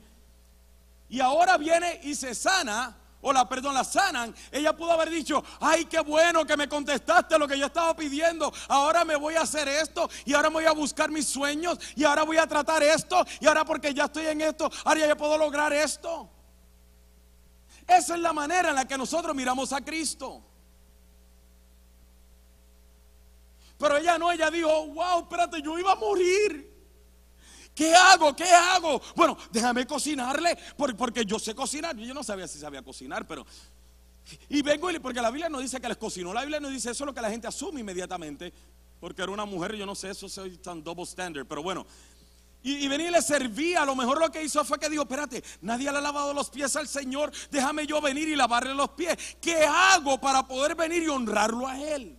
Y 1.10 1.20
ahora 1.20 1.58
viene 1.58 2.00
y 2.04 2.16
se 2.16 2.34
sana 2.34 2.98
o 3.24 3.34
la, 3.34 3.50
perdón, 3.50 3.74
la 3.74 3.84
sanan, 3.84 4.36
ella 4.52 4.76
pudo 4.76 4.92
haber 4.92 5.10
dicho, 5.10 5.44
ay, 5.60 5.86
qué 5.86 6.02
bueno 6.02 6.46
que 6.46 6.56
me 6.56 6.70
contestaste 6.70 7.40
lo 7.40 7.48
que 7.48 7.58
yo 7.58 7.66
estaba 7.66 7.96
pidiendo, 7.96 8.54
ahora 8.68 9.04
me 9.04 9.16
voy 9.16 9.36
a 9.36 9.42
hacer 9.42 9.68
esto 9.68 10.10
y 10.26 10.34
ahora 10.34 10.50
voy 10.50 10.66
a 10.66 10.74
buscar 10.74 11.10
mis 11.10 11.28
sueños 11.28 11.80
y 11.96 12.04
ahora 12.04 12.24
voy 12.24 12.38
a 12.38 12.46
tratar 12.46 12.84
esto 12.84 13.26
y 13.40 13.48
ahora 13.48 13.66
porque 13.66 13.94
ya 13.94 14.06
estoy 14.06 14.28
en 14.28 14.42
esto, 14.42 14.70
ahora 14.86 15.08
ya 15.08 15.18
puedo 15.18 15.38
lograr 15.38 15.74
esto. 15.74 16.30
Esa 17.88 18.16
es 18.16 18.22
la 18.22 18.34
manera 18.34 18.70
en 18.70 18.76
la 18.76 18.88
que 18.88 18.98
nosotros 18.98 19.36
miramos 19.36 19.74
a 19.74 19.82
Cristo. 19.82 20.42
Pero 23.78 23.98
ella 23.98 24.18
no, 24.18 24.32
ella 24.32 24.50
dijo, 24.50 24.88
wow, 24.88 25.22
espérate, 25.22 25.62
yo 25.62 25.78
iba 25.78 25.92
a 25.92 25.96
morir. 25.96 26.73
¿Qué 27.76 27.94
hago? 27.94 28.36
¿Qué 28.36 28.46
hago? 28.46 29.02
Bueno, 29.16 29.38
déjame 29.52 29.88
cocinarle, 29.88 30.58
porque 30.98 31.26
yo 31.26 31.40
sé 31.40 31.56
cocinar. 31.56 31.96
Yo 31.96 32.14
no 32.14 32.24
sabía 32.24 32.48
si 32.48 32.60
sabía 32.60 32.82
cocinar, 32.82 33.26
pero... 33.28 33.46
Y 34.50 34.62
vengo, 34.62 34.90
porque 35.02 35.22
la 35.22 35.32
Biblia 35.32 35.50
no 35.50 35.60
dice 35.60 35.82
que 35.82 35.88
les 35.88 35.98
cocinó, 35.98 36.34
la 36.34 36.42
Biblia 36.42 36.60
no 36.60 36.70
dice 36.70 36.92
eso, 36.92 37.04
es 37.04 37.08
lo 37.08 37.14
que 37.14 37.22
la 37.22 37.30
gente 37.30 37.46
asume 37.48 37.82
inmediatamente, 37.82 38.54
porque 39.00 39.22
era 39.22 39.32
una 39.32 39.44
mujer, 39.46 39.76
yo 39.76 39.86
no 39.86 39.96
sé, 39.96 40.12
eso 40.12 40.28
es 40.28 40.62
tan 40.62 40.82
double 40.82 41.04
standard, 41.04 41.46
pero 41.46 41.62
bueno. 41.62 41.86
Y, 42.62 42.86
y 42.86 42.88
venía 42.88 43.10
y 43.10 43.12
le 43.12 43.22
servía, 43.22 43.82
a 43.82 43.86
lo 43.86 43.96
mejor 43.96 44.20
lo 44.20 44.32
que 44.32 44.42
hizo 44.42 44.64
fue 44.64 44.80
que 44.80 44.90
dijo, 44.90 45.04
espérate, 45.04 45.44
nadie 45.62 45.92
le 45.92 45.98
ha 45.98 46.02
lavado 46.02 46.34
los 46.34 46.50
pies 46.50 46.74
al 46.78 46.88
Señor, 46.88 47.34
déjame 47.52 47.86
yo 47.86 48.00
venir 48.00 48.30
y 48.30 48.36
lavarle 48.38 48.74
los 48.74 48.92
pies. 48.92 49.18
¿Qué 49.42 49.66
hago 49.66 50.22
para 50.22 50.48
poder 50.48 50.76
venir 50.76 51.04
y 51.04 51.10
honrarlo 51.10 51.68
a 51.68 51.78
Él? 51.78 52.18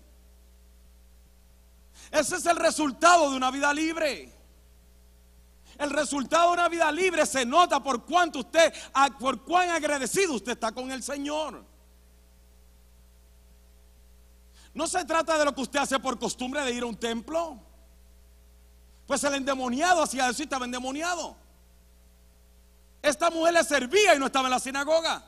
Ese 2.10 2.36
es 2.36 2.44
el 2.44 2.56
resultado 2.56 3.30
de 3.30 3.36
una 3.36 3.50
vida 3.50 3.72
libre. 3.72 4.30
El 5.78 5.90
resultado 5.90 6.48
de 6.48 6.54
una 6.54 6.68
vida 6.68 6.90
libre 6.92 7.26
se 7.26 7.44
nota 7.44 7.82
por 7.82 8.04
cuánto 8.04 8.40
usted, 8.40 8.72
por 9.18 9.42
cuán 9.42 9.70
agradecido 9.70 10.34
usted 10.34 10.52
está 10.52 10.72
con 10.72 10.90
el 10.90 11.02
Señor. 11.02 11.64
No 14.72 14.86
se 14.86 15.04
trata 15.04 15.38
de 15.38 15.44
lo 15.44 15.54
que 15.54 15.62
usted 15.62 15.78
hace 15.78 15.98
por 15.98 16.18
costumbre 16.18 16.62
de 16.62 16.72
ir 16.72 16.82
a 16.82 16.86
un 16.86 16.96
templo. 16.96 17.60
Pues 19.06 19.22
el 19.24 19.34
endemoniado 19.34 20.02
hacía 20.02 20.28
eso 20.28 20.42
y 20.42 20.44
estaba 20.44 20.64
endemoniado. 20.64 21.36
Esta 23.02 23.30
mujer 23.30 23.54
le 23.54 23.64
servía 23.64 24.14
y 24.14 24.18
no 24.18 24.26
estaba 24.26 24.46
en 24.46 24.52
la 24.52 24.58
sinagoga. 24.58 25.22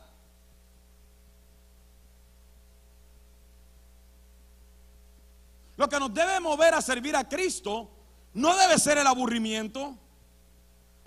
Lo 5.76 5.88
que 5.88 6.00
nos 6.00 6.12
debe 6.12 6.40
mover 6.40 6.74
a 6.74 6.80
servir 6.80 7.14
a 7.14 7.28
Cristo 7.28 7.90
no 8.32 8.56
debe 8.56 8.78
ser 8.78 8.98
el 8.98 9.06
aburrimiento. 9.06 9.96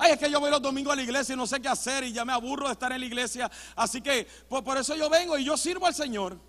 Ay, 0.01 0.13
es 0.13 0.17
que 0.17 0.31
yo 0.31 0.39
voy 0.39 0.49
los 0.49 0.61
domingos 0.61 0.93
a 0.93 0.95
la 0.95 1.01
iglesia 1.01 1.33
y 1.33 1.35
no 1.35 1.45
sé 1.45 1.61
qué 1.61 1.67
hacer 1.67 2.05
y 2.05 2.13
ya 2.13 2.23
me 2.23 2.31
aburro 2.31 2.67
de 2.67 2.71
estar 2.71 2.89
en 2.93 3.01
la 3.01 3.05
iglesia. 3.05 3.51
Así 3.75 4.01
que 4.01 4.25
por, 4.47 4.63
por 4.63 4.77
eso 4.77 4.95
yo 4.95 5.09
vengo 5.09 5.37
y 5.37 5.43
yo 5.43 5.57
sirvo 5.57 5.85
al 5.85 5.93
Señor. 5.93 6.39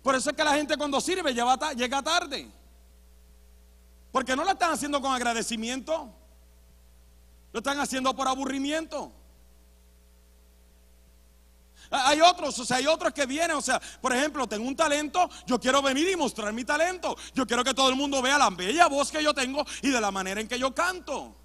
Por 0.00 0.14
eso 0.14 0.30
es 0.30 0.36
que 0.36 0.44
la 0.44 0.54
gente 0.54 0.76
cuando 0.76 1.00
sirve 1.00 1.34
llega 1.34 2.02
tarde. 2.02 2.48
Porque 4.12 4.36
no 4.36 4.44
lo 4.44 4.52
están 4.52 4.70
haciendo 4.70 5.00
con 5.00 5.12
agradecimiento. 5.12 6.08
Lo 7.52 7.58
están 7.58 7.80
haciendo 7.80 8.14
por 8.14 8.28
aburrimiento. 8.28 9.10
Hay 11.90 12.20
otros, 12.20 12.56
o 12.60 12.64
sea, 12.64 12.76
hay 12.76 12.86
otros 12.86 13.12
que 13.12 13.26
vienen, 13.26 13.56
o 13.56 13.62
sea, 13.62 13.80
por 14.00 14.14
ejemplo, 14.14 14.46
tengo 14.46 14.66
un 14.66 14.76
talento, 14.76 15.28
yo 15.46 15.60
quiero 15.60 15.82
venir 15.82 16.08
y 16.08 16.16
mostrar 16.16 16.52
mi 16.52 16.64
talento. 16.64 17.16
Yo 17.34 17.44
quiero 17.46 17.64
que 17.64 17.74
todo 17.74 17.88
el 17.88 17.96
mundo 17.96 18.22
vea 18.22 18.38
la 18.38 18.50
bella 18.50 18.86
voz 18.86 19.10
que 19.10 19.22
yo 19.22 19.34
tengo 19.34 19.64
y 19.82 19.90
de 19.90 20.00
la 20.00 20.12
manera 20.12 20.40
en 20.40 20.46
que 20.46 20.58
yo 20.58 20.72
canto. 20.72 21.43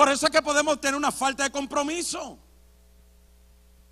Por 0.00 0.08
eso 0.08 0.24
es 0.24 0.32
que 0.32 0.40
podemos 0.40 0.80
tener 0.80 0.94
una 0.96 1.12
falta 1.12 1.42
de 1.42 1.50
compromiso. 1.50 2.38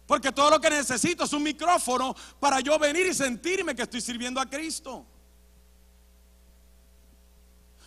Porque 0.06 0.32
todo 0.32 0.52
lo 0.52 0.58
que 0.58 0.70
necesito 0.70 1.24
es 1.24 1.32
un 1.34 1.42
micrófono 1.42 2.16
para 2.40 2.60
yo 2.60 2.78
venir 2.78 3.08
y 3.08 3.12
sentirme 3.12 3.76
que 3.76 3.82
estoy 3.82 4.00
sirviendo 4.00 4.40
a 4.40 4.48
Cristo. 4.48 5.04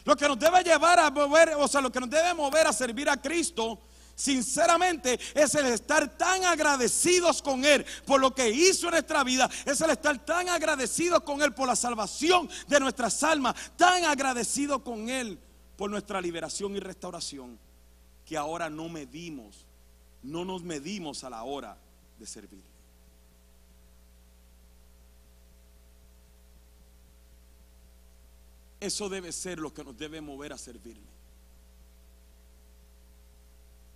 Lo 0.04 0.16
que 0.16 0.28
nos 0.28 0.38
debe 0.38 0.64
llevar 0.64 1.00
a 1.00 1.10
mover, 1.10 1.56
o 1.58 1.68
sea, 1.68 1.82
lo 1.82 1.92
que 1.92 2.00
nos 2.00 2.12
debe 2.12 2.32
mover 2.36 2.68
a 2.68 2.74
servir 2.74 3.10
a 3.10 3.20
Cristo, 3.20 3.80
sinceramente, 4.14 5.20
es 5.34 5.56
el 5.56 5.66
estar 5.66 6.16
tan 6.16 6.46
agradecidos 6.46 7.42
con 7.42 7.66
Él 7.66 7.84
por 8.06 8.22
lo 8.22 8.36
que 8.36 8.52
hizo 8.52 8.86
en 8.86 8.92
nuestra 8.92 9.24
vida, 9.24 9.50
es 9.66 9.82
el 9.82 9.90
estar 9.90 10.24
tan 10.24 10.48
agradecidos 10.48 11.24
con 11.24 11.42
Él 11.42 11.56
por 11.56 11.68
la 11.68 11.76
salvación 11.76 12.48
de 12.68 12.80
nuestras 12.80 13.24
almas, 13.24 13.56
tan 13.76 14.06
agradecidos 14.06 14.84
con 14.84 15.10
Él 15.10 15.40
por 15.76 15.90
nuestra 15.90 16.22
liberación 16.22 16.76
y 16.76 16.80
restauración 16.80 17.71
que 18.32 18.38
ahora 18.38 18.70
no 18.70 18.88
medimos, 18.88 19.66
no 20.24 20.46
nos 20.46 20.64
medimos 20.64 21.26
a 21.26 21.30
la 21.30 21.44
hora 21.44 21.76
de 22.18 22.26
servir. 22.26 22.64
Eso 28.80 29.10
debe 29.10 29.34
ser 29.34 29.60
lo 29.60 29.74
que 29.74 29.84
nos 29.84 29.98
debe 29.98 30.22
mover 30.22 30.54
a 30.54 30.58
servirle. 30.58 31.04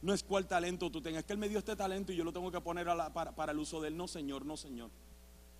No 0.01 0.13
es 0.13 0.21
cuál 0.21 0.45
talento 0.45 0.91
tú 0.91 1.01
tengas, 1.01 1.23
que 1.23 1.31
Él 1.31 1.39
me 1.39 1.47
dio 1.47 1.59
este 1.59 1.77
talento 1.77 2.11
y 2.11 2.17
yo 2.17 2.25
lo 2.25 2.33
tengo 2.33 2.51
que 2.51 2.59
poner 2.59 2.85
para, 3.13 3.53
el 3.53 3.59
uso 3.59 3.79
de 3.79 3.87
Él. 3.87 3.95
No, 3.95 4.05
Señor, 4.05 4.45
no, 4.45 4.57
Señor. 4.57 4.89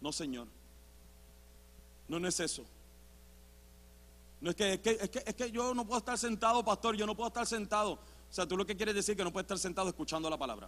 No, 0.02 0.12
Señor. 0.12 0.48
No, 2.10 2.20
no 2.20 2.28
es 2.28 2.42
eso. 2.42 2.66
No 4.42 4.50
es 4.50 4.56
que, 4.58 4.74
es 4.74 4.80
que, 4.82 4.92
es 5.00 5.10
que, 5.10 5.24
es 5.26 5.34
que 5.34 5.50
yo 5.50 5.74
no 5.74 5.86
puedo 5.86 6.00
estar 6.00 6.18
sentado, 6.18 6.62
pastor, 6.66 6.98
yo 6.98 7.06
no 7.06 7.16
puedo 7.16 7.30
estar 7.30 7.48
sentado. 7.48 7.98
O 8.36 8.38
sea, 8.38 8.46
tú 8.46 8.58
lo 8.58 8.66
que 8.66 8.76
quieres 8.76 8.94
decir 8.94 9.16
que 9.16 9.24
no 9.24 9.32
puedes 9.32 9.46
estar 9.46 9.58
sentado 9.58 9.88
escuchando 9.88 10.30
la 10.30 10.38
palabra. 10.38 10.68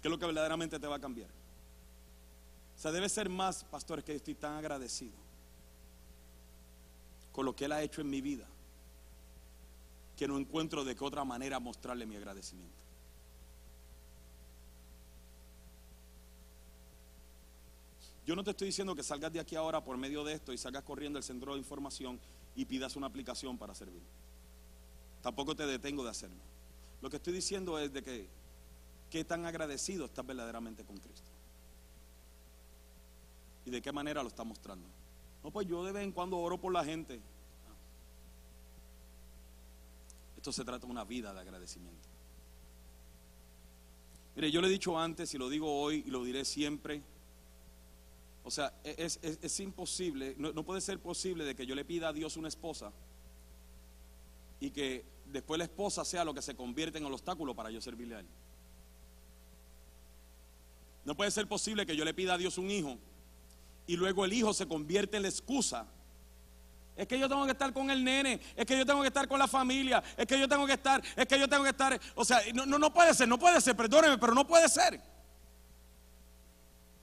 Que 0.00 0.08
es 0.08 0.10
lo 0.10 0.18
que 0.18 0.26
verdaderamente 0.26 0.80
te 0.80 0.86
va 0.88 0.96
a 0.96 0.98
cambiar. 0.98 1.30
O 2.76 2.80
sea, 2.80 2.90
debe 2.90 3.08
ser 3.08 3.28
más, 3.28 3.62
pastor, 3.62 4.02
que 4.02 4.16
estoy 4.16 4.34
tan 4.34 4.56
agradecido 4.56 5.14
con 7.30 7.46
lo 7.46 7.54
que 7.54 7.66
Él 7.66 7.70
ha 7.70 7.84
hecho 7.84 8.00
en 8.00 8.10
mi 8.10 8.20
vida, 8.20 8.44
que 10.16 10.26
no 10.26 10.38
encuentro 10.38 10.84
de 10.84 10.96
qué 10.96 11.04
otra 11.04 11.22
manera 11.22 11.60
mostrarle 11.60 12.04
mi 12.04 12.16
agradecimiento. 12.16 12.82
Yo 18.26 18.34
no 18.34 18.42
te 18.42 18.50
estoy 18.50 18.66
diciendo 18.66 18.96
que 18.96 19.04
salgas 19.04 19.32
de 19.32 19.38
aquí 19.38 19.54
ahora 19.54 19.84
por 19.84 19.96
medio 19.98 20.24
de 20.24 20.32
esto 20.32 20.52
y 20.52 20.58
salgas 20.58 20.82
corriendo 20.82 21.18
al 21.18 21.22
centro 21.22 21.52
de 21.52 21.60
información 21.60 22.18
y 22.56 22.64
pidas 22.64 22.96
una 22.96 23.06
aplicación 23.06 23.56
para 23.56 23.72
servir. 23.72 24.02
Tampoco 25.22 25.54
te 25.54 25.66
detengo 25.66 26.02
de 26.04 26.10
hacerlo. 26.10 26.36
Lo 27.00 27.08
que 27.10 27.16
estoy 27.16 27.32
diciendo 27.32 27.78
es 27.78 27.92
de 27.92 28.02
que 28.02 28.26
qué 29.10 29.24
tan 29.24 29.44
agradecido 29.46 30.06
estás 30.06 30.26
verdaderamente 30.26 30.84
con 30.84 30.96
Cristo. 30.98 31.30
Y 33.64 33.70
de 33.70 33.80
qué 33.80 33.92
manera 33.92 34.22
lo 34.22 34.28
estás 34.28 34.44
mostrando. 34.46 34.86
No, 35.44 35.50
pues 35.50 35.66
yo 35.68 35.84
de 35.84 35.92
vez 35.92 36.04
en 36.04 36.12
cuando 36.12 36.38
oro 36.38 36.58
por 36.60 36.72
la 36.72 36.84
gente. 36.84 37.20
Esto 40.36 40.52
se 40.52 40.64
trata 40.64 40.86
de 40.86 40.92
una 40.92 41.04
vida 41.04 41.32
de 41.32 41.40
agradecimiento. 41.40 42.08
Mire, 44.34 44.50
yo 44.50 44.60
lo 44.60 44.66
he 44.66 44.70
dicho 44.70 44.98
antes 44.98 45.32
y 45.34 45.38
lo 45.38 45.48
digo 45.48 45.80
hoy 45.80 46.02
y 46.06 46.10
lo 46.10 46.24
diré 46.24 46.44
siempre. 46.44 47.02
O 48.44 48.50
sea, 48.50 48.72
e, 48.82 48.94
es, 48.98 49.20
es- 49.22 49.38
es 49.40 49.60
imposible, 49.60 50.34
no, 50.38 50.52
no 50.52 50.64
puede 50.64 50.80
ser 50.80 50.98
posible 50.98 51.44
de 51.44 51.54
que 51.54 51.64
yo 51.66 51.74
le 51.76 51.84
pida 51.84 52.08
a 52.08 52.12
Dios 52.12 52.36
una 52.36 52.48
esposa 52.48 52.92
y 54.62 54.70
que 54.70 55.04
después 55.26 55.58
la 55.58 55.64
esposa 55.64 56.04
sea 56.04 56.24
lo 56.24 56.32
que 56.32 56.40
se 56.40 56.54
convierte 56.54 56.96
en 56.96 57.04
el 57.04 57.12
obstáculo 57.12 57.52
para 57.52 57.68
yo 57.72 57.80
servirle 57.80 58.14
a 58.14 58.20
Él. 58.20 58.26
No 61.04 61.16
puede 61.16 61.32
ser 61.32 61.48
posible 61.48 61.84
que 61.84 61.96
yo 61.96 62.04
le 62.04 62.14
pida 62.14 62.34
a 62.34 62.38
Dios 62.38 62.58
un 62.58 62.70
hijo 62.70 62.96
y 63.88 63.96
luego 63.96 64.24
el 64.24 64.32
hijo 64.32 64.54
se 64.54 64.68
convierte 64.68 65.16
en 65.16 65.24
la 65.24 65.28
excusa. 65.30 65.84
Es 66.94 67.08
que 67.08 67.18
yo 67.18 67.28
tengo 67.28 67.44
que 67.44 67.50
estar 67.50 67.72
con 67.72 67.90
el 67.90 68.04
nene, 68.04 68.40
es 68.54 68.64
que 68.64 68.78
yo 68.78 68.86
tengo 68.86 69.00
que 69.00 69.08
estar 69.08 69.26
con 69.26 69.40
la 69.40 69.48
familia, 69.48 70.00
es 70.16 70.26
que 70.26 70.38
yo 70.38 70.48
tengo 70.48 70.64
que 70.64 70.74
estar, 70.74 71.02
es 71.16 71.26
que 71.26 71.40
yo 71.40 71.48
tengo 71.48 71.64
que 71.64 71.70
estar. 71.70 72.00
O 72.14 72.24
sea, 72.24 72.40
no, 72.54 72.64
no, 72.64 72.78
no 72.78 72.92
puede 72.92 73.12
ser, 73.14 73.26
no 73.26 73.40
puede 73.40 73.60
ser, 73.60 73.74
perdóneme, 73.74 74.16
pero 74.16 74.32
no 74.32 74.46
puede 74.46 74.68
ser. 74.68 74.94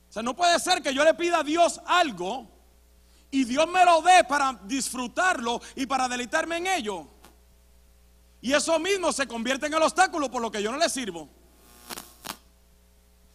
O 0.10 0.14
sea, 0.14 0.24
no 0.24 0.34
puede 0.34 0.58
ser 0.60 0.82
que 0.82 0.94
yo 0.94 1.04
le 1.04 1.14
pida 1.14 1.40
a 1.40 1.44
Dios 1.44 1.82
algo 1.86 2.48
y 3.32 3.44
Dios 3.44 3.68
me 3.68 3.84
lo 3.84 4.02
dé 4.02 4.24
para 4.24 4.58
disfrutarlo 4.64 5.60
y 5.76 5.86
para 5.86 6.08
deleitarme 6.08 6.56
en 6.56 6.68
ello. 6.68 7.19
Y 8.42 8.54
eso 8.54 8.80
mismo 8.80 9.12
se 9.12 9.28
convierte 9.28 9.68
en 9.68 9.74
el 9.74 9.84
obstáculo 9.84 10.30
por 10.32 10.42
lo 10.42 10.52
que 10.52 10.64
yo 10.64 10.72
no 10.72 10.78
le 10.78 10.90
sirvo. 10.90 11.30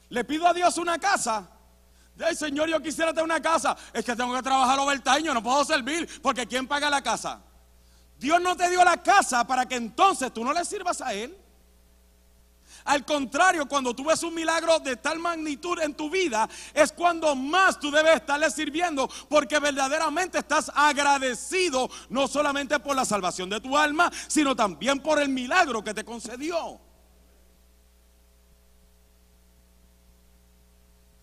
Le 0.08 0.24
pido 0.24 0.46
a 0.46 0.54
Dios 0.54 0.78
una 0.78 0.98
casa. 0.98 1.50
Ay, 2.24 2.36
Señor, 2.36 2.68
yo 2.68 2.80
quisiera 2.80 3.10
tener 3.12 3.24
una 3.24 3.42
casa. 3.42 3.76
Es 3.92 4.04
que 4.04 4.14
tengo 4.14 4.34
que 4.34 4.42
trabajar 4.42 4.78
overtime, 4.78 5.22
yo 5.22 5.34
no 5.34 5.42
puedo 5.42 5.64
servir 5.64 6.08
porque 6.22 6.46
¿quién 6.46 6.66
paga 6.66 6.88
la 6.88 7.02
casa? 7.02 7.42
Dios 8.18 8.40
no 8.40 8.56
te 8.56 8.70
dio 8.70 8.82
la 8.84 9.02
casa 9.02 9.46
para 9.46 9.66
que 9.66 9.74
entonces 9.74 10.32
tú 10.32 10.44
no 10.44 10.52
le 10.52 10.64
sirvas 10.64 11.00
a 11.00 11.12
Él. 11.12 11.36
Al 12.84 13.04
contrario, 13.04 13.66
cuando 13.66 13.94
tú 13.94 14.04
ves 14.04 14.22
un 14.22 14.34
milagro 14.34 14.78
de 14.78 14.96
tal 14.96 15.18
magnitud 15.18 15.78
en 15.80 15.94
tu 15.94 16.10
vida, 16.10 16.48
es 16.74 16.92
cuando 16.92 17.34
más 17.34 17.80
tú 17.80 17.90
debes 17.90 18.16
estarle 18.16 18.50
sirviendo, 18.50 19.08
porque 19.28 19.58
verdaderamente 19.58 20.38
estás 20.38 20.70
agradecido 20.74 21.88
no 22.10 22.28
solamente 22.28 22.78
por 22.80 22.94
la 22.94 23.06
salvación 23.06 23.48
de 23.48 23.60
tu 23.60 23.76
alma, 23.76 24.12
sino 24.28 24.54
también 24.54 25.00
por 25.00 25.18
el 25.18 25.30
milagro 25.30 25.82
que 25.82 25.94
te 25.94 26.04
concedió. 26.04 26.78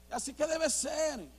Así 0.10 0.34
que 0.34 0.48
debe 0.48 0.68
ser. 0.70 1.30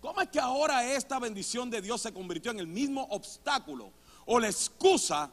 ¿Cómo 0.00 0.20
es 0.20 0.28
que 0.28 0.38
ahora 0.38 0.84
esta 0.94 1.18
bendición 1.18 1.68
de 1.68 1.82
Dios 1.82 2.00
se 2.00 2.14
convirtió 2.14 2.52
en 2.52 2.60
el 2.60 2.68
mismo 2.68 3.02
obstáculo 3.10 3.92
o 4.24 4.38
la 4.38 4.46
excusa 4.46 5.30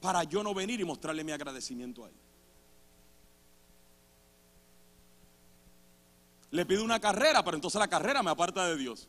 para 0.00 0.22
yo 0.22 0.44
no 0.44 0.54
venir 0.54 0.80
y 0.80 0.84
mostrarle 0.84 1.24
mi 1.24 1.32
agradecimiento 1.32 2.04
a 2.04 2.08
Él? 2.08 2.27
Le 6.50 6.64
pido 6.64 6.82
una 6.82 7.00
carrera, 7.00 7.44
pero 7.44 7.56
entonces 7.56 7.78
la 7.78 7.88
carrera 7.88 8.22
me 8.22 8.30
aparta 8.30 8.66
de 8.66 8.76
Dios. 8.76 9.08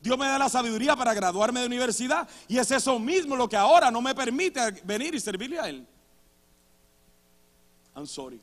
Dios 0.00 0.18
me 0.18 0.26
da 0.26 0.38
la 0.38 0.48
sabiduría 0.48 0.94
para 0.94 1.14
graduarme 1.14 1.60
de 1.60 1.66
universidad 1.66 2.28
y 2.46 2.58
es 2.58 2.70
eso 2.70 2.98
mismo 2.98 3.36
lo 3.36 3.48
que 3.48 3.56
ahora 3.56 3.90
no 3.90 4.02
me 4.02 4.14
permite 4.14 4.60
venir 4.84 5.14
y 5.14 5.20
servirle 5.20 5.58
a 5.58 5.68
Él. 5.68 5.86
I'm 7.96 8.06
sorry. 8.06 8.40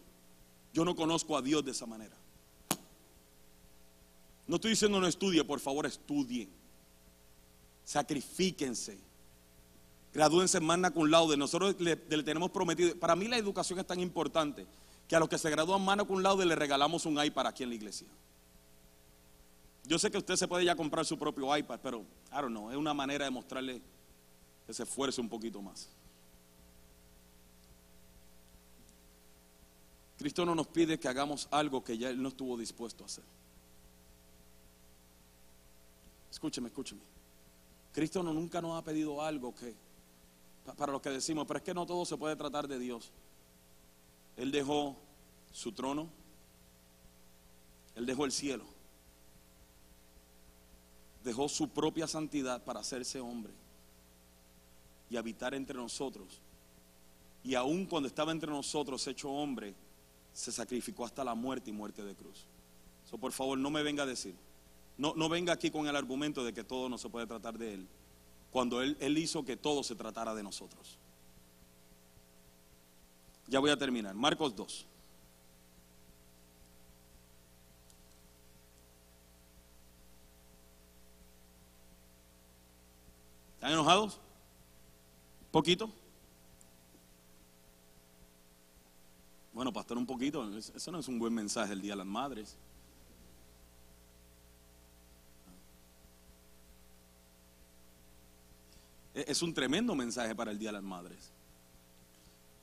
Yo 0.74 0.84
no 0.84 0.96
conozco 0.96 1.38
a 1.38 1.42
Dios 1.42 1.64
de 1.64 1.72
esa 1.72 1.86
manera. 1.86 2.16
No 4.48 4.56
estoy 4.56 4.72
diciendo 4.72 5.00
no 5.00 5.08
estudie, 5.08 5.44
por 5.44 5.60
favor 5.60 5.86
estudien. 5.86 6.50
Sacrifíquense. 7.86 8.98
Gradúense 10.14 10.58
en 10.58 10.66
magna 10.66 10.92
cum 10.92 11.06
laude. 11.10 11.38
Nosotros 11.38 11.76
le 11.80 11.96
tenemos 11.96 12.50
prometido. 12.50 12.96
Para 12.96 13.16
mí 13.16 13.28
la 13.28 13.38
educación 13.38 13.80
es 13.80 13.86
tan 13.86 14.00
importante 14.00 14.66
que 15.12 15.16
a 15.18 15.20
los 15.20 15.28
que 15.28 15.38
se 15.38 15.50
gradúan 15.50 15.84
magna 15.84 16.06
cum 16.06 16.22
laude 16.22 16.46
le 16.46 16.56
regalamos 16.56 17.06
un 17.06 17.22
iPad 17.22 17.48
aquí 17.48 17.64
en 17.64 17.70
la 17.70 17.76
iglesia. 17.76 18.08
Yo 19.84 20.00
sé 20.00 20.10
que 20.10 20.18
usted 20.18 20.38
se 20.38 20.48
puede 20.48 20.64
ya 20.64 20.74
comprar 20.74 21.06
su 21.06 21.20
propio 21.20 21.54
iPad, 21.58 21.82
pero 21.84 22.00
I 22.32 22.36
don't 22.36 22.52
know, 22.52 22.72
es 22.72 22.78
una 22.78 22.94
manera 22.94 23.26
de 23.26 23.32
mostrarle 23.32 23.82
que 24.66 24.74
se 24.74 24.84
esfuerce 24.84 25.20
un 25.20 25.28
poquito 25.28 25.62
más. 25.62 25.90
Cristo 30.18 30.46
no 30.46 30.56
nos 30.56 30.68
pide 30.68 30.98
que 30.98 31.10
hagamos 31.10 31.50
algo 31.52 31.84
que 31.84 31.98
ya 31.98 32.10
Él 32.10 32.22
no 32.24 32.30
estuvo 32.30 32.56
dispuesto 32.56 33.04
a 33.04 33.08
hacer. 33.08 33.26
Escúcheme, 36.32 36.70
escúcheme. 36.70 37.02
Cristo 37.92 38.24
no, 38.24 38.32
nunca 38.32 38.62
nos 38.62 38.80
ha 38.80 38.82
pedido 38.86 39.22
algo 39.22 39.54
que, 39.54 39.76
pa- 40.66 40.74
para 40.74 40.94
los 40.94 41.02
que 41.02 41.10
decimos, 41.10 41.46
pero 41.48 41.58
es 41.58 41.64
que 41.66 41.74
no 41.74 41.86
todo 41.86 42.06
se 42.06 42.16
puede 42.16 42.38
tratar 42.38 42.66
de 42.70 42.80
Dios. 42.80 43.12
Él 44.38 44.52
dejó 44.52 44.98
su 45.52 45.72
trono, 45.72 46.10
Él 47.96 48.06
dejó 48.06 48.26
el 48.26 48.32
cielo, 48.32 48.64
dejó 51.24 51.50
su 51.50 51.70
propia 51.70 52.08
santidad 52.08 52.64
para 52.64 52.80
hacerse 52.80 53.20
hombre 53.20 53.54
y 55.10 55.18
habitar 55.18 55.54
entre 55.54 55.76
nosotros. 55.78 56.42
Y 57.44 57.56
aun 57.56 57.86
cuando 57.86 58.08
estaba 58.08 58.32
entre 58.32 58.50
nosotros 58.50 59.06
hecho 59.08 59.30
hombre, 59.30 59.74
se 60.34 60.52
sacrificó 60.52 61.06
hasta 61.06 61.24
la 61.24 61.36
muerte 61.36 61.70
y 61.70 61.74
muerte 61.74 62.04
de 62.04 62.16
cruz. 62.16 62.46
So, 63.10 63.18
por 63.18 63.32
favor, 63.32 63.58
no 63.58 63.70
me 63.70 63.84
venga 63.84 64.04
a 64.04 64.06
decir, 64.06 64.36
no, 64.98 65.14
no 65.16 65.28
venga 65.28 65.54
aquí 65.54 65.70
con 65.70 65.88
el 65.88 65.96
argumento 65.96 66.44
de 66.46 66.54
que 66.54 66.64
todo 66.64 66.88
no 66.88 66.98
se 66.98 67.10
puede 67.10 67.28
tratar 67.28 67.58
de 67.58 67.74
Él, 67.74 67.88
cuando 68.52 68.82
Él, 68.82 68.96
él 69.00 69.18
hizo 69.18 69.44
que 69.44 69.58
todo 69.58 69.84
se 69.84 69.96
tratara 69.96 70.34
de 70.34 70.44
nosotros. 70.44 70.98
Ya 73.48 73.60
voy 73.60 73.70
a 73.72 73.78
terminar. 73.78 74.16
Marcos 74.16 74.56
2. 74.56 74.86
¿Están 83.56 83.72
enojados? 83.74 84.20
¿Poquito? 85.52 85.90
Bueno, 89.54 89.72
pastor, 89.72 89.98
un 89.98 90.06
poquito. 90.06 90.58
Es- 90.58 90.72
Eso 90.76 90.92
no 90.92 91.00
es 91.00 91.08
un 91.08 91.20
buen 91.20 91.34
mensaje 91.34 91.74
el 91.74 91.82
Día 91.82 91.94
de 91.94 91.98
las 91.98 92.08
Madres. 92.08 92.58
Es 99.14 99.42
un 99.42 99.54
tremendo 99.54 99.94
mensaje 99.94 100.34
para 100.36 100.52
el 100.52 100.60
Día 100.60 100.70
de 100.70 100.74
las 100.74 100.84
Madres. 100.84 101.32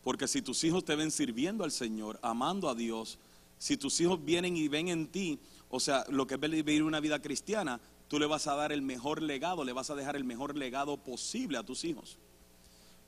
Porque 0.08 0.26
si 0.26 0.40
tus 0.40 0.64
hijos 0.64 0.86
te 0.86 0.96
ven 0.96 1.10
sirviendo 1.10 1.64
al 1.64 1.70
Señor, 1.70 2.18
amando 2.22 2.70
a 2.70 2.74
Dios, 2.74 3.18
si 3.58 3.76
tus 3.76 4.00
hijos 4.00 4.24
vienen 4.24 4.56
y 4.56 4.66
ven 4.66 4.88
en 4.88 5.06
ti, 5.06 5.38
o 5.68 5.78
sea, 5.78 6.06
lo 6.08 6.26
que 6.26 6.36
es 6.36 6.40
vivir 6.40 6.82
una 6.82 6.98
vida 6.98 7.20
cristiana, 7.20 7.78
tú 8.08 8.18
le 8.18 8.24
vas 8.24 8.46
a 8.46 8.54
dar 8.54 8.72
el 8.72 8.80
mejor 8.80 9.20
legado, 9.20 9.64
le 9.64 9.74
vas 9.74 9.90
a 9.90 9.94
dejar 9.94 10.16
el 10.16 10.24
mejor 10.24 10.56
legado 10.56 10.96
posible 10.96 11.58
a 11.58 11.62
tus 11.62 11.84
hijos. 11.84 12.16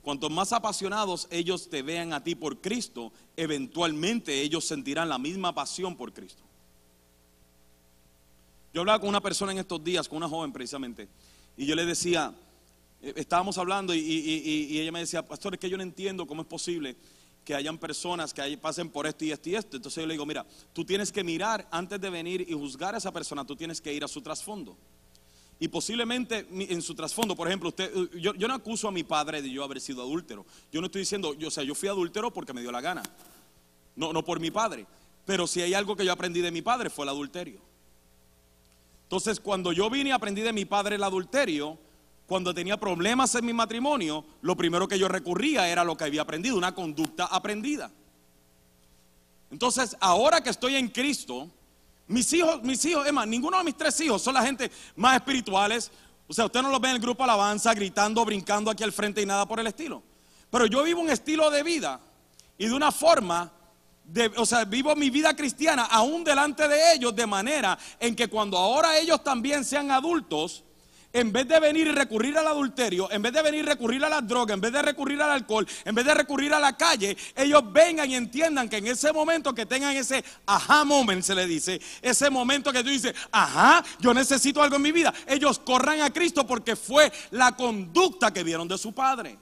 Cuanto 0.03 0.28
más 0.28 0.53
apasionados 0.53 1.26
ellos 1.30 1.70
te 1.70 1.80
vean 1.80 2.12
a 2.12 2.22
ti 2.22 2.34
por 2.34 2.61
Cristo, 2.61 3.14
eventualmente 3.34 4.42
ellos 4.42 4.66
sentirán 4.66 5.09
la 5.09 5.16
misma 5.16 5.55
pasión 5.55 5.96
por 5.96 6.12
Cristo. 6.12 6.42
Yo 8.74 8.82
hablaba 8.82 9.01
con 9.01 9.09
una 9.09 9.22
persona 9.22 9.53
en 9.53 9.59
estos 9.59 9.82
días, 9.82 10.07
con 10.07 10.18
una 10.18 10.28
joven 10.28 10.53
precisamente, 10.53 11.09
y 11.57 11.64
yo 11.64 11.74
le 11.74 11.86
decía, 11.86 12.34
estábamos 13.03 13.59
hablando 13.59 13.94
y, 13.94 14.78
ella 14.78 14.92
me 14.92 15.01
decía, 15.01 15.24
pastor, 15.24 15.55
es 15.55 15.61
que 15.61 15.70
yo 15.70 15.76
no 15.76 15.82
entiendo 15.82 16.26
cómo 16.26 16.42
es 16.42 16.48
posible 16.48 16.96
que 17.44 17.55
hayan 17.55 17.78
personas 17.78 18.34
que 18.34 18.59
pasen 18.59 18.90
por 18.90 19.07
esto 19.07 19.24
y 19.24 19.32
esto 19.32 19.48
y 19.48 19.55
esto. 19.55 19.76
Entonces 19.76 20.03
yo 20.03 20.07
le 20.07 20.14
digo, 20.14 20.26
mira, 20.26 20.46
tú 20.72 20.84
tienes 20.84 21.11
que 21.11 21.24
mirar 21.24 21.66
antes 21.70 22.01
de 22.01 22.11
venir 22.11 22.44
y 22.48 22.53
juzgar 22.53 22.94
a 22.94 22.98
esa 22.98 23.12
persona, 23.12 23.46
tú 23.46 23.57
tienes 23.57 23.80
que 23.80 23.92
ir 23.92 24.05
a 24.05 24.09
su 24.09 24.20
trasfondo. 24.20 24.76
Y 25.59 25.68
posiblemente 25.68 26.46
en 26.51 26.80
su 26.80 26.94
trasfondo, 26.94 27.36
por 27.36 27.46
ejemplo, 27.46 27.68
usted, 27.68 27.90
eh, 27.94 28.09
yo, 28.18 28.34
yo 28.34 28.48
no 28.48 28.55
acuso 28.55 28.88
a 28.88 28.90
mi 28.90 29.03
padre 29.03 29.42
de 29.42 29.51
yo 29.51 29.62
haber 29.62 29.80
sido 29.80 30.03
adúltero. 30.03 30.46
Yo 30.72 30.80
no 30.80 30.86
estoy 30.86 31.03
diciendo, 31.03 31.34
yo, 31.34 31.48
o 31.48 31.51
sea, 31.51 31.64
yo 31.64 31.74
fui 31.74 31.88
adúltero 31.88 32.32
porque 32.32 32.55
me 32.55 32.62
dio 32.62 32.72
la 32.72 32.80
gana. 32.80 33.03
No, 33.94 34.12
no 34.12 34.24
por 34.24 34.40
mi 34.40 34.51
padre. 34.51 34.86
Pero 35.26 35.46
si 35.46 35.61
hay 35.61 35.74
algo 35.74 35.96
que 35.96 36.05
yo 36.05 36.12
aprendí 36.12 36.40
de 36.40 36.51
mi 36.51 36.62
padre 36.62 36.88
fue 36.88 37.05
el 37.05 37.11
adulterio. 37.11 37.61
Entonces, 39.03 39.38
cuando 39.38 39.72
yo 39.72 39.90
vine 39.90 40.11
y 40.11 40.12
aprendí 40.12 40.40
de 40.40 40.53
mi 40.53 40.64
padre 40.64 40.96
el 40.96 41.03
adulterio, 41.03 41.78
cuando 42.31 42.55
tenía 42.55 42.76
problemas 42.76 43.35
en 43.35 43.45
mi 43.45 43.53
matrimonio, 43.53 44.24
lo 44.43 44.57
primero 44.57 44.87
que 44.87 44.97
yo 44.97 45.09
recurría 45.09 45.68
era 45.68 45.83
lo 45.83 45.97
que 45.97 46.05
había 46.05 46.22
aprendido, 46.22 46.57
una 46.57 46.72
conducta 46.72 47.26
aprendida. 47.26 47.91
Entonces, 49.51 49.97
ahora 49.99 50.41
que 50.41 50.51
estoy 50.51 50.76
en 50.76 50.91
Cristo, 50.91 51.51
mis 52.07 52.33
hijos, 52.33 52.62
mis 52.62 52.85
hijos, 52.85 53.05
es 53.05 53.12
más, 53.12 53.26
ninguno 53.26 53.59
de 53.59 53.64
mis 53.64 53.76
tres 53.76 54.01
hijos 54.01 54.22
son 54.22 54.35
la 54.35 54.45
gente 54.45 54.70
más 54.95 55.16
espirituales. 55.16 55.91
O 56.28 56.33
sea, 56.33 56.45
usted 56.45 56.62
no 56.62 56.70
los 56.70 56.81
ve 56.81 56.91
en 56.91 56.95
el 56.95 57.03
grupo 57.03 57.24
alabanza, 57.24 57.74
gritando, 57.74 58.24
brincando 58.24 58.70
aquí 58.70 58.85
al 58.85 58.93
frente 58.93 59.20
y 59.20 59.26
nada 59.26 59.45
por 59.45 59.59
el 59.59 59.66
estilo. 59.66 60.01
Pero 60.53 60.66
yo 60.66 60.85
vivo 60.85 61.01
un 61.01 61.11
estilo 61.11 61.51
de 61.51 61.64
vida 61.64 61.99
y 62.57 62.66
de 62.66 62.72
una 62.72 62.93
forma, 62.93 63.51
de, 64.05 64.31
o 64.37 64.47
sea, 64.47 64.64
vivo 64.66 64.95
mi 64.95 65.11
vida 65.11 65.35
cristiana 65.35 65.87
aún 65.87 66.22
delante 66.22 66.68
de 66.68 66.95
ellos, 66.95 67.12
de 67.12 67.26
manera 67.26 67.76
en 67.99 68.14
que 68.14 68.28
cuando 68.28 68.57
ahora 68.57 68.97
ellos 68.99 69.24
también 69.24 69.64
sean 69.64 69.91
adultos, 69.91 70.62
en 71.12 71.32
vez 71.32 71.48
de 71.48 71.58
venir 71.58 71.88
y 71.88 71.92
recurrir 71.92 72.38
al 72.38 72.46
adulterio, 72.46 73.11
en 73.11 73.22
vez 73.22 73.32
de 73.32 73.42
venir 73.42 73.61
y 73.61 73.66
recurrir 73.66 74.04
a 74.04 74.08
las 74.08 74.26
drogas, 74.26 74.54
en 74.54 74.61
vez 74.61 74.72
de 74.72 74.82
recurrir 74.82 75.20
al 75.20 75.30
alcohol, 75.30 75.66
en 75.84 75.94
vez 75.94 76.04
de 76.04 76.14
recurrir 76.14 76.54
a 76.54 76.61
la 76.61 76.76
calle, 76.76 77.16
ellos 77.34 77.62
vengan 77.72 78.11
y 78.11 78.14
entiendan 78.14 78.68
que 78.68 78.76
en 78.76 78.86
ese 78.86 79.12
momento 79.12 79.54
que 79.54 79.66
tengan 79.66 79.96
ese 79.96 80.24
ajá 80.46 80.84
moment, 80.84 81.22
se 81.22 81.34
le 81.34 81.46
dice, 81.46 81.80
ese 82.00 82.30
momento 82.30 82.72
que 82.72 82.84
tú 82.84 82.90
dices, 82.90 83.14
ajá, 83.32 83.84
yo 83.98 84.14
necesito 84.14 84.62
algo 84.62 84.76
en 84.76 84.82
mi 84.82 84.92
vida, 84.92 85.12
ellos 85.26 85.58
corran 85.58 86.00
a 86.00 86.12
Cristo 86.12 86.46
porque 86.46 86.76
fue 86.76 87.12
la 87.32 87.56
conducta 87.56 88.32
que 88.32 88.44
vieron 88.44 88.68
de 88.68 88.78
su 88.78 88.92
padre. 88.92 89.36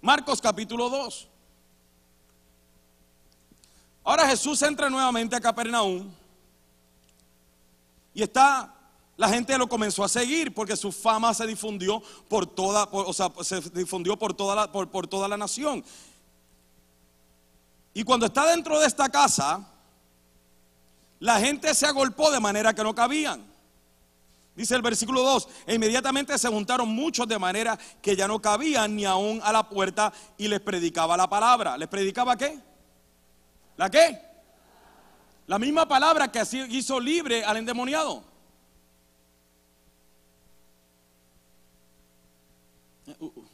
Marcos 0.00 0.40
capítulo 0.40 0.88
2. 0.88 1.31
Ahora 4.04 4.26
Jesús 4.26 4.60
entra 4.62 4.90
nuevamente 4.90 5.36
a 5.36 5.40
Capernaum 5.40 6.10
y 8.14 8.22
está, 8.22 8.74
la 9.16 9.28
gente 9.28 9.56
lo 9.56 9.68
comenzó 9.68 10.02
a 10.02 10.08
seguir 10.08 10.52
porque 10.52 10.76
su 10.76 10.90
fama 10.90 11.32
se 11.32 11.46
difundió 11.46 12.02
por 12.28 12.46
toda, 12.46 12.84
o 12.90 13.12
sea, 13.12 13.30
se 13.42 13.60
difundió 13.70 14.18
por 14.18 14.34
toda, 14.34 14.54
la, 14.54 14.72
por, 14.72 14.90
por 14.90 15.06
toda 15.06 15.28
la 15.28 15.36
nación. 15.36 15.84
Y 17.94 18.02
cuando 18.02 18.26
está 18.26 18.46
dentro 18.46 18.80
de 18.80 18.86
esta 18.86 19.08
casa, 19.08 19.68
la 21.20 21.38
gente 21.38 21.72
se 21.74 21.86
agolpó 21.86 22.30
de 22.30 22.40
manera 22.40 22.74
que 22.74 22.82
no 22.82 22.94
cabían. 22.94 23.52
Dice 24.56 24.74
el 24.74 24.82
versículo 24.82 25.22
2, 25.22 25.48
e 25.66 25.74
inmediatamente 25.76 26.36
se 26.36 26.48
juntaron 26.48 26.88
muchos 26.88 27.26
de 27.26 27.38
manera 27.38 27.78
que 28.02 28.16
ya 28.16 28.28
no 28.28 28.42
cabían 28.42 28.96
ni 28.96 29.04
aún 29.04 29.40
a 29.42 29.52
la 29.52 29.66
puerta 29.68 30.12
y 30.36 30.48
les 30.48 30.60
predicaba 30.60 31.16
la 31.16 31.28
palabra. 31.28 31.78
¿Les 31.78 31.88
predicaba 31.88 32.36
qué? 32.36 32.71
¿La 33.82 33.90
qué? 33.90 34.16
La 35.48 35.58
misma 35.58 35.88
palabra 35.88 36.30
que 36.30 36.40
hizo 36.70 37.00
libre 37.00 37.42
al 37.44 37.56
endemoniado. 37.56 38.22
Uh, 43.08 43.24
uh. 43.24 43.44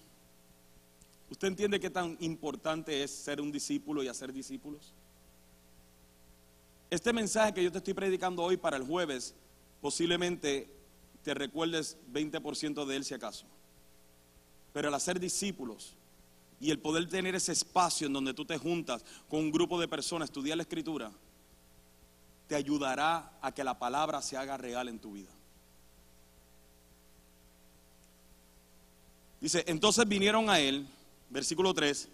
¿Usted 1.31 1.49
entiende 1.49 1.81
qué 1.81 1.89
tan 1.89 2.15
importante 2.21 3.03
es 3.03 3.11
ser 3.11 3.41
un 3.41 3.51
discípulo 3.51 4.03
y 4.03 4.09
hacer 4.09 4.31
discípulos? 4.31 4.93
Este 6.91 7.15
mensaje 7.15 7.55
que 7.55 7.65
yo 7.65 7.73
te 7.73 7.79
estoy 7.79 7.95
predicando 7.95 8.43
hoy 8.43 8.59
para 8.59 8.77
el 8.77 8.83
jueves, 8.83 9.35
posiblemente 9.81 10.69
te 11.23 11.33
recuerdes 11.33 11.97
20% 12.13 12.85
de 12.85 12.97
él 12.97 13.05
si 13.07 13.15
acaso. 13.15 13.47
Pero 14.75 14.89
al 14.89 14.95
hacer 14.95 15.19
discípulos, 15.19 15.97
y 16.61 16.71
el 16.71 16.79
poder 16.79 17.09
tener 17.09 17.35
ese 17.35 17.53
espacio 17.53 18.07
en 18.07 18.13
donde 18.13 18.35
tú 18.35 18.45
te 18.45 18.59
juntas 18.59 19.05
con 19.29 19.41
un 19.41 19.53
grupo 19.53 19.81
de 19.81 19.89
personas, 19.89 20.29
estudiar 20.29 20.57
la 20.57 20.63
escritura, 20.63 21.11
te 22.49 22.55
ayudará 22.55 23.39
a 23.41 23.53
que 23.53 23.63
la 23.63 23.79
palabra 23.79 24.23
se 24.23 24.37
haga 24.37 24.57
real 24.57 24.89
en 24.89 24.99
tu 24.99 25.13
vida. 25.13 25.31
Dice, 29.41 29.63
entonces 29.69 30.09
vinieron 30.09 30.51
a 30.51 30.59
él, 30.59 30.87
versículo 31.31 31.73
3, 31.73 32.09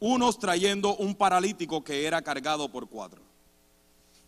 unos 0.00 0.38
trayendo 0.38 0.96
un 0.96 1.14
paralítico 1.14 1.82
que 1.82 2.04
era 2.06 2.20
cargado 2.20 2.70
por 2.70 2.88
cuatro. 2.88 3.22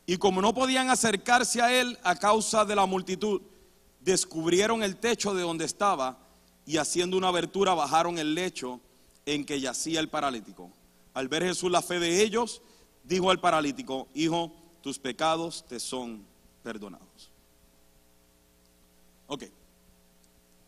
Y 0.06 0.16
como 0.16 0.40
no 0.40 0.54
podían 0.54 0.90
acercarse 0.90 1.60
a 1.60 1.78
él 1.78 1.98
a 2.02 2.16
causa 2.16 2.64
de 2.64 2.74
la 2.74 2.86
multitud, 2.86 3.42
descubrieron 4.00 4.82
el 4.82 4.96
techo 4.96 5.34
de 5.34 5.42
donde 5.42 5.64
estaba 5.64 6.18
y 6.64 6.76
haciendo 6.76 7.16
una 7.16 7.28
abertura 7.28 7.74
bajaron 7.74 8.18
el 8.18 8.34
lecho 8.34 8.80
en 9.26 9.44
que 9.44 9.60
yacía 9.60 10.00
el 10.00 10.08
paralítico. 10.08 10.70
Al 11.14 11.28
ver 11.28 11.44
Jesús 11.44 11.70
la 11.70 11.82
fe 11.82 11.98
de 11.98 12.22
ellos, 12.22 12.62
dijo 13.04 13.30
al 13.30 13.40
paralítico, 13.40 14.08
hijo, 14.14 14.52
tus 14.80 14.98
pecados 14.98 15.64
te 15.68 15.78
son 15.78 16.24
perdonados. 16.62 17.30
Ok, 19.26 19.44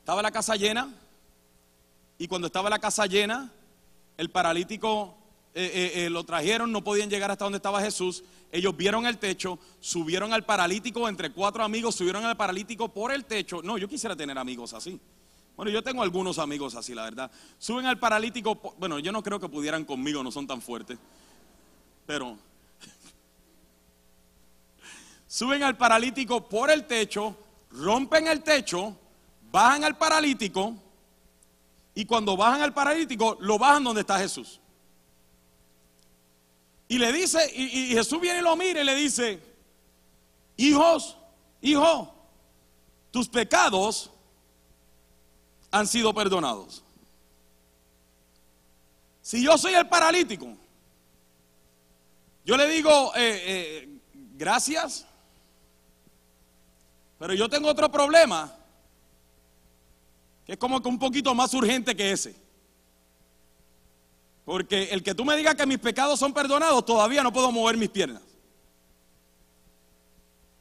estaba 0.00 0.22
la 0.22 0.30
casa 0.30 0.57
llena 0.57 0.94
y 2.18 2.28
cuando 2.28 2.46
estaba 2.46 2.70
la 2.70 2.78
casa 2.78 3.07
llena, 3.07 3.52
el 4.16 4.30
paralítico 4.30 5.16
eh, 5.55 5.70
eh, 5.72 6.05
eh, 6.05 6.11
lo 6.11 6.24
trajeron, 6.24 6.72
no 6.72 6.82
podían 6.82 7.11
llegar 7.11 7.30
hasta 7.30 7.44
donde 7.44 7.59
estaba 7.59 7.80
Jesús. 7.80 8.24
Ellos 8.50 8.76
vieron 8.76 9.07
el 9.07 9.18
techo, 9.18 9.59
subieron 9.80 10.32
al 10.32 10.44
paralítico, 10.44 11.09
entre 11.09 11.30
cuatro 11.30 11.64
amigos 11.64 11.94
subieron 11.96 12.24
al 12.24 12.36
paralítico 12.36 12.88
por 12.88 13.12
el 13.12 13.24
techo. 13.24 13.62
No, 13.62 13.78
yo 13.78 13.88
quisiera 13.88 14.16
tener 14.16 14.38
amigos 14.38 14.72
así. 14.74 15.00
Bueno, 15.57 15.70
yo 15.70 15.82
tengo 15.82 16.02
algunos 16.02 16.38
amigos 16.38 16.74
así, 16.74 16.94
la 16.94 17.05
verdad. 17.05 17.30
Suben 17.59 17.86
al 17.86 17.98
paralítico, 17.98 18.57
bueno, 18.78 18.98
yo 18.98 19.12
no 19.12 19.22
creo 19.22 19.38
que 19.38 19.48
pudieran 19.48 19.84
conmigo, 19.84 20.22
no 20.22 20.32
son 20.32 20.46
tan 20.46 20.61
fuertes. 20.61 20.98
Pero 22.07 22.36
suben 25.28 25.62
al 25.62 25.76
paralítico 25.76 26.48
por 26.48 26.70
el 26.70 26.86
techo, 26.86 27.36
rompen 27.70 28.26
el 28.26 28.42
techo, 28.42 28.96
bajan 29.52 29.84
al 29.84 29.96
paralítico 29.96 30.74
y 31.94 32.05
cuando 32.05 32.36
bajan 32.36 32.62
al 32.62 32.74
paralítico, 32.74 33.36
lo 33.40 33.57
bajan 33.57 33.84
donde 33.84 34.00
está 34.00 34.18
Jesús. 34.18 34.61
Y 36.88 36.98
le 36.98 37.12
dice, 37.12 37.38
y, 37.55 37.88
Jesús 37.88 38.20
viene 38.20 38.40
y 38.40 38.42
lo 38.42 38.57
mira 38.57 38.80
y 38.80 38.84
le 38.84 38.94
dice, 38.96 39.40
hijos, 40.57 41.16
hijo, 41.62 42.12
tus 43.12 43.28
pecados 43.28 44.11
han 45.75 45.89
sido 45.89 46.14
perdonados. 46.14 46.85
Si 49.20 49.43
yo 49.43 49.59
soy 49.59 49.75
el 49.75 49.89
paralítico, 49.89 50.57
yo 52.45 52.57
le 52.57 52.68
digo, 52.68 53.12
eh, 53.16 53.43
eh, 53.45 53.99
gracias, 54.35 55.05
pero 57.18 57.35
yo 57.35 57.49
tengo 57.49 57.68
otro 57.68 57.91
problema, 57.91 58.55
que 60.47 60.53
es 60.53 60.59
como 60.59 60.81
que 60.81 60.89
un 60.89 60.99
poquito 60.99 61.35
más 61.35 61.53
urgente 61.55 61.97
que 61.97 62.12
ese. 62.12 62.37
Porque 64.45 64.85
el 64.93 65.03
que 65.03 65.14
tú 65.14 65.25
me 65.25 65.37
digas 65.37 65.57
que 65.57 65.66
mis 65.66 65.79
pecados 65.79 66.20
son 66.20 66.33
perdonados, 66.33 66.85
todavía 66.85 67.25
no 67.25 67.33
puedo 67.33 67.51
mover 67.51 67.77
mis 67.77 67.89
piernas. 67.89 68.22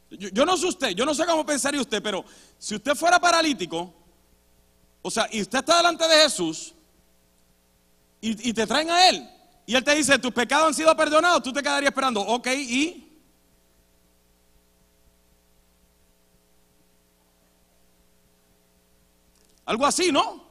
Yo, 0.10 0.30
yo, 0.30 0.44
no 0.44 0.58
sé 0.58 0.66
usted, 0.66 0.90
yo 0.92 1.06
no 1.06 1.14
sé 1.14 1.24
cómo 1.28 1.46
pensaría 1.46 1.82
usted, 1.82 2.02
pero 2.02 2.26
si 2.58 2.74
usted 2.74 2.96
fuera 2.96 3.20
paralítico, 3.20 4.03
o 5.06 5.12
sea, 5.12 5.28
y 5.32 5.42
usted 5.42 5.60
está 5.60 5.78
delante 5.78 6.08
de 6.08 6.16
Jesús 6.24 6.74
y, 8.22 8.54
te 8.54 8.66
traen 8.66 8.90
a 8.90 9.10
Él. 9.10 9.30
Y 9.66 9.76
Él 9.76 9.84
te 9.84 9.94
dice, 9.94 10.18
tus 10.18 10.32
pecados 10.32 10.68
han 10.68 10.74
sido 10.74 10.96
perdonados. 10.96 11.44
Tú 11.44 11.52
te 11.52 11.62
quedarías 11.62 11.90
esperando, 11.90 12.22
ok, 12.22 12.48
y... 12.48 13.10
Algo 19.66 19.86
así, 19.86 20.10
¿no? 20.10 20.42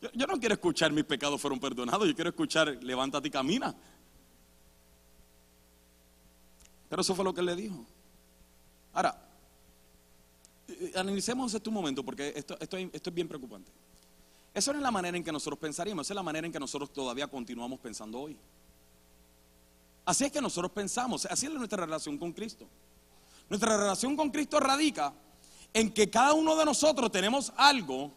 Yo, 0.00 0.10
yo, 0.14 0.26
no 0.26 0.40
quiero 0.40 0.54
escuchar 0.54 0.92
mis 0.92 1.04
pecados 1.04 1.40
fueron 1.40 1.60
perdonados, 1.60 2.06
yo 2.06 2.14
quiero 2.14 2.30
escuchar 2.30 2.68
levántate 2.82 3.28
y 3.28 3.30
camina. 3.30 3.74
Pero 6.88 7.02
eso 7.02 7.14
fue 7.14 7.24
lo 7.24 7.34
que 7.34 7.40
él 7.40 7.46
le 7.46 7.56
dijo. 7.56 7.84
Ahora, 8.92 9.18
analicemos 10.94 11.52
este 11.54 11.70
momento 11.70 12.04
porque 12.04 12.32
esto, 12.36 12.56
esto, 12.60 12.76
esto 12.76 13.10
es 13.10 13.14
bien 13.14 13.28
preocupante. 13.28 13.70
Esa 14.54 14.72
no 14.72 14.78
es 14.78 14.82
la 14.82 14.90
manera 14.90 15.16
en 15.16 15.24
que 15.24 15.32
nosotros 15.32 15.58
pensaríamos, 15.58 16.06
esa 16.06 16.14
es 16.14 16.16
la 16.16 16.22
manera 16.22 16.46
en 16.46 16.52
que 16.52 16.60
nosotros 16.60 16.92
todavía 16.92 17.26
continuamos 17.26 17.80
pensando 17.80 18.20
hoy. 18.20 18.36
Así 20.04 20.24
es 20.24 20.32
que 20.32 20.40
nosotros 20.40 20.70
pensamos, 20.70 21.26
así 21.26 21.46
es 21.46 21.52
nuestra 21.52 21.84
relación 21.84 22.18
con 22.18 22.32
Cristo. 22.32 22.66
Nuestra 23.48 23.76
relación 23.76 24.16
con 24.16 24.30
Cristo 24.30 24.60
radica 24.60 25.12
en 25.72 25.92
que 25.92 26.08
cada 26.08 26.32
uno 26.34 26.54
de 26.56 26.64
nosotros 26.64 27.10
tenemos 27.10 27.52
algo 27.56 28.12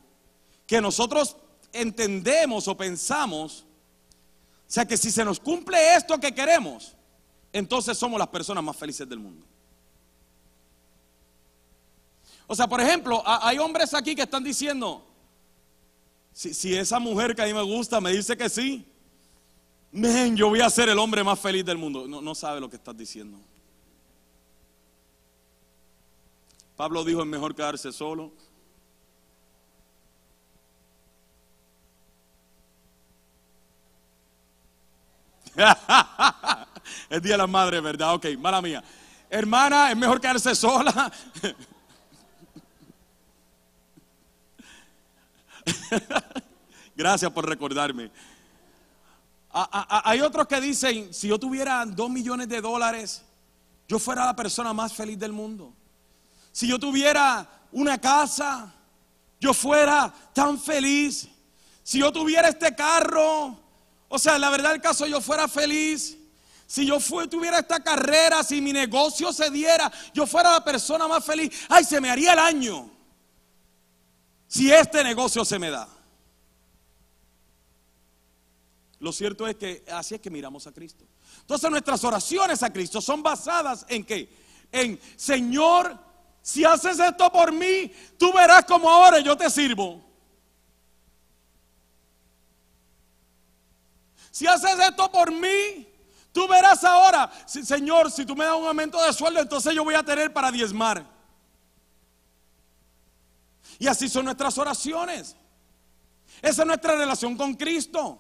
que 0.68 0.80
nosotros 0.80 1.38
entendemos 1.74 2.68
o 2.68 2.78
pensamos, 2.78 3.62
o 3.62 4.72
sea 4.72 4.86
que 4.86 4.98
si 4.98 5.12
se 5.12 5.26
nos 5.26 5.40
cumple 5.40 5.96
esto 5.96 6.20
que 6.20 6.34
queremos, 6.34 6.94
entonces 7.52 7.98
somos 7.98 8.20
las 8.20 8.28
personas 8.28 8.64
más 8.64 8.76
felices 8.76 9.08
del 9.08 9.20
mundo. 9.20 9.46
O 12.48 12.56
sea, 12.56 12.68
por 12.68 12.80
ejemplo, 12.80 13.22
hay 13.26 13.60
hombres 13.60 13.94
aquí 13.94 14.16
que 14.16 14.22
están 14.22 14.44
diciendo, 14.44 15.06
si, 16.32 16.76
esa 16.76 16.98
mujer 16.98 17.36
que 17.36 17.42
a 17.42 17.46
mí 17.46 17.54
me 17.54 17.62
gusta 17.62 18.00
me 18.00 18.14
dice 18.14 18.38
que 18.38 18.50
sí, 18.50 18.86
men, 19.92 20.38
yo 20.38 20.48
voy 20.48 20.62
a 20.62 20.70
ser 20.70 20.88
el 20.88 20.98
hombre 20.98 21.24
más 21.26 21.38
feliz 21.40 21.66
del 21.66 21.78
mundo. 21.78 22.08
No, 22.08 22.22
no 22.22 22.34
sabe 22.34 22.62
lo 22.62 22.70
que 22.70 22.78
estás 22.78 22.96
diciendo. 22.96 23.38
Pablo 26.78 27.04
dijo, 27.04 27.22
es 27.22 27.28
mejor 27.28 27.54
quedarse 27.54 27.92
solo. 27.92 28.32
es 37.10 37.22
día 37.22 37.34
de 37.34 37.38
la 37.38 37.48
madre, 37.48 37.82
¿verdad? 37.82 38.14
Ok, 38.14 38.28
mala 38.38 38.62
mía. 38.62 38.82
Hermana, 39.30 39.92
es 39.92 39.98
mejor 39.98 40.22
quedarse 40.22 40.56
sola. 40.56 41.12
Gracias 46.96 47.32
por 47.32 47.48
recordarme. 47.48 48.12
hay 49.52 50.22
otros 50.22 50.48
que 50.48 50.60
dicen, 50.62 51.14
si 51.14 51.28
yo 51.28 51.40
tuviera 51.40 51.86
dos 51.86 52.10
millones 52.10 52.50
de 52.50 52.62
dólares, 52.62 53.24
yo 53.88 54.00
fuera 54.00 54.26
la 54.26 54.36
persona 54.36 54.74
más 54.74 54.94
feliz 54.94 55.18
del 55.18 55.32
mundo. 55.32 55.74
Si 56.52 56.68
yo 56.68 56.80
tuviera 56.80 57.48
una 57.72 58.00
casa, 58.00 58.74
yo 59.40 59.54
fuera 59.54 60.14
tan 60.34 60.60
feliz. 60.60 61.28
Si 61.84 62.00
yo 62.00 62.12
tuviera 62.12 62.50
este 62.50 62.76
carro, 62.76 63.58
o 64.10 64.20
sea, 64.20 64.38
la 64.38 64.50
verdad 64.50 64.74
el 64.74 64.82
caso 64.82 65.06
yo 65.06 65.22
fuera 65.22 65.48
feliz. 65.48 66.18
Si 66.66 66.86
yo 66.86 67.00
tuviera 67.30 67.60
esta 67.60 67.82
carrera, 67.82 68.44
si 68.44 68.60
mi 68.60 68.74
negocio 68.74 69.32
se 69.32 69.50
diera, 69.50 69.90
yo 70.14 70.28
fuera 70.28 70.52
la 70.52 70.64
persona 70.64 71.08
más 71.08 71.24
feliz. 71.24 71.66
Ay, 71.70 71.86
se 71.86 72.02
me 72.02 72.10
haría 72.10 72.34
el 72.34 72.40
año. 72.40 72.97
Si 74.48 74.72
este 74.72 75.04
negocio 75.04 75.44
se 75.44 75.60
me 75.60 75.70
da. 75.70 75.88
Lo 79.00 79.12
cierto 79.12 79.48
es 79.48 79.56
que 79.56 79.86
así 79.92 80.16
es 80.16 80.22
que 80.22 80.30
miramos 80.30 80.66
a 80.66 80.72
Cristo. 80.72 81.06
Entonces 81.42 81.70
nuestras 81.70 82.04
oraciones 82.04 82.64
a 82.64 82.72
Cristo 82.72 83.00
son 83.02 83.22
basadas 83.22 83.86
en 83.90 84.04
qué? 84.04 84.30
En, 84.72 85.00
Señor, 85.16 85.98
si 86.42 86.64
haces 86.66 86.98
esto 87.00 87.32
por 87.32 87.52
mí, 87.52 87.92
tú 88.18 88.34
verás 88.34 88.66
como 88.66 88.90
ahora 88.90 89.20
yo 89.20 89.38
te 89.38 89.50
sirvo. 89.50 90.04
Si 94.32 94.48
haces 94.48 94.80
esto 94.80 95.12
por 95.12 95.32
mí, 95.32 95.88
tú 96.32 96.48
verás 96.48 96.84
ahora, 96.84 97.32
Señor, 97.46 98.12
si 98.12 98.26
tú 98.26 98.36
me 98.36 98.46
das 98.46 98.56
un 98.56 98.68
aumento 98.68 99.04
de 99.04 99.12
sueldo, 99.14 99.42
entonces 99.42 99.74
yo 99.74 99.84
voy 99.84 99.96
a 99.96 100.04
tener 100.04 100.32
para 100.32 100.52
diezmar. 100.52 101.17
Y 103.80 103.88
así 103.88 104.10
son 104.10 104.26
nuestras 104.26 104.58
oraciones. 104.58 105.36
Esa 106.42 106.62
es 106.62 106.68
nuestra 106.68 106.96
relación 106.96 107.36
con 107.38 107.56
Cristo. 107.56 108.20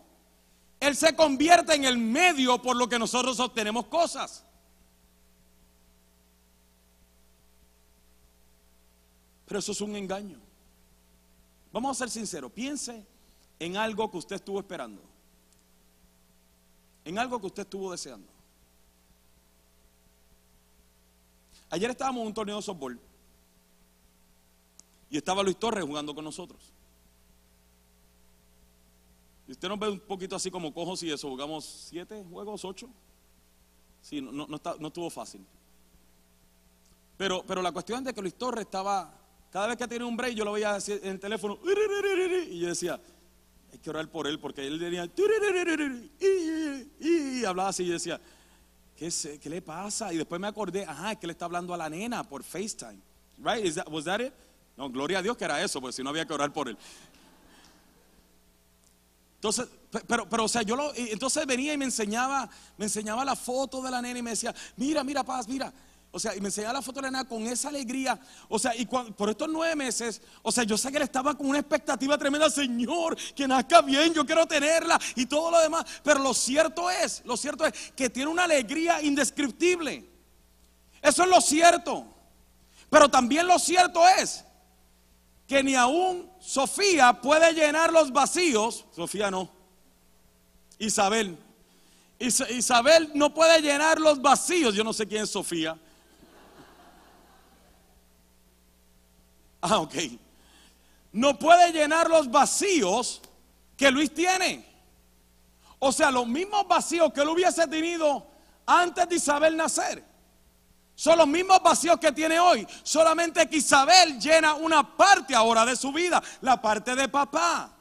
Él 0.79 0.95
se 0.95 1.15
convierte 1.15 1.73
en 1.73 1.85
el 1.85 1.97
medio 1.97 2.61
por 2.61 2.75
lo 2.75 2.87
que 2.87 2.99
nosotros 2.99 3.39
obtenemos 3.39 3.87
cosas. 3.87 4.43
Pero 9.45 9.59
eso 9.59 9.71
es 9.71 9.81
un 9.81 9.95
engaño. 9.95 10.39
Vamos 11.71 11.95
a 11.95 11.99
ser 11.99 12.09
sinceros. 12.09 12.51
Piense 12.51 13.05
en 13.59 13.77
algo 13.77 14.11
que 14.11 14.17
usted 14.17 14.35
estuvo 14.35 14.59
esperando. 14.59 15.01
En 17.05 17.17
algo 17.17 17.39
que 17.39 17.47
usted 17.47 17.63
estuvo 17.63 17.91
deseando. 17.91 18.27
Ayer 21.69 21.89
estábamos 21.89 22.21
en 22.21 22.27
un 22.27 22.33
torneo 22.33 22.57
de 22.57 22.61
softball. 22.61 22.99
Y 25.09 25.17
estaba 25.17 25.43
Luis 25.43 25.57
Torres 25.57 25.83
jugando 25.85 26.13
con 26.13 26.23
nosotros. 26.23 26.73
Y 29.47 29.51
usted 29.51 29.69
nos 29.69 29.79
ve 29.79 29.89
un 29.89 29.99
poquito 29.99 30.35
así 30.35 30.51
como 30.51 30.73
cojos 30.73 31.01
y 31.03 31.11
eso, 31.11 31.29
jugamos 31.29 31.63
siete 31.63 32.23
juegos, 32.29 32.65
ocho. 32.65 32.89
Sí, 34.01 34.21
no, 34.21 34.31
no, 34.31 34.47
no 34.47 34.87
estuvo 34.87 35.09
fácil. 35.09 35.45
Pero, 37.17 37.43
pero 37.47 37.61
la 37.61 37.71
cuestión 37.71 37.99
es 37.99 38.05
de 38.05 38.13
que 38.13 38.21
Luis 38.21 38.35
Torres 38.35 38.65
estaba, 38.65 39.11
cada 39.51 39.67
vez 39.67 39.77
que 39.77 39.87
tenía 39.87 40.05
un 40.05 40.15
break, 40.15 40.35
yo 40.35 40.45
lo 40.45 40.51
veía 40.51 40.77
en 40.87 41.11
el 41.11 41.19
teléfono, 41.19 41.57
y 42.49 42.59
yo 42.59 42.67
decía, 42.67 42.99
hay 43.71 43.79
que 43.79 43.89
orar 43.89 44.09
por 44.09 44.27
él, 44.27 44.39
porque 44.39 44.67
él 44.67 44.79
tenía, 44.79 45.09
y 46.99 47.45
hablaba 47.45 47.69
así, 47.69 47.83
y 47.83 47.89
decía, 47.89 48.21
¿qué, 48.95 49.09
¿qué 49.41 49.49
le 49.49 49.61
pasa? 49.61 50.13
Y 50.13 50.17
después 50.17 50.39
me 50.39 50.47
acordé, 50.47 50.85
ajá, 50.85 51.13
es 51.13 51.17
que 51.17 51.27
le 51.27 51.33
está 51.33 51.45
hablando 51.45 51.73
a 51.73 51.77
la 51.77 51.89
nena 51.89 52.23
por 52.23 52.43
FaceTime. 52.43 52.99
Right? 53.39 53.77
Was 53.89 54.05
that 54.05 54.19
it? 54.19 54.33
No, 54.77 54.91
gloria 54.91 55.19
a 55.19 55.21
Dios 55.23 55.35
que 55.35 55.43
era 55.43 55.61
eso, 55.61 55.81
porque 55.81 55.93
si 55.93 56.03
no 56.03 56.11
había 56.11 56.25
que 56.25 56.33
orar 56.33 56.53
por 56.53 56.69
él. 56.69 56.77
Entonces, 59.35 59.67
pero, 60.07 60.29
pero, 60.29 60.45
o 60.45 60.47
sea, 60.47 60.61
yo 60.61 60.75
lo, 60.75 60.93
entonces 60.95 61.45
venía 61.45 61.73
y 61.73 61.77
me 61.77 61.85
enseñaba, 61.85 62.49
me 62.77 62.85
enseñaba 62.85 63.25
la 63.25 63.35
foto 63.35 63.81
de 63.81 63.89
la 63.89 64.01
nena 64.01 64.19
y 64.19 64.23
me 64.23 64.31
decía, 64.31 64.53
mira, 64.75 65.03
mira, 65.03 65.23
paz, 65.23 65.47
mira. 65.47 65.73
O 66.11 66.19
sea, 66.19 66.35
y 66.35 66.41
me 66.41 66.47
enseñaba 66.47 66.73
la 66.73 66.81
foto 66.81 66.99
de 66.99 67.03
la 67.03 67.11
nena 67.11 67.27
con 67.27 67.45
esa 67.47 67.69
alegría. 67.69 68.19
O 68.49 68.57
sea, 68.59 68.75
y 68.75 68.85
por 68.85 69.29
estos 69.29 69.49
nueve 69.49 69.75
meses, 69.75 70.21
o 70.41 70.51
sea, 70.51 70.63
yo 70.63 70.77
sé 70.77 70.91
que 70.91 70.97
él 70.97 71.03
estaba 71.03 71.35
con 71.35 71.47
una 71.47 71.59
expectativa 71.59 72.17
tremenda, 72.17 72.49
Señor, 72.49 73.17
que 73.35 73.47
nazca 73.47 73.81
bien, 73.81 74.13
yo 74.13 74.25
quiero 74.25 74.47
tenerla 74.47 74.99
y 75.15 75.25
todo 75.25 75.51
lo 75.51 75.59
demás. 75.59 75.85
Pero 76.03 76.19
lo 76.19 76.33
cierto 76.33 76.89
es, 76.89 77.23
lo 77.25 77.35
cierto 77.35 77.65
es 77.65 77.91
que 77.95 78.09
tiene 78.09 78.29
una 78.29 78.45
alegría 78.45 79.01
indescriptible. 79.01 80.07
Eso 81.01 81.23
es 81.23 81.29
lo 81.29 81.41
cierto. 81.41 82.05
Pero 82.89 83.09
también 83.09 83.45
lo 83.45 83.59
cierto 83.59 84.07
es 84.07 84.46
que 85.47 85.63
ni 85.63 85.75
aún 85.75 86.29
Sofía 86.39 87.13
puede 87.13 87.53
llenar 87.53 87.91
los 87.93 88.11
vacíos. 88.11 88.85
Sofía 88.93 89.31
no. 89.31 89.49
Isabel. 90.77 91.37
Isabel 92.19 93.11
no 93.13 93.33
puede 93.33 93.61
llenar 93.61 93.99
los 93.99 94.21
vacíos. 94.21 94.75
Yo 94.75 94.83
no 94.83 94.91
sé 94.91 95.07
quién 95.07 95.23
es 95.23 95.29
Sofía. 95.29 95.77
Ah, 99.61 99.79
ok. 99.79 99.95
No 101.13 101.39
puede 101.39 101.71
llenar 101.71 102.09
los 102.09 102.29
vacíos 102.29 103.21
que 103.77 103.89
Luis 103.89 104.13
tiene. 104.13 104.65
O 105.79 105.91
sea, 105.91 106.11
los 106.11 106.27
mismos 106.27 106.67
vacíos 106.67 107.13
que 107.13 107.21
él 107.21 107.29
hubiese 107.29 107.67
tenido 107.67 108.27
antes 108.65 109.07
de 109.07 109.15
Isabel 109.15 109.55
nacer. 109.55 110.03
Son 110.97 111.15
los 111.15 111.27
mismos 111.27 111.61
vacíos 111.61 111.99
que 111.99 112.11
tiene 112.11 112.39
hoy. 112.39 112.67
Solamente 112.81 113.47
que 113.47 113.57
Isabel 113.57 114.19
llena 114.19 114.55
una 114.55 114.97
parte 114.97 115.35
ahora 115.35 115.63
de 115.63 115.75
su 115.75 115.93
vida, 115.93 116.23
la 116.41 116.59
parte 116.59 116.95
de 116.95 117.07
papá. 117.07 117.71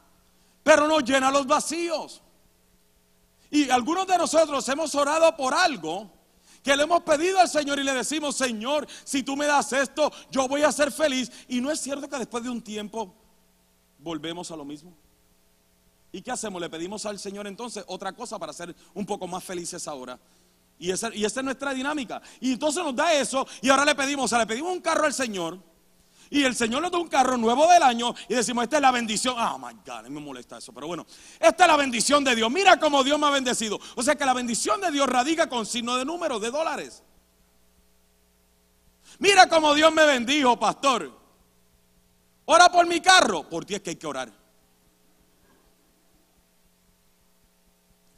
Pero 0.61 0.87
no 0.87 0.99
llena 0.99 1.31
los 1.31 1.47
vacíos. 1.47 2.21
Y 3.49 3.71
algunos 3.71 4.05
de 4.05 4.19
nosotros 4.19 4.69
hemos 4.69 4.93
orado 4.93 5.35
por 5.35 5.55
algo 5.55 6.11
que 6.61 6.75
le 6.75 6.83
hemos 6.83 7.01
pedido 7.01 7.39
al 7.39 7.49
Señor 7.49 7.79
y 7.79 7.83
le 7.83 7.93
decimos, 7.93 8.35
Señor, 8.35 8.87
si 9.03 9.23
tú 9.23 9.35
me 9.35 9.47
das 9.47 9.73
esto, 9.73 10.11
yo 10.29 10.47
voy 10.47 10.61
a 10.61 10.71
ser 10.71 10.91
feliz. 10.91 11.31
Y 11.47 11.59
no 11.59 11.71
es 11.71 11.79
cierto 11.79 12.07
que 12.07 12.19
después 12.19 12.43
de 12.43 12.51
un 12.51 12.61
tiempo 12.61 13.15
volvemos 13.97 14.51
a 14.51 14.55
lo 14.55 14.63
mismo. 14.63 14.95
¿Y 16.11 16.21
qué 16.21 16.29
hacemos? 16.29 16.61
Le 16.61 16.69
pedimos 16.69 17.03
al 17.07 17.17
Señor 17.17 17.47
entonces 17.47 17.83
otra 17.87 18.13
cosa 18.13 18.37
para 18.37 18.53
ser 18.53 18.75
un 18.93 19.07
poco 19.07 19.25
más 19.25 19.43
felices 19.43 19.87
ahora. 19.87 20.19
Y 20.79 20.91
esa, 20.91 21.13
y 21.13 21.25
esa 21.25 21.39
es 21.39 21.43
nuestra 21.43 21.73
dinámica. 21.73 22.21
Y 22.39 22.53
entonces 22.53 22.83
nos 22.83 22.95
da 22.95 23.13
eso 23.13 23.47
y 23.61 23.69
ahora 23.69 23.85
le 23.85 23.95
pedimos, 23.95 24.25
o 24.25 24.27
sea, 24.27 24.39
le 24.39 24.47
pedimos 24.47 24.71
un 24.71 24.81
carro 24.81 25.05
al 25.05 25.13
Señor. 25.13 25.59
Y 26.29 26.43
el 26.43 26.55
Señor 26.55 26.81
nos 26.81 26.91
da 26.91 26.97
un 26.97 27.07
carro 27.07 27.37
nuevo 27.37 27.67
del 27.67 27.81
año 27.81 28.13
y 28.27 28.35
decimos, 28.35 28.63
esta 28.63 28.77
es 28.77 28.81
la 28.81 28.91
bendición. 28.91 29.35
Oh 29.37 29.57
my 29.57 29.73
God, 29.85 30.07
me 30.09 30.19
molesta 30.19 30.57
eso. 30.57 30.73
Pero 30.73 30.87
bueno, 30.87 31.05
esta 31.39 31.63
es 31.63 31.67
la 31.67 31.77
bendición 31.77 32.23
de 32.23 32.35
Dios. 32.35 32.51
Mira 32.51 32.79
cómo 32.79 33.03
Dios 33.03 33.17
me 33.17 33.27
ha 33.27 33.29
bendecido. 33.29 33.79
O 33.95 34.03
sea 34.03 34.15
que 34.15 34.25
la 34.25 34.33
bendición 34.33 34.81
de 34.81 34.91
Dios 34.91 35.07
radica 35.07 35.47
con 35.47 35.65
signo 35.65 35.95
de 35.95 36.05
números, 36.05 36.41
de 36.41 36.51
dólares. 36.51 37.03
Mira 39.19 39.47
cómo 39.47 39.73
Dios 39.73 39.91
me 39.93 40.05
bendijo, 40.05 40.59
pastor. 40.59 41.17
Ora 42.45 42.69
por 42.69 42.85
mi 42.87 42.99
carro. 42.99 43.47
Por 43.47 43.65
ti 43.65 43.75
es 43.75 43.81
que 43.81 43.91
hay 43.91 43.95
que 43.95 44.07
orar. 44.07 44.31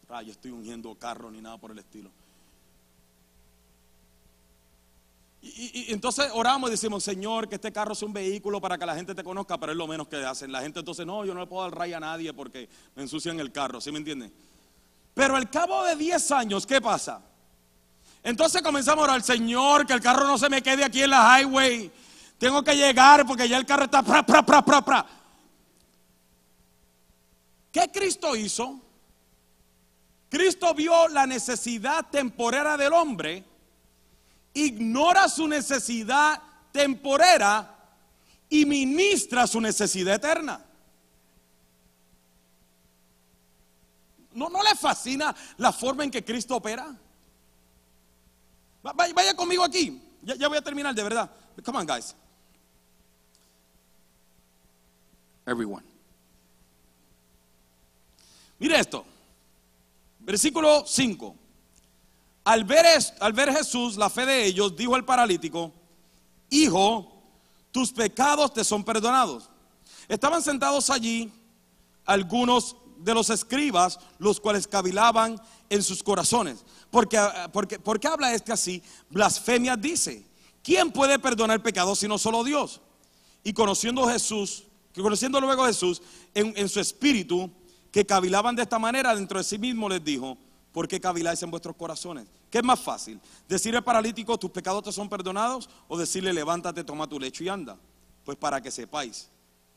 Ah, 0.10 0.24
yo 0.24 0.32
estoy 0.32 0.49
ungiendo 0.49 0.93
carro 0.95 1.30
ni 1.30 1.39
nada 1.39 1.60
por 1.60 1.70
el 1.70 1.78
estilo. 1.78 2.10
Y, 5.42 5.92
entonces 5.94 6.30
oramos 6.34 6.70
y 6.70 6.72
decimos, 6.72 7.04
Señor, 7.04 7.48
que 7.48 7.56
este 7.56 7.72
carro 7.72 7.96
sea 7.96 8.08
un 8.08 8.14
vehículo 8.14 8.60
para 8.60 8.78
que 8.78 8.86
la 8.86 8.96
gente 8.96 9.16
te 9.16 9.24
conozca, 9.24 9.58
pero 9.58 9.72
es 9.72 9.78
lo 9.78 9.88
menos 9.88 10.08
que 10.08 10.18
hacen. 10.18 10.52
La 10.52 10.62
gente 10.62 10.80
entonces, 10.80 11.06
no, 11.06 11.24
yo 11.26 11.34
no 11.34 11.40
le 11.40 11.48
puedo 11.48 11.64
dar 11.64 11.78
raya 11.78 11.98
a 11.98 12.02
nadie 12.02 12.34
porque 12.34 12.68
me 12.96 13.04
ensucian 13.04 13.40
el 13.40 13.52
carro, 13.52 13.80
¿sí 13.80 13.92
me 13.92 14.00
entienden? 14.00 14.34
Pero 15.14 15.36
al 15.36 15.50
cabo 15.50 15.84
de 15.86 15.96
10 15.96 16.32
años, 16.32 16.66
¿qué 16.66 16.82
pasa? 16.82 17.22
Entonces 18.22 18.62
comenzamos 18.62 19.04
a 19.04 19.12
orar, 19.12 19.24
Señor, 19.24 19.86
que 19.86 19.94
el 19.94 20.02
carro 20.02 20.26
no 20.26 20.38
se 20.38 20.50
me 20.50 20.62
quede 20.62 20.84
aquí 20.84 21.02
en 21.02 21.12
la 21.12 21.40
highway. 21.40 21.90
Tengo 22.38 22.64
que 22.64 22.76
llegar 22.76 23.26
porque 23.26 23.48
ya 23.48 23.58
el 23.58 23.66
carro 23.66 23.86
está 23.86 24.02
pra. 24.04 25.06
¿Qué 27.72 27.90
Cristo 27.92 28.36
hizo? 28.36 28.80
Cristo 30.30 30.74
vio 30.74 31.08
la 31.08 31.26
necesidad 31.26 32.06
temporera 32.10 32.78
del 32.78 32.94
hombre 32.94 33.44
ignora 34.54 35.28
su 35.30 35.47
necesidad 35.47 36.41
temporera 36.72 37.76
y 38.50 38.66
ministra 38.66 39.45
su 39.47 39.62
necesidad 39.62 40.16
eterna. 40.16 40.66
¿No, 44.34 44.50
no 44.50 44.64
le 44.64 44.76
fascina 44.76 45.36
la 45.58 45.72
forma 45.72 46.04
en 46.04 46.12
que 46.12 46.24
Cristo 46.24 46.56
opera? 46.56 46.95
Vaya, 48.82 49.36
conmigo 49.36 49.64
aquí. 49.64 50.02
Ya, 50.22 50.36
ya, 50.36 50.47
voy 50.47 50.58
a 50.58 50.62
terminar, 50.62 50.93
de 50.95 51.04
verdad. 51.04 51.30
Come 51.64 51.80
on, 51.80 51.86
guys. 51.86 52.16
Everyone. 55.45 55.84
Mire 58.60 58.80
esto. 58.80 59.06
Versículo 60.20 60.86
5. 60.86 61.36
Al 62.44 62.64
ver, 62.64 63.54
Jesús 63.56 63.98
la 63.98 64.10
fe 64.10 64.26
de 64.26 64.46
ellos, 64.46 64.76
dijo 64.76 64.96
el 64.96 65.06
paralítico, 65.06 65.72
Hijo, 66.50 67.22
tus 67.72 67.92
pecados 67.92 68.54
te 68.54 68.64
son 68.64 68.84
perdonados. 68.84 69.50
Estaban 70.08 70.42
sentados 70.42 70.90
allí 70.90 71.32
algunos 72.06 72.76
de 72.98 73.14
los 73.14 73.30
escribas, 73.30 74.00
los 74.18 74.40
cuales 74.40 74.68
cavilaban 74.68 75.40
en 75.70 75.84
sus 75.84 76.02
corazones. 76.02 76.66
Porque, 76.90 77.20
porque, 77.54 77.80
porque 77.80 78.08
habla 78.08 78.34
este 78.34 78.52
así, 78.52 78.82
blasfemia 79.10 79.78
dice, 79.78 80.26
¿quién 80.64 80.92
puede 80.92 81.20
perdonar 81.20 81.62
pecados 81.62 82.00
sino 82.00 82.18
solo 82.18 82.44
Dios? 82.44 82.82
Y 83.44 83.54
conociendo 83.54 84.08
Jesús, 84.08 84.64
que 84.92 85.02
conociendo 85.02 85.40
luego 85.40 85.66
Jesús 85.66 86.02
en, 86.34 86.54
en 86.58 86.68
su 86.68 86.80
espíritu, 86.80 87.52
que 87.92 88.06
cavilaban 88.06 88.56
de 88.56 88.64
esta 88.64 88.80
manera 88.80 89.16
dentro 89.16 89.38
de 89.38 89.44
sí 89.44 89.58
mismo, 89.58 89.88
les 89.88 90.04
dijo, 90.04 90.38
¿por 90.72 90.88
qué 90.88 90.99
caviláis 90.99 91.41
en 91.43 91.51
vuestros 91.51 91.76
corazones? 91.76 92.28
¿Qué 92.49 92.59
es 92.59 92.63
más 92.63 92.80
fácil? 92.80 93.20
¿Decirle 93.47 93.78
al 93.78 93.84
paralítico, 93.84 94.38
tus 94.38 94.51
pecados 94.51 94.84
te 94.84 94.91
son 94.91 95.09
perdonados? 95.09 95.70
¿O 95.88 95.97
decirle, 95.97 96.34
levántate, 96.34 96.84
toma 96.84 97.07
tu 97.07 97.20
lecho 97.20 97.43
y 97.43 97.49
anda? 97.49 97.78
Pues 98.24 98.38
para 98.38 98.61
que 98.61 98.72
sepáis 98.72 99.30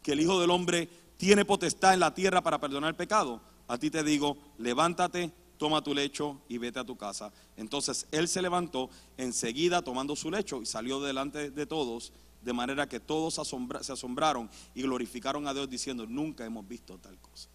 que 0.02 0.12
el 0.12 0.20
Hijo 0.20 0.40
del 0.40 0.50
Hombre 0.50 0.88
tiene 1.16 1.44
potestad 1.44 1.94
en 1.94 2.00
la 2.00 2.14
tierra 2.14 2.40
para 2.40 2.60
perdonar 2.60 2.90
el 2.90 2.96
pecado, 2.96 3.40
a 3.68 3.78
ti 3.78 3.90
te 3.90 4.02
digo, 4.02 4.36
levántate, 4.58 5.32
toma 5.56 5.82
tu 5.82 5.94
lecho 5.94 6.40
y 6.48 6.58
vete 6.58 6.80
a 6.80 6.84
tu 6.84 6.96
casa. 6.96 7.32
Entonces 7.56 8.06
él 8.10 8.26
se 8.26 8.42
levantó 8.42 8.90
enseguida 9.16 9.82
tomando 9.82 10.16
su 10.16 10.30
lecho 10.30 10.60
y 10.60 10.66
salió 10.66 11.00
delante 11.00 11.50
de 11.50 11.66
todos, 11.66 12.12
de 12.42 12.52
manera 12.52 12.88
que 12.88 12.98
todos 12.98 13.34
se 13.34 13.92
asombraron 13.92 14.50
y 14.74 14.82
glorificaron 14.82 15.46
a 15.46 15.54
Dios 15.54 15.70
diciendo, 15.70 16.06
nunca 16.06 16.44
hemos 16.44 16.66
visto 16.66 16.98
tal 16.98 17.16
cosa. 17.20 17.48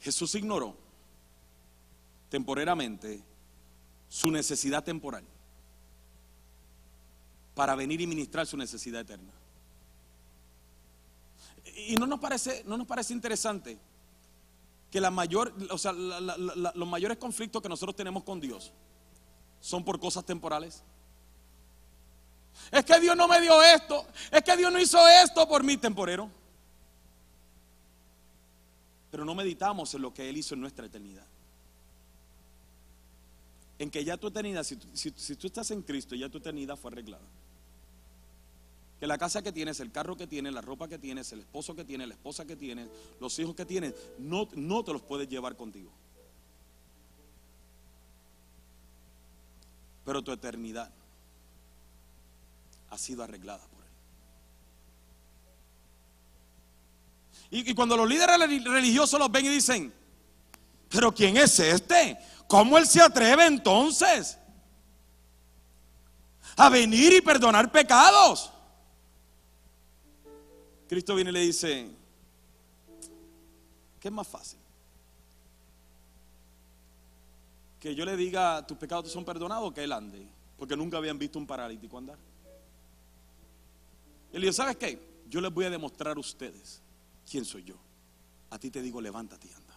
Jesús 0.00 0.34
ignoró 0.34 0.76
temporalmente 2.28 3.22
su 4.08 4.30
necesidad 4.30 4.84
temporal 4.84 5.24
para 7.54 7.74
venir 7.74 8.00
y 8.00 8.06
ministrar 8.06 8.46
su 8.46 8.56
necesidad 8.56 9.00
eterna. 9.00 9.32
Y 11.88 11.96
no 11.96 12.06
nos 12.06 12.20
parece, 12.20 12.62
no 12.66 12.76
nos 12.76 12.86
parece 12.86 13.12
interesante 13.12 13.78
que 14.90 15.00
la 15.00 15.10
mayor, 15.10 15.52
los 16.74 16.88
mayores 16.88 17.18
conflictos 17.18 17.60
que 17.60 17.68
nosotros 17.68 17.96
tenemos 17.96 18.22
con 18.22 18.40
Dios 18.40 18.72
son 19.60 19.84
por 19.84 19.98
cosas 19.98 20.24
temporales. 20.24 20.82
Es 22.70 22.84
que 22.84 22.98
Dios 23.00 23.16
no 23.16 23.28
me 23.28 23.40
dio 23.40 23.62
esto, 23.62 24.06
es 24.30 24.42
que 24.42 24.56
Dios 24.56 24.72
no 24.72 24.80
hizo 24.80 24.98
esto 25.08 25.46
por 25.48 25.62
mí, 25.62 25.76
temporero. 25.76 26.30
Pero 29.10 29.24
no 29.24 29.34
meditamos 29.34 29.94
en 29.94 30.02
lo 30.02 30.12
que 30.12 30.28
Él 30.28 30.36
hizo 30.36 30.54
en 30.54 30.60
nuestra 30.60 30.86
eternidad. 30.86 31.26
En 33.78 33.90
que 33.90 34.04
ya 34.04 34.16
tu 34.16 34.26
eternidad, 34.26 34.64
si, 34.64 34.76
si 34.94 35.36
tú 35.36 35.46
estás 35.46 35.70
en 35.70 35.82
Cristo, 35.82 36.14
ya 36.14 36.28
tu 36.28 36.38
eternidad 36.38 36.76
fue 36.76 36.90
arreglada. 36.90 37.24
Que 38.98 39.06
la 39.06 39.16
casa 39.16 39.42
que 39.42 39.52
tienes, 39.52 39.78
el 39.78 39.92
carro 39.92 40.16
que 40.16 40.26
tienes, 40.26 40.52
la 40.52 40.60
ropa 40.60 40.88
que 40.88 40.98
tienes, 40.98 41.32
el 41.32 41.40
esposo 41.40 41.76
que 41.76 41.84
tienes, 41.84 42.08
la 42.08 42.14
esposa 42.14 42.44
que 42.44 42.56
tienes, 42.56 42.88
los 43.20 43.38
hijos 43.38 43.54
que 43.54 43.64
tienes, 43.64 43.94
no, 44.18 44.48
no 44.56 44.82
te 44.82 44.92
los 44.92 45.02
puedes 45.02 45.28
llevar 45.28 45.54
contigo. 45.56 45.90
Pero 50.04 50.22
tu 50.22 50.32
eternidad 50.32 50.90
ha 52.90 52.98
sido 52.98 53.22
arreglada 53.22 53.64
por 53.68 53.84
Él. 53.84 53.90
Y, 57.50 57.74
cuando 57.74 57.96
los 57.96 58.08
líderes 58.08 58.38
religiosos 58.64 59.18
los 59.18 59.30
ven 59.30 59.46
y 59.46 59.48
dicen, 59.48 59.92
pero 60.88 61.14
¿quién 61.14 61.36
es 61.36 61.58
este? 61.58 62.18
¿Cómo 62.46 62.76
Él 62.76 62.86
se 62.86 63.00
atreve 63.00 63.46
entonces 63.46 64.38
a 66.56 66.68
venir 66.68 67.14
y 67.14 67.20
perdonar 67.22 67.72
pecados? 67.72 68.52
Cristo 70.88 71.14
viene 71.14 71.30
y 71.30 71.32
le 71.34 71.40
dice, 71.40 71.90
¿qué 74.00 74.08
es 74.08 74.12
más 74.12 74.26
fácil? 74.26 74.58
Que 77.80 77.94
yo 77.94 78.04
le 78.04 78.16
diga, 78.16 78.66
tus 78.66 78.76
pecados 78.76 79.10
son 79.10 79.24
perdonados, 79.24 79.72
que 79.72 79.84
él 79.84 79.92
ande, 79.92 80.26
porque 80.58 80.76
nunca 80.76 80.96
habían 80.96 81.18
visto 81.18 81.38
un 81.38 81.46
paralítico 81.46 81.96
andar. 81.96 82.18
Él 84.32 84.40
dijo, 84.40 84.52
¿sabes 84.52 84.76
qué? 84.76 85.00
Yo 85.28 85.40
les 85.40 85.52
voy 85.52 85.66
a 85.66 85.70
demostrar 85.70 86.16
a 86.16 86.20
ustedes 86.20 86.82
quién 87.28 87.44
soy 87.44 87.64
yo. 87.64 87.76
A 88.50 88.58
ti 88.58 88.70
te 88.70 88.80
digo, 88.80 89.00
levántate 89.00 89.46
y 89.48 89.52
anda. 89.52 89.74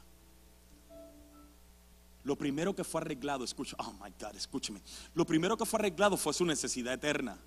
Lo 2.23 2.35
primero 2.35 2.75
que 2.75 2.83
fue 2.83 3.01
arreglado, 3.01 3.43
escucha, 3.43 3.75
oh 3.79 3.93
my 3.93 4.11
God, 4.19 4.35
escúcheme. 4.35 4.81
Lo 5.15 5.25
primero 5.25 5.57
que 5.57 5.65
fue 5.65 5.79
arreglado 5.79 6.17
fue 6.17 6.33
su 6.33 6.45
necesidad 6.45 6.93
eterna. 6.93 7.37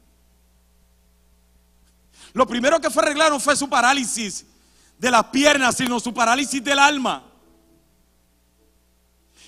Lo 2.33 2.47
primero 2.47 2.81
que 2.81 2.91
fue 2.91 3.03
arreglado 3.03 3.39
fue 3.39 3.55
su 3.57 3.69
parálisis 3.69 4.47
de 4.99 5.11
las 5.11 5.25
piernas, 5.27 5.77
sino 5.77 6.01
su 6.01 6.13
parálisis 6.13 6.63
del 6.63 6.79
alma. 6.79 7.25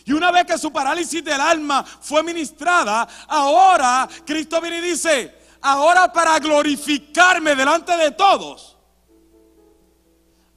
Y 0.04 0.12
una 0.12 0.30
vez 0.30 0.46
que 0.46 0.56
su 0.56 0.72
parálisis 0.72 1.24
del 1.24 1.40
alma 1.40 1.82
fue 1.82 2.22
ministrada, 2.22 3.08
ahora 3.26 4.08
Cristo 4.24 4.60
viene 4.60 4.78
y 4.78 4.90
dice, 4.90 5.34
ahora 5.60 6.12
para 6.12 6.38
glorificarme 6.38 7.56
delante 7.56 7.96
de 7.96 8.12
todos, 8.12 8.75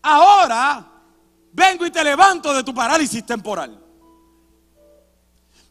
ahora 0.02 0.86
vengo 1.52 1.86
y 1.86 1.91
te 1.91 2.04
levanto 2.04 2.54
de 2.54 2.64
tu 2.64 2.74
parálisis 2.74 3.26
temporal. 3.26 3.80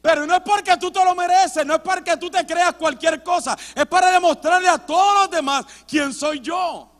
Pero 0.00 0.26
no 0.26 0.34
es 0.34 0.42
porque 0.42 0.76
tú 0.76 0.90
te 0.90 1.04
lo 1.04 1.14
mereces, 1.14 1.66
no 1.66 1.74
es 1.74 1.80
porque 1.80 2.16
tú 2.16 2.30
te 2.30 2.46
creas 2.46 2.74
cualquier 2.74 3.22
cosa, 3.22 3.56
es 3.74 3.86
para 3.86 4.10
demostrarle 4.10 4.68
a 4.68 4.78
todos 4.78 5.22
los 5.22 5.30
demás 5.30 5.66
quién 5.86 6.12
soy 6.12 6.40
yo. 6.40 6.90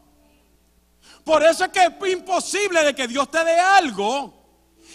Por 1.25 1.43
eso 1.45 1.65
es 1.65 1.71
que 1.71 1.85
es 1.85 2.13
imposible 2.13 2.83
de 2.83 2.95
que 2.95 3.07
Dios 3.07 3.31
te 3.31 3.45
dé 3.45 3.59
algo 3.59 4.35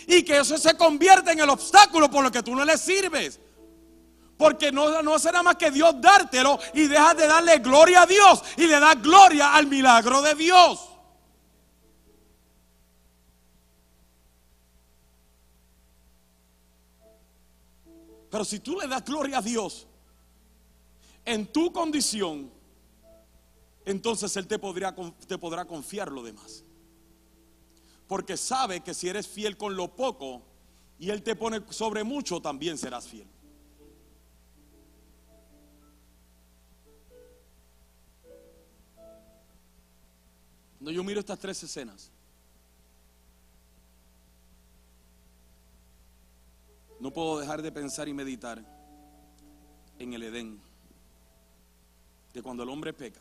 y 0.08 0.24
que 0.24 0.40
eso 0.40 0.58
se 0.58 0.76
convierta 0.76 1.32
en 1.32 1.40
el 1.40 1.50
obstáculo 1.50 2.10
por 2.10 2.24
lo 2.24 2.32
que 2.32 2.44
tú 2.44 2.56
no 2.56 2.66
le 2.66 2.78
sirves. 2.78 3.40
Porque 4.38 4.72
no, 4.72 5.02
no 5.02 5.18
nada 5.18 5.44
más 5.44 5.56
que 5.56 5.72
Dios 5.72 5.96
dártelo 6.02 6.60
y 6.74 6.88
dejas 6.88 7.16
de 7.16 7.28
darle 7.28 7.60
gloria 7.60 8.02
a 8.02 8.06
Dios 8.06 8.44
y 8.58 8.66
le 8.66 8.80
das 8.80 9.02
gloria 9.02 9.54
al 9.54 9.68
milagro 9.68 10.22
de 10.22 10.34
Dios. 10.34 10.93
Pero 18.34 18.44
si 18.44 18.60
tú 18.60 18.80
le 18.80 18.88
das 18.88 19.06
gloria 19.06 19.38
a 19.38 19.42
Dios 19.44 19.86
en 21.24 21.46
tu 21.46 21.72
condición, 21.72 22.52
entonces 23.86 24.36
Él 24.38 24.48
te, 24.48 24.58
podrá, 24.58 24.96
te 25.28 25.38
podrá 25.38 25.66
confiar 25.66 26.12
lo 26.12 26.24
demás. 26.24 26.64
Porque 28.08 28.36
sabe 28.36 28.82
que 28.82 28.96
si 28.96 29.08
eres 29.08 29.28
fiel 29.28 29.56
con 29.56 29.76
lo 29.76 29.96
poco 29.96 30.42
y 30.98 31.12
Él 31.12 31.22
te 31.22 31.36
pone 31.36 31.62
sobre 31.70 32.04
mucho, 32.04 32.42
también 32.42 32.76
serás 32.76 33.08
fiel. 33.08 33.28
Cuando 40.80 40.90
yo 40.90 41.04
miro 41.04 41.20
estas 41.20 41.38
tres 41.38 41.62
escenas, 41.62 42.12
No 47.04 47.12
puedo 47.12 47.38
dejar 47.38 47.62
de 47.62 47.70
pensar 47.70 48.08
y 48.08 48.14
meditar 48.14 48.64
en 50.00 50.14
el 50.14 50.24
Edén, 50.24 50.62
de 52.34 52.42
cuando 52.42 52.64
el 52.64 52.70
hombre 52.70 52.94
peca. 52.94 53.20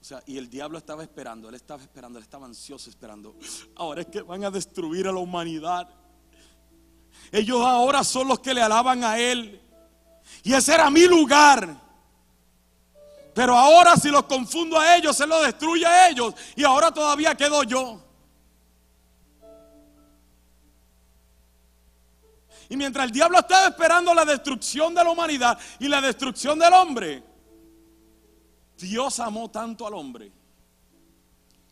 O 0.00 0.04
sea, 0.04 0.20
y 0.26 0.38
el 0.38 0.50
diablo 0.50 0.76
estaba 0.76 1.04
esperando, 1.04 1.48
él 1.48 1.54
estaba 1.54 1.80
esperando, 1.80 2.18
él 2.18 2.24
estaba 2.24 2.46
ansioso 2.46 2.90
esperando. 2.90 3.36
Ahora 3.76 4.00
es 4.00 4.08
que 4.08 4.22
van 4.22 4.42
a 4.42 4.50
destruir 4.50 5.06
a 5.06 5.12
la 5.12 5.20
humanidad. 5.20 5.88
Ellos 7.30 7.64
ahora 7.64 8.02
son 8.02 8.26
los 8.26 8.40
que 8.40 8.52
le 8.52 8.60
alaban 8.60 9.04
a 9.04 9.20
él. 9.20 9.62
Y 10.42 10.52
ese 10.52 10.74
era 10.74 10.90
mi 10.90 11.06
lugar. 11.06 11.80
Pero 13.36 13.56
ahora 13.56 13.96
si 13.96 14.10
los 14.10 14.24
confundo 14.24 14.76
a 14.76 14.96
ellos, 14.96 15.20
él 15.20 15.28
lo 15.28 15.42
destruye 15.42 15.86
a 15.86 16.08
ellos. 16.08 16.34
Y 16.56 16.64
ahora 16.64 16.90
todavía 16.90 17.36
quedo 17.36 17.62
yo. 17.62 18.07
Y 22.68 22.76
mientras 22.76 23.06
el 23.06 23.12
diablo 23.12 23.38
estaba 23.38 23.68
esperando 23.68 24.12
la 24.12 24.24
destrucción 24.24 24.94
de 24.94 25.02
la 25.02 25.10
humanidad 25.10 25.58
y 25.78 25.88
la 25.88 26.00
destrucción 26.00 26.58
del 26.58 26.72
hombre, 26.74 27.22
Dios 28.76 29.18
amó 29.20 29.50
tanto 29.50 29.86
al 29.86 29.94
hombre 29.94 30.30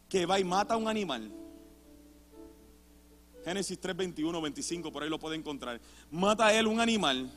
que 0.09 0.24
va 0.24 0.40
y 0.40 0.44
mata 0.44 0.74
a 0.74 0.76
un 0.78 0.88
animal. 0.88 1.30
Génesis 3.44 3.78
3, 3.78 3.94
21, 3.94 4.40
25, 4.40 4.90
por 4.90 5.03
ahí 5.03 5.11
lo 5.11 5.18
puede 5.18 5.36
encontrar. 5.36 5.80
Mata 6.11 6.47
a 6.47 6.55
él 6.55 6.66
un 6.66 6.80
animal, 6.80 7.30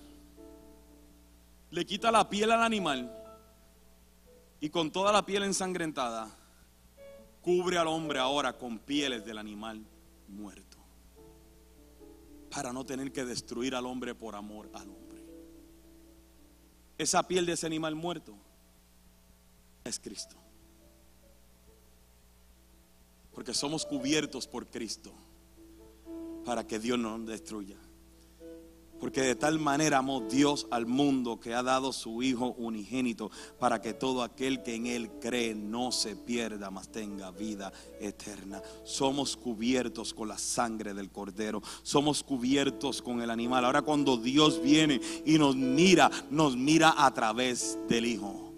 le 1.70 1.86
quita 1.86 2.12
la 2.12 2.30
piel 2.30 2.51
al 2.51 2.64
animal 2.64 3.14
y 4.62 4.70
con 4.70 4.89
toda 4.89 5.12
la 5.12 5.26
piel 5.26 5.43
ensangrentada, 5.43 6.30
cubre 7.41 7.78
al 7.78 7.88
hombre 7.88 8.20
ahora 8.20 8.53
con 8.53 8.80
pieles 8.80 9.26
del 9.26 9.38
animal 9.38 9.84
muerto 10.30 10.68
para 12.50 12.74
no 12.74 12.86
tener 12.86 13.12
que 13.12 13.26
destruir 13.26 13.76
al 13.76 13.86
hombre 13.86 14.16
por 14.16 14.36
amor 14.36 14.70
al 14.74 14.89
hombre. 14.89 15.24
Esa 16.97 17.24
piel 17.28 17.45
de 17.45 17.54
ese 17.54 17.66
animal 17.66 17.95
muerto 17.95 18.36
es 19.84 20.00
Cristo. 20.00 20.36
Porque 23.34 23.54
somos 23.54 23.86
cubiertos 23.86 24.47
por 24.47 24.68
Cristo 24.68 25.14
para 26.43 26.66
que 26.66 26.80
Dios 26.80 27.00
no 27.00 27.18
nos 27.18 27.28
destruya. 27.28 27.78
Porque 29.00 29.22
de 29.22 29.36
tal 29.36 29.60
manera 29.60 30.00
amó 30.00 30.22
Dios 30.22 30.68
al 30.72 30.86
mundo 30.86 31.39
que 31.39 31.54
ha 31.54 31.64
dado 31.64 31.93
su 31.93 32.22
Hijo 32.22 32.56
unigénito 32.58 33.32
para 33.60 33.82
que 33.82 33.93
todo 33.93 34.24
aquel 34.24 34.62
que 34.62 34.76
en 34.76 34.88
Él 34.88 35.10
cree 35.22 35.56
no 35.56 35.91
se 35.91 36.16
pierda, 36.16 36.70
mas 36.70 36.89
tenga 36.89 37.32
vida 37.32 37.72
eterna. 38.00 38.62
Somos 38.84 39.38
cubiertos 39.38 40.14
con 40.14 40.28
la 40.28 40.38
sangre 40.38 40.93
del 40.93 41.10
Cordero. 41.10 41.62
Somos 41.84 42.24
cubiertos 42.24 43.02
con 43.02 43.22
el 43.22 43.30
animal. 43.30 43.66
Ahora 43.66 43.82
cuando 43.82 44.18
Dios 44.18 44.62
viene 44.62 45.00
y 45.26 45.38
nos 45.38 45.56
mira, 45.56 46.12
nos 46.30 46.56
mira 46.56 46.93
a 46.97 47.14
través 47.14 47.78
del 47.88 48.06
Hijo. 48.06 48.54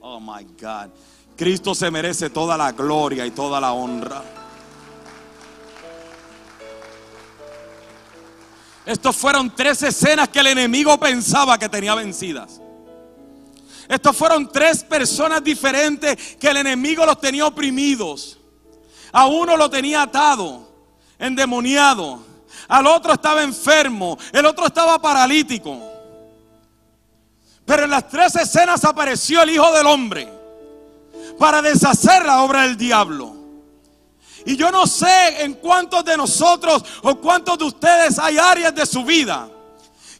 Oh 0.00 0.20
my 0.20 0.44
God. 0.60 0.90
Cristo 1.36 1.74
se 1.74 1.90
merece 1.90 2.30
toda 2.30 2.56
la 2.56 2.72
gloria 2.72 3.26
y 3.26 3.30
toda 3.30 3.60
la 3.60 3.72
honra. 3.72 4.45
Estos 8.86 9.16
fueron 9.16 9.54
tres 9.54 9.82
escenas 9.82 10.28
que 10.28 10.38
el 10.38 10.46
enemigo 10.46 10.98
pensaba 10.98 11.58
que 11.58 11.68
tenía 11.68 11.94
vencidas. 11.96 12.60
Estos 13.88 14.16
fueron 14.16 14.50
tres 14.50 14.84
personas 14.84 15.42
diferentes 15.42 16.36
que 16.36 16.48
el 16.48 16.58
enemigo 16.58 17.04
los 17.04 17.20
tenía 17.20 17.46
oprimidos. 17.46 18.38
A 19.12 19.26
uno 19.26 19.56
lo 19.56 19.68
tenía 19.68 20.02
atado, 20.02 20.68
endemoniado. 21.18 22.20
Al 22.68 22.86
otro 22.86 23.12
estaba 23.12 23.42
enfermo. 23.42 24.18
El 24.32 24.46
otro 24.46 24.66
estaba 24.66 25.00
paralítico. 25.00 25.80
Pero 27.64 27.84
en 27.84 27.90
las 27.90 28.08
tres 28.08 28.36
escenas 28.36 28.84
apareció 28.84 29.42
el 29.42 29.50
Hijo 29.50 29.72
del 29.72 29.86
Hombre 29.86 30.32
para 31.38 31.60
deshacer 31.60 32.24
la 32.24 32.42
obra 32.42 32.62
del 32.62 32.76
diablo. 32.76 33.35
Y 34.46 34.56
yo 34.56 34.70
no 34.70 34.86
sé 34.86 35.42
en 35.42 35.54
cuántos 35.54 36.04
de 36.04 36.16
nosotros 36.16 36.82
o 37.02 37.16
cuántos 37.16 37.58
de 37.58 37.64
ustedes 37.64 38.18
hay 38.18 38.38
áreas 38.38 38.74
de 38.74 38.86
su 38.86 39.04
vida 39.04 39.50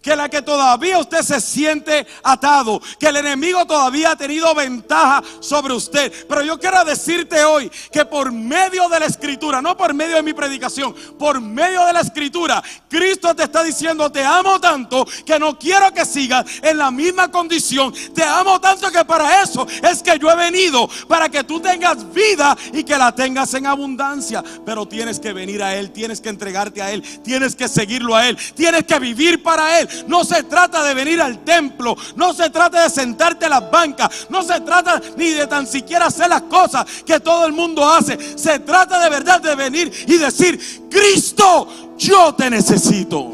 que 0.07 0.15
la 0.15 0.29
que 0.29 0.41
todavía 0.41 1.01
usted 1.01 1.21
se 1.23 1.41
siente 1.41 2.07
atado, 2.23 2.81
que 2.97 3.09
el 3.09 3.17
enemigo 3.17 3.67
todavía 3.67 4.13
ha 4.13 4.17
tenido 4.17 4.55
ventaja 4.55 5.21
sobre 5.41 5.75
usted. 5.75 6.13
Pero 6.29 6.43
yo 6.43 6.61
quiero 6.61 6.85
decirte 6.85 7.43
hoy 7.43 7.69
que 7.91 8.05
por 8.05 8.31
medio 8.31 8.89
de 8.89 9.01
la 9.01 9.07
escritura, 9.07 9.61
no 9.61 9.77
por 9.77 9.93
medio 9.95 10.15
de 10.15 10.23
mi 10.23 10.33
predicación, 10.33 10.95
por 11.19 11.41
medio 11.41 11.85
de 11.87 11.93
la 11.93 12.03
escritura, 12.03 12.63
Cristo 12.89 13.35
te 13.35 13.43
está 13.43 13.65
diciendo, 13.65 14.09
te 14.13 14.25
amo 14.25 14.61
tanto 14.61 15.05
que 15.25 15.41
no 15.41 15.59
quiero 15.59 15.93
que 15.93 16.05
sigas 16.05 16.45
en 16.63 16.79
la 16.79 16.93
misma 16.93 17.29
condición. 17.29 17.93
Te 18.15 18.23
amo 18.23 18.61
tanto 18.61 18.93
que 18.93 19.05
para 19.05 19.43
eso 19.43 19.67
es 19.83 20.05
que 20.05 20.21
yo 20.21 20.31
he 20.31 20.37
venido, 20.37 20.89
para 21.09 21.29
que 21.29 21.43
tú 21.43 21.59
tengas 21.59 22.13
vida 22.15 22.57
y 22.73 22.85
que 22.85 22.97
la 22.97 23.13
tengas 23.13 23.53
en 23.55 23.67
abundancia. 23.67 24.45
Pero 24.65 24.87
tienes 24.87 25.19
que 25.19 25.33
venir 25.33 25.65
a 25.65 25.75
Él, 25.75 25.91
tienes 25.91 26.21
que 26.21 26.29
entregarte 26.29 26.81
a 26.81 26.93
Él, 26.93 27.03
tienes 27.25 27.57
que 27.57 27.67
seguirlo 27.67 28.15
a 28.15 28.29
Él, 28.29 28.39
tienes 28.55 28.85
que 28.85 29.01
vivir 29.01 29.43
para 29.43 29.81
Él. 29.81 29.96
No 30.07 30.25
se 30.25 30.43
trata 30.45 30.85
de 30.85 30.95
venir 30.95 31.21
al 31.21 31.45
templo, 31.45 31.97
no 32.17 32.33
se 32.33 32.51
trata 32.51 32.83
de 32.83 32.91
sentarte 32.91 33.47
en 33.47 33.51
las 33.51 33.71
bancas, 33.71 34.27
no 34.29 34.43
se 34.43 34.61
trata 34.61 35.01
ni 35.17 35.31
de 35.31 35.47
tan 35.47 35.67
siquiera 35.67 36.07
hacer 36.07 36.29
las 36.29 36.43
cosas 36.43 36.87
que 37.05 37.21
todo 37.21 37.47
el 37.47 37.53
mundo 37.53 37.89
hace. 37.89 38.39
Se 38.39 38.59
trata 38.61 38.99
de 39.03 39.11
verdad 39.11 39.41
de 39.41 39.55
venir 39.55 39.93
y 40.07 40.17
decir, 40.17 40.89
Cristo, 40.91 41.69
yo 41.99 42.35
te 42.35 42.51
necesito. 42.51 43.33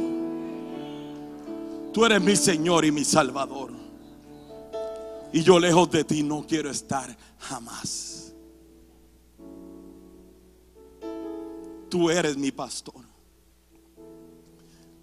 Tú 1.93 2.07
eres 2.07 2.23
mi 2.23 2.37
Señor 2.37 2.85
y 2.85 2.93
mi 2.93 3.05
Salvador. 3.05 3.73
Y 5.33 5.43
yo 5.43 5.59
lejos 5.59 5.91
de 5.91 6.05
ti 6.05 6.23
no 6.23 6.47
quiero 6.47 6.71
estar 6.71 7.15
jamás. 7.39 8.33
Tú 11.89 12.11
eres 12.11 12.37
mi 12.37 12.51
pastor. 12.51 13.03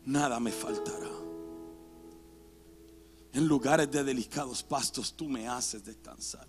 Nada 0.06 0.40
me 0.40 0.52
faltará. 0.52 1.19
En 3.34 3.48
lugares 3.48 3.90
de 3.92 4.04
delicados 4.04 4.64
pastos 4.64 5.14
tú 5.14 5.30
me 5.30 5.48
haces 5.48 5.84
descansar. 5.84 6.48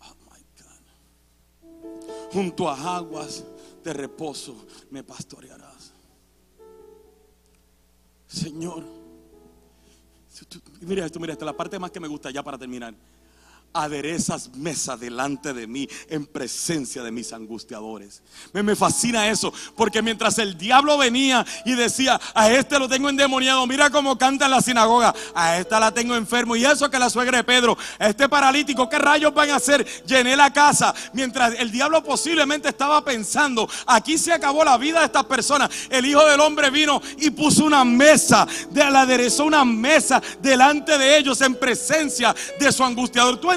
Oh 0.00 0.14
my 0.30 0.40
God. 0.60 2.32
Junto 2.32 2.68
a 2.68 2.96
aguas 2.96 3.44
de 3.82 3.92
reposo 3.92 4.66
me 4.90 5.02
pastorearás. 5.02 5.92
Señor, 8.26 8.84
mira 10.82 11.06
esto, 11.06 11.18
mira 11.18 11.32
esto, 11.32 11.44
la 11.44 11.56
parte 11.56 11.78
más 11.78 11.90
que 11.90 11.98
me 11.98 12.08
gusta 12.08 12.30
ya 12.30 12.42
para 12.42 12.58
terminar 12.58 12.94
aderezas 13.82 14.50
mesa 14.54 14.96
delante 14.96 15.52
de 15.52 15.66
mí 15.66 15.88
en 16.08 16.26
presencia 16.26 17.02
de 17.02 17.10
mis 17.10 17.32
angustiadores. 17.32 18.22
Me, 18.52 18.62
me, 18.62 18.76
fascina 18.76 19.28
eso, 19.28 19.52
porque 19.76 20.02
mientras 20.02 20.38
el 20.38 20.56
diablo 20.56 20.98
venía 20.98 21.44
y 21.64 21.74
decía, 21.74 22.20
a 22.34 22.50
este 22.50 22.78
lo 22.78 22.88
tengo 22.88 23.08
endemoniado, 23.08 23.66
mira 23.66 23.90
cómo 23.90 24.18
canta 24.18 24.46
en 24.46 24.50
la 24.50 24.60
sinagoga, 24.60 25.14
a 25.34 25.58
esta 25.58 25.80
la 25.80 25.92
tengo 25.92 26.14
enfermo, 26.14 26.56
y 26.56 26.64
eso 26.64 26.90
que 26.90 26.98
la 26.98 27.10
suegra 27.10 27.38
de 27.38 27.44
Pedro, 27.44 27.76
a 27.98 28.08
este 28.08 28.28
paralítico, 28.28 28.88
¿qué 28.88 28.98
rayos 28.98 29.32
van 29.32 29.50
a 29.50 29.56
hacer? 29.56 29.86
Llené 30.04 30.36
la 30.36 30.52
casa, 30.52 30.94
mientras 31.12 31.54
el 31.58 31.70
diablo 31.70 32.02
posiblemente 32.02 32.68
estaba 32.68 33.04
pensando, 33.04 33.68
aquí 33.86 34.18
se 34.18 34.32
acabó 34.32 34.64
la 34.64 34.76
vida 34.76 35.00
de 35.00 35.06
estas 35.06 35.24
personas, 35.24 35.70
el 35.90 36.04
Hijo 36.06 36.24
del 36.26 36.40
Hombre 36.40 36.70
vino 36.70 37.00
y 37.18 37.30
puso 37.30 37.64
una 37.64 37.84
mesa, 37.84 38.46
de, 38.70 38.82
aderezó 38.82 39.44
una 39.44 39.64
mesa 39.64 40.20
delante 40.40 40.98
de 40.98 41.18
ellos 41.18 41.40
en 41.40 41.54
presencia 41.54 42.34
de 42.58 42.72
su 42.72 42.84
angustiador. 42.84 43.38
¿Tú 43.38 43.50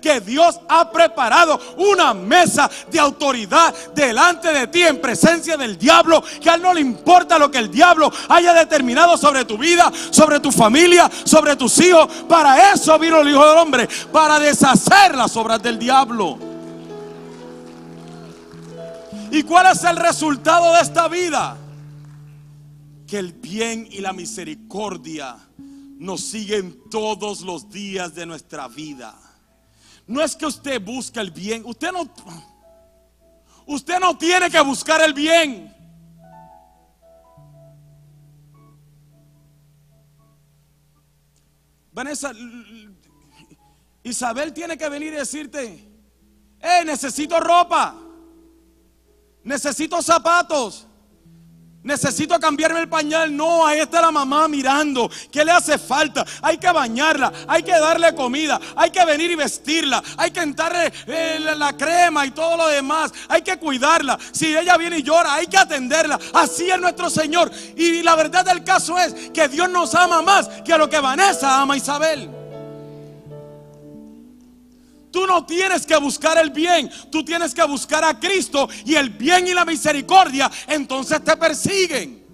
que 0.00 0.20
Dios 0.20 0.60
ha 0.68 0.90
preparado 0.90 1.60
una 1.76 2.14
mesa 2.14 2.70
de 2.90 2.98
autoridad 2.98 3.74
delante 3.94 4.52
de 4.52 4.66
ti 4.68 4.82
en 4.82 5.00
presencia 5.00 5.56
del 5.56 5.76
diablo, 5.76 6.22
que 6.40 6.50
a 6.50 6.54
él 6.54 6.62
no 6.62 6.72
le 6.72 6.80
importa 6.80 7.38
lo 7.38 7.50
que 7.50 7.58
el 7.58 7.70
diablo 7.70 8.10
haya 8.28 8.54
determinado 8.54 9.16
sobre 9.16 9.44
tu 9.44 9.58
vida, 9.58 9.92
sobre 10.10 10.40
tu 10.40 10.50
familia, 10.52 11.10
sobre 11.24 11.56
tus 11.56 11.78
hijos. 11.80 12.08
Para 12.28 12.72
eso 12.72 12.98
vino 12.98 13.20
el 13.20 13.28
Hijo 13.28 13.46
del 13.46 13.58
Hombre, 13.58 13.88
para 14.12 14.38
deshacer 14.38 15.14
las 15.16 15.36
obras 15.36 15.62
del 15.62 15.78
diablo. 15.78 16.38
¿Y 19.30 19.42
cuál 19.42 19.66
es 19.72 19.82
el 19.84 19.96
resultado 19.96 20.74
de 20.74 20.80
esta 20.80 21.08
vida? 21.08 21.56
Que 23.06 23.18
el 23.18 23.32
bien 23.32 23.88
y 23.90 24.00
la 24.00 24.12
misericordia 24.12 25.36
nos 25.98 26.20
siguen 26.20 26.78
todos 26.90 27.40
los 27.40 27.70
días 27.70 28.14
de 28.14 28.26
nuestra 28.26 28.68
vida. 28.68 29.23
No 30.06 30.22
es 30.22 30.36
que 30.36 30.46
usted 30.46 30.82
busque 30.82 31.20
el 31.20 31.30
bien, 31.30 31.64
usted 31.64 31.90
no 31.90 32.08
usted 33.66 33.98
no 33.98 34.16
tiene 34.18 34.50
que 34.50 34.60
buscar 34.60 35.00
el 35.00 35.14
bien. 35.14 35.74
Vanessa 41.92 42.32
Isabel 44.02 44.52
tiene 44.52 44.76
que 44.76 44.88
venir 44.88 45.14
y 45.14 45.16
decirte, 45.16 45.88
"Eh, 46.60 46.84
necesito 46.84 47.40
ropa. 47.40 47.94
Necesito 49.44 50.02
zapatos." 50.02 50.86
Necesito 51.84 52.40
cambiarme 52.40 52.80
el 52.80 52.88
pañal. 52.88 53.36
No, 53.36 53.66
ahí 53.66 53.78
está 53.78 54.00
la 54.00 54.10
mamá 54.10 54.48
mirando. 54.48 55.10
¿Qué 55.30 55.44
le 55.44 55.52
hace 55.52 55.78
falta? 55.78 56.24
Hay 56.40 56.56
que 56.56 56.72
bañarla, 56.72 57.30
hay 57.46 57.62
que 57.62 57.72
darle 57.72 58.14
comida, 58.14 58.58
hay 58.74 58.90
que 58.90 59.04
venir 59.04 59.30
y 59.30 59.36
vestirla, 59.36 60.02
hay 60.16 60.30
que 60.30 60.40
entrarle 60.40 60.90
eh, 61.06 61.38
la 61.56 61.76
crema 61.76 62.24
y 62.24 62.30
todo 62.30 62.56
lo 62.56 62.68
demás. 62.68 63.12
Hay 63.28 63.42
que 63.42 63.58
cuidarla. 63.58 64.18
Si 64.32 64.56
ella 64.56 64.78
viene 64.78 64.98
y 64.98 65.02
llora, 65.02 65.34
hay 65.34 65.46
que 65.46 65.58
atenderla. 65.58 66.18
Así 66.32 66.70
es 66.70 66.80
nuestro 66.80 67.10
Señor. 67.10 67.50
Y 67.76 68.02
la 68.02 68.16
verdad 68.16 68.46
del 68.46 68.64
caso 68.64 68.98
es 68.98 69.30
que 69.30 69.48
Dios 69.48 69.68
nos 69.68 69.94
ama 69.94 70.22
más 70.22 70.48
que 70.64 70.78
lo 70.78 70.88
que 70.88 70.98
Vanessa 70.98 71.60
ama 71.60 71.74
a 71.74 71.76
Isabel. 71.76 72.43
Tú 75.14 75.28
no 75.28 75.46
tienes 75.46 75.86
que 75.86 75.96
buscar 75.96 76.36
el 76.38 76.50
bien, 76.50 76.90
tú 77.08 77.24
tienes 77.24 77.54
que 77.54 77.62
buscar 77.62 78.02
a 78.02 78.18
Cristo 78.18 78.68
y 78.84 78.96
el 78.96 79.10
bien 79.10 79.46
y 79.46 79.54
la 79.54 79.64
misericordia, 79.64 80.50
entonces 80.66 81.22
te 81.22 81.36
persiguen. 81.36 82.26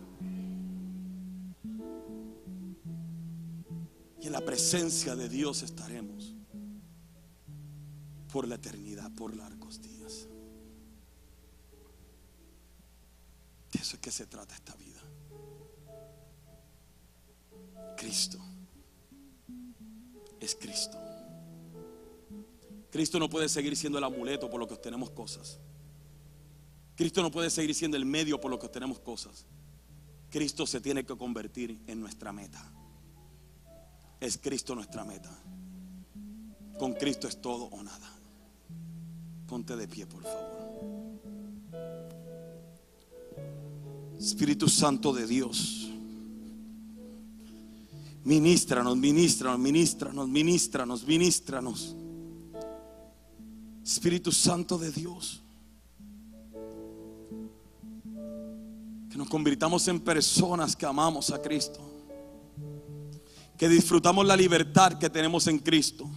Y 4.18 4.26
en 4.26 4.32
la 4.32 4.40
presencia 4.40 5.14
de 5.14 5.28
Dios 5.28 5.62
estaremos 5.62 6.34
por 8.32 8.48
la 8.48 8.54
eternidad, 8.54 9.10
por 9.10 9.36
largos 9.36 9.82
días. 9.82 10.26
De 13.72 13.78
eso 13.78 13.96
es 13.96 14.00
que 14.00 14.10
se 14.10 14.24
trata 14.24 14.54
esta 14.54 14.74
vida. 14.76 15.02
Cristo 17.98 18.38
es 20.40 20.54
Cristo. 20.54 21.09
Cristo 22.91 23.18
no 23.18 23.30
puede 23.30 23.49
seguir 23.49 23.76
siendo 23.76 23.99
el 23.99 24.05
amuleto 24.05 24.51
por 24.51 24.61
lo 24.61 24.66
que 24.66 24.74
obtenemos 24.74 25.11
cosas. 25.11 25.59
Cristo 26.97 27.22
no 27.22 27.30
puede 27.30 27.49
seguir 27.49 27.74
siendo 27.74 27.97
el 27.97 28.05
medio 28.05 28.41
por 28.41 28.51
lo 28.51 28.59
que 28.59 28.66
obtenemos 28.66 28.99
cosas. 28.99 29.47
Cristo 30.28 30.66
se 30.66 30.80
tiene 30.80 31.05
que 31.05 31.16
convertir 31.16 31.80
en 31.86 32.01
nuestra 32.01 32.32
meta. 32.32 32.62
Es 34.20 34.36
Cristo 34.38 34.74
nuestra 34.74 35.05
meta. 35.05 35.30
Con 36.78 36.95
Cristo 36.95 37.26
es 37.26 37.41
todo 37.41 37.64
o 37.64 37.82
nada. 37.82 38.11
Ponte 39.47 39.76
de 39.76 39.88
pie, 39.88 40.07
por 40.07 40.22
favor. 40.22 40.61
Espíritu 44.18 44.68
Santo 44.68 45.12
de 45.12 45.26
Dios. 45.26 45.91
Ministranos, 48.24 48.97
ministranos, 48.97 49.59
ministranos, 49.59 50.28
ministranos, 50.28 51.05
ministranos. 51.07 51.97
Espíritu 53.84 54.32
Santo 54.32 54.78
de 54.78 54.90
Dios. 54.90 55.42
Que 59.10 59.18
nos 59.18 59.28
convirtamos 59.28 59.88
en 59.88 60.00
personas 60.00 60.76
que 60.76 60.86
amamos 60.86 61.30
a 61.30 61.40
Cristo. 61.40 61.80
Que 63.56 63.68
disfrutamos 63.68 64.24
la 64.24 64.36
libertad 64.36 64.94
que 64.94 65.10
tenemos 65.10 65.46
en 65.46 65.58
Cristo. 65.58 66.08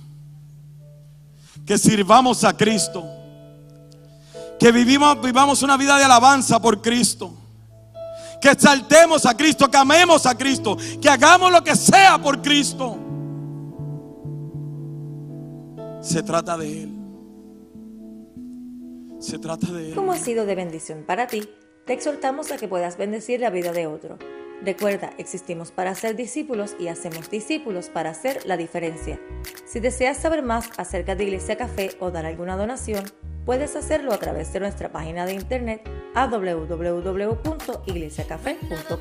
Que 1.66 1.78
sirvamos 1.78 2.43
a 2.43 2.55
Cristo. 2.55 3.03
Que 4.59 4.72
vivimos, 4.72 5.22
vivamos 5.22 5.64
una 5.64 5.78
vida 5.78 5.97
de 5.97 6.03
alabanza 6.03 6.61
por 6.61 6.82
Cristo 6.82 7.38
que 8.43 8.49
exaltemos 8.49 9.26
a 9.26 9.38
Cristo, 9.38 9.72
que 9.72 9.78
amemos 9.78 10.26
a 10.26 10.38
Cristo, 10.38 10.76
que 11.01 11.07
hagamos 11.07 11.49
lo 11.49 11.64
que 11.64 11.78
sea 11.78 12.22
por 12.22 12.41
Cristo. 12.41 12.97
Se 16.01 16.22
trata 16.22 16.57
de 16.57 16.84
Él. 16.84 16.93
Se 19.24 19.40
trata 19.40 19.72
de. 19.72 19.96
Como 19.96 20.12
ha 20.12 20.18
sido 20.18 20.46
de 20.46 20.54
bendición 20.54 21.06
para 21.06 21.28
ti, 21.28 21.48
te 21.86 21.94
exhortamos 21.94 22.52
a 22.52 22.58
que 22.58 22.68
puedas 22.68 22.98
bendecir 22.98 23.40
la 23.40 23.50
vida 23.50 23.72
de 23.72 23.88
otro. 23.88 24.20
Recuerda, 24.62 25.14
existimos 25.18 25.72
para 25.72 25.96
ser 25.96 26.18
discípulos 26.18 26.76
y 26.78 26.90
hacemos 26.90 27.30
discípulos 27.30 27.88
para 27.88 28.10
hacer 28.10 28.46
la 28.46 28.58
diferencia. 28.58 29.22
Si 29.66 29.80
deseas 29.80 30.18
saber 30.18 30.44
más 30.44 30.70
acerca 30.78 31.16
de 31.16 31.24
Iglesia 31.24 31.56
Café 31.56 31.92
o 32.02 32.12
dar 32.12 32.26
alguna 32.26 32.58
donación, 32.58 33.06
puedes 33.46 33.78
hacerlo 33.78 34.12
a 34.12 34.20
través 34.20 34.52
de 34.52 34.60
nuestra 34.60 34.92
página 34.92 35.26
de 35.26 35.36
internet 35.36 35.90
a 36.16 36.28
www.iglesiacafé.com. 36.28 39.00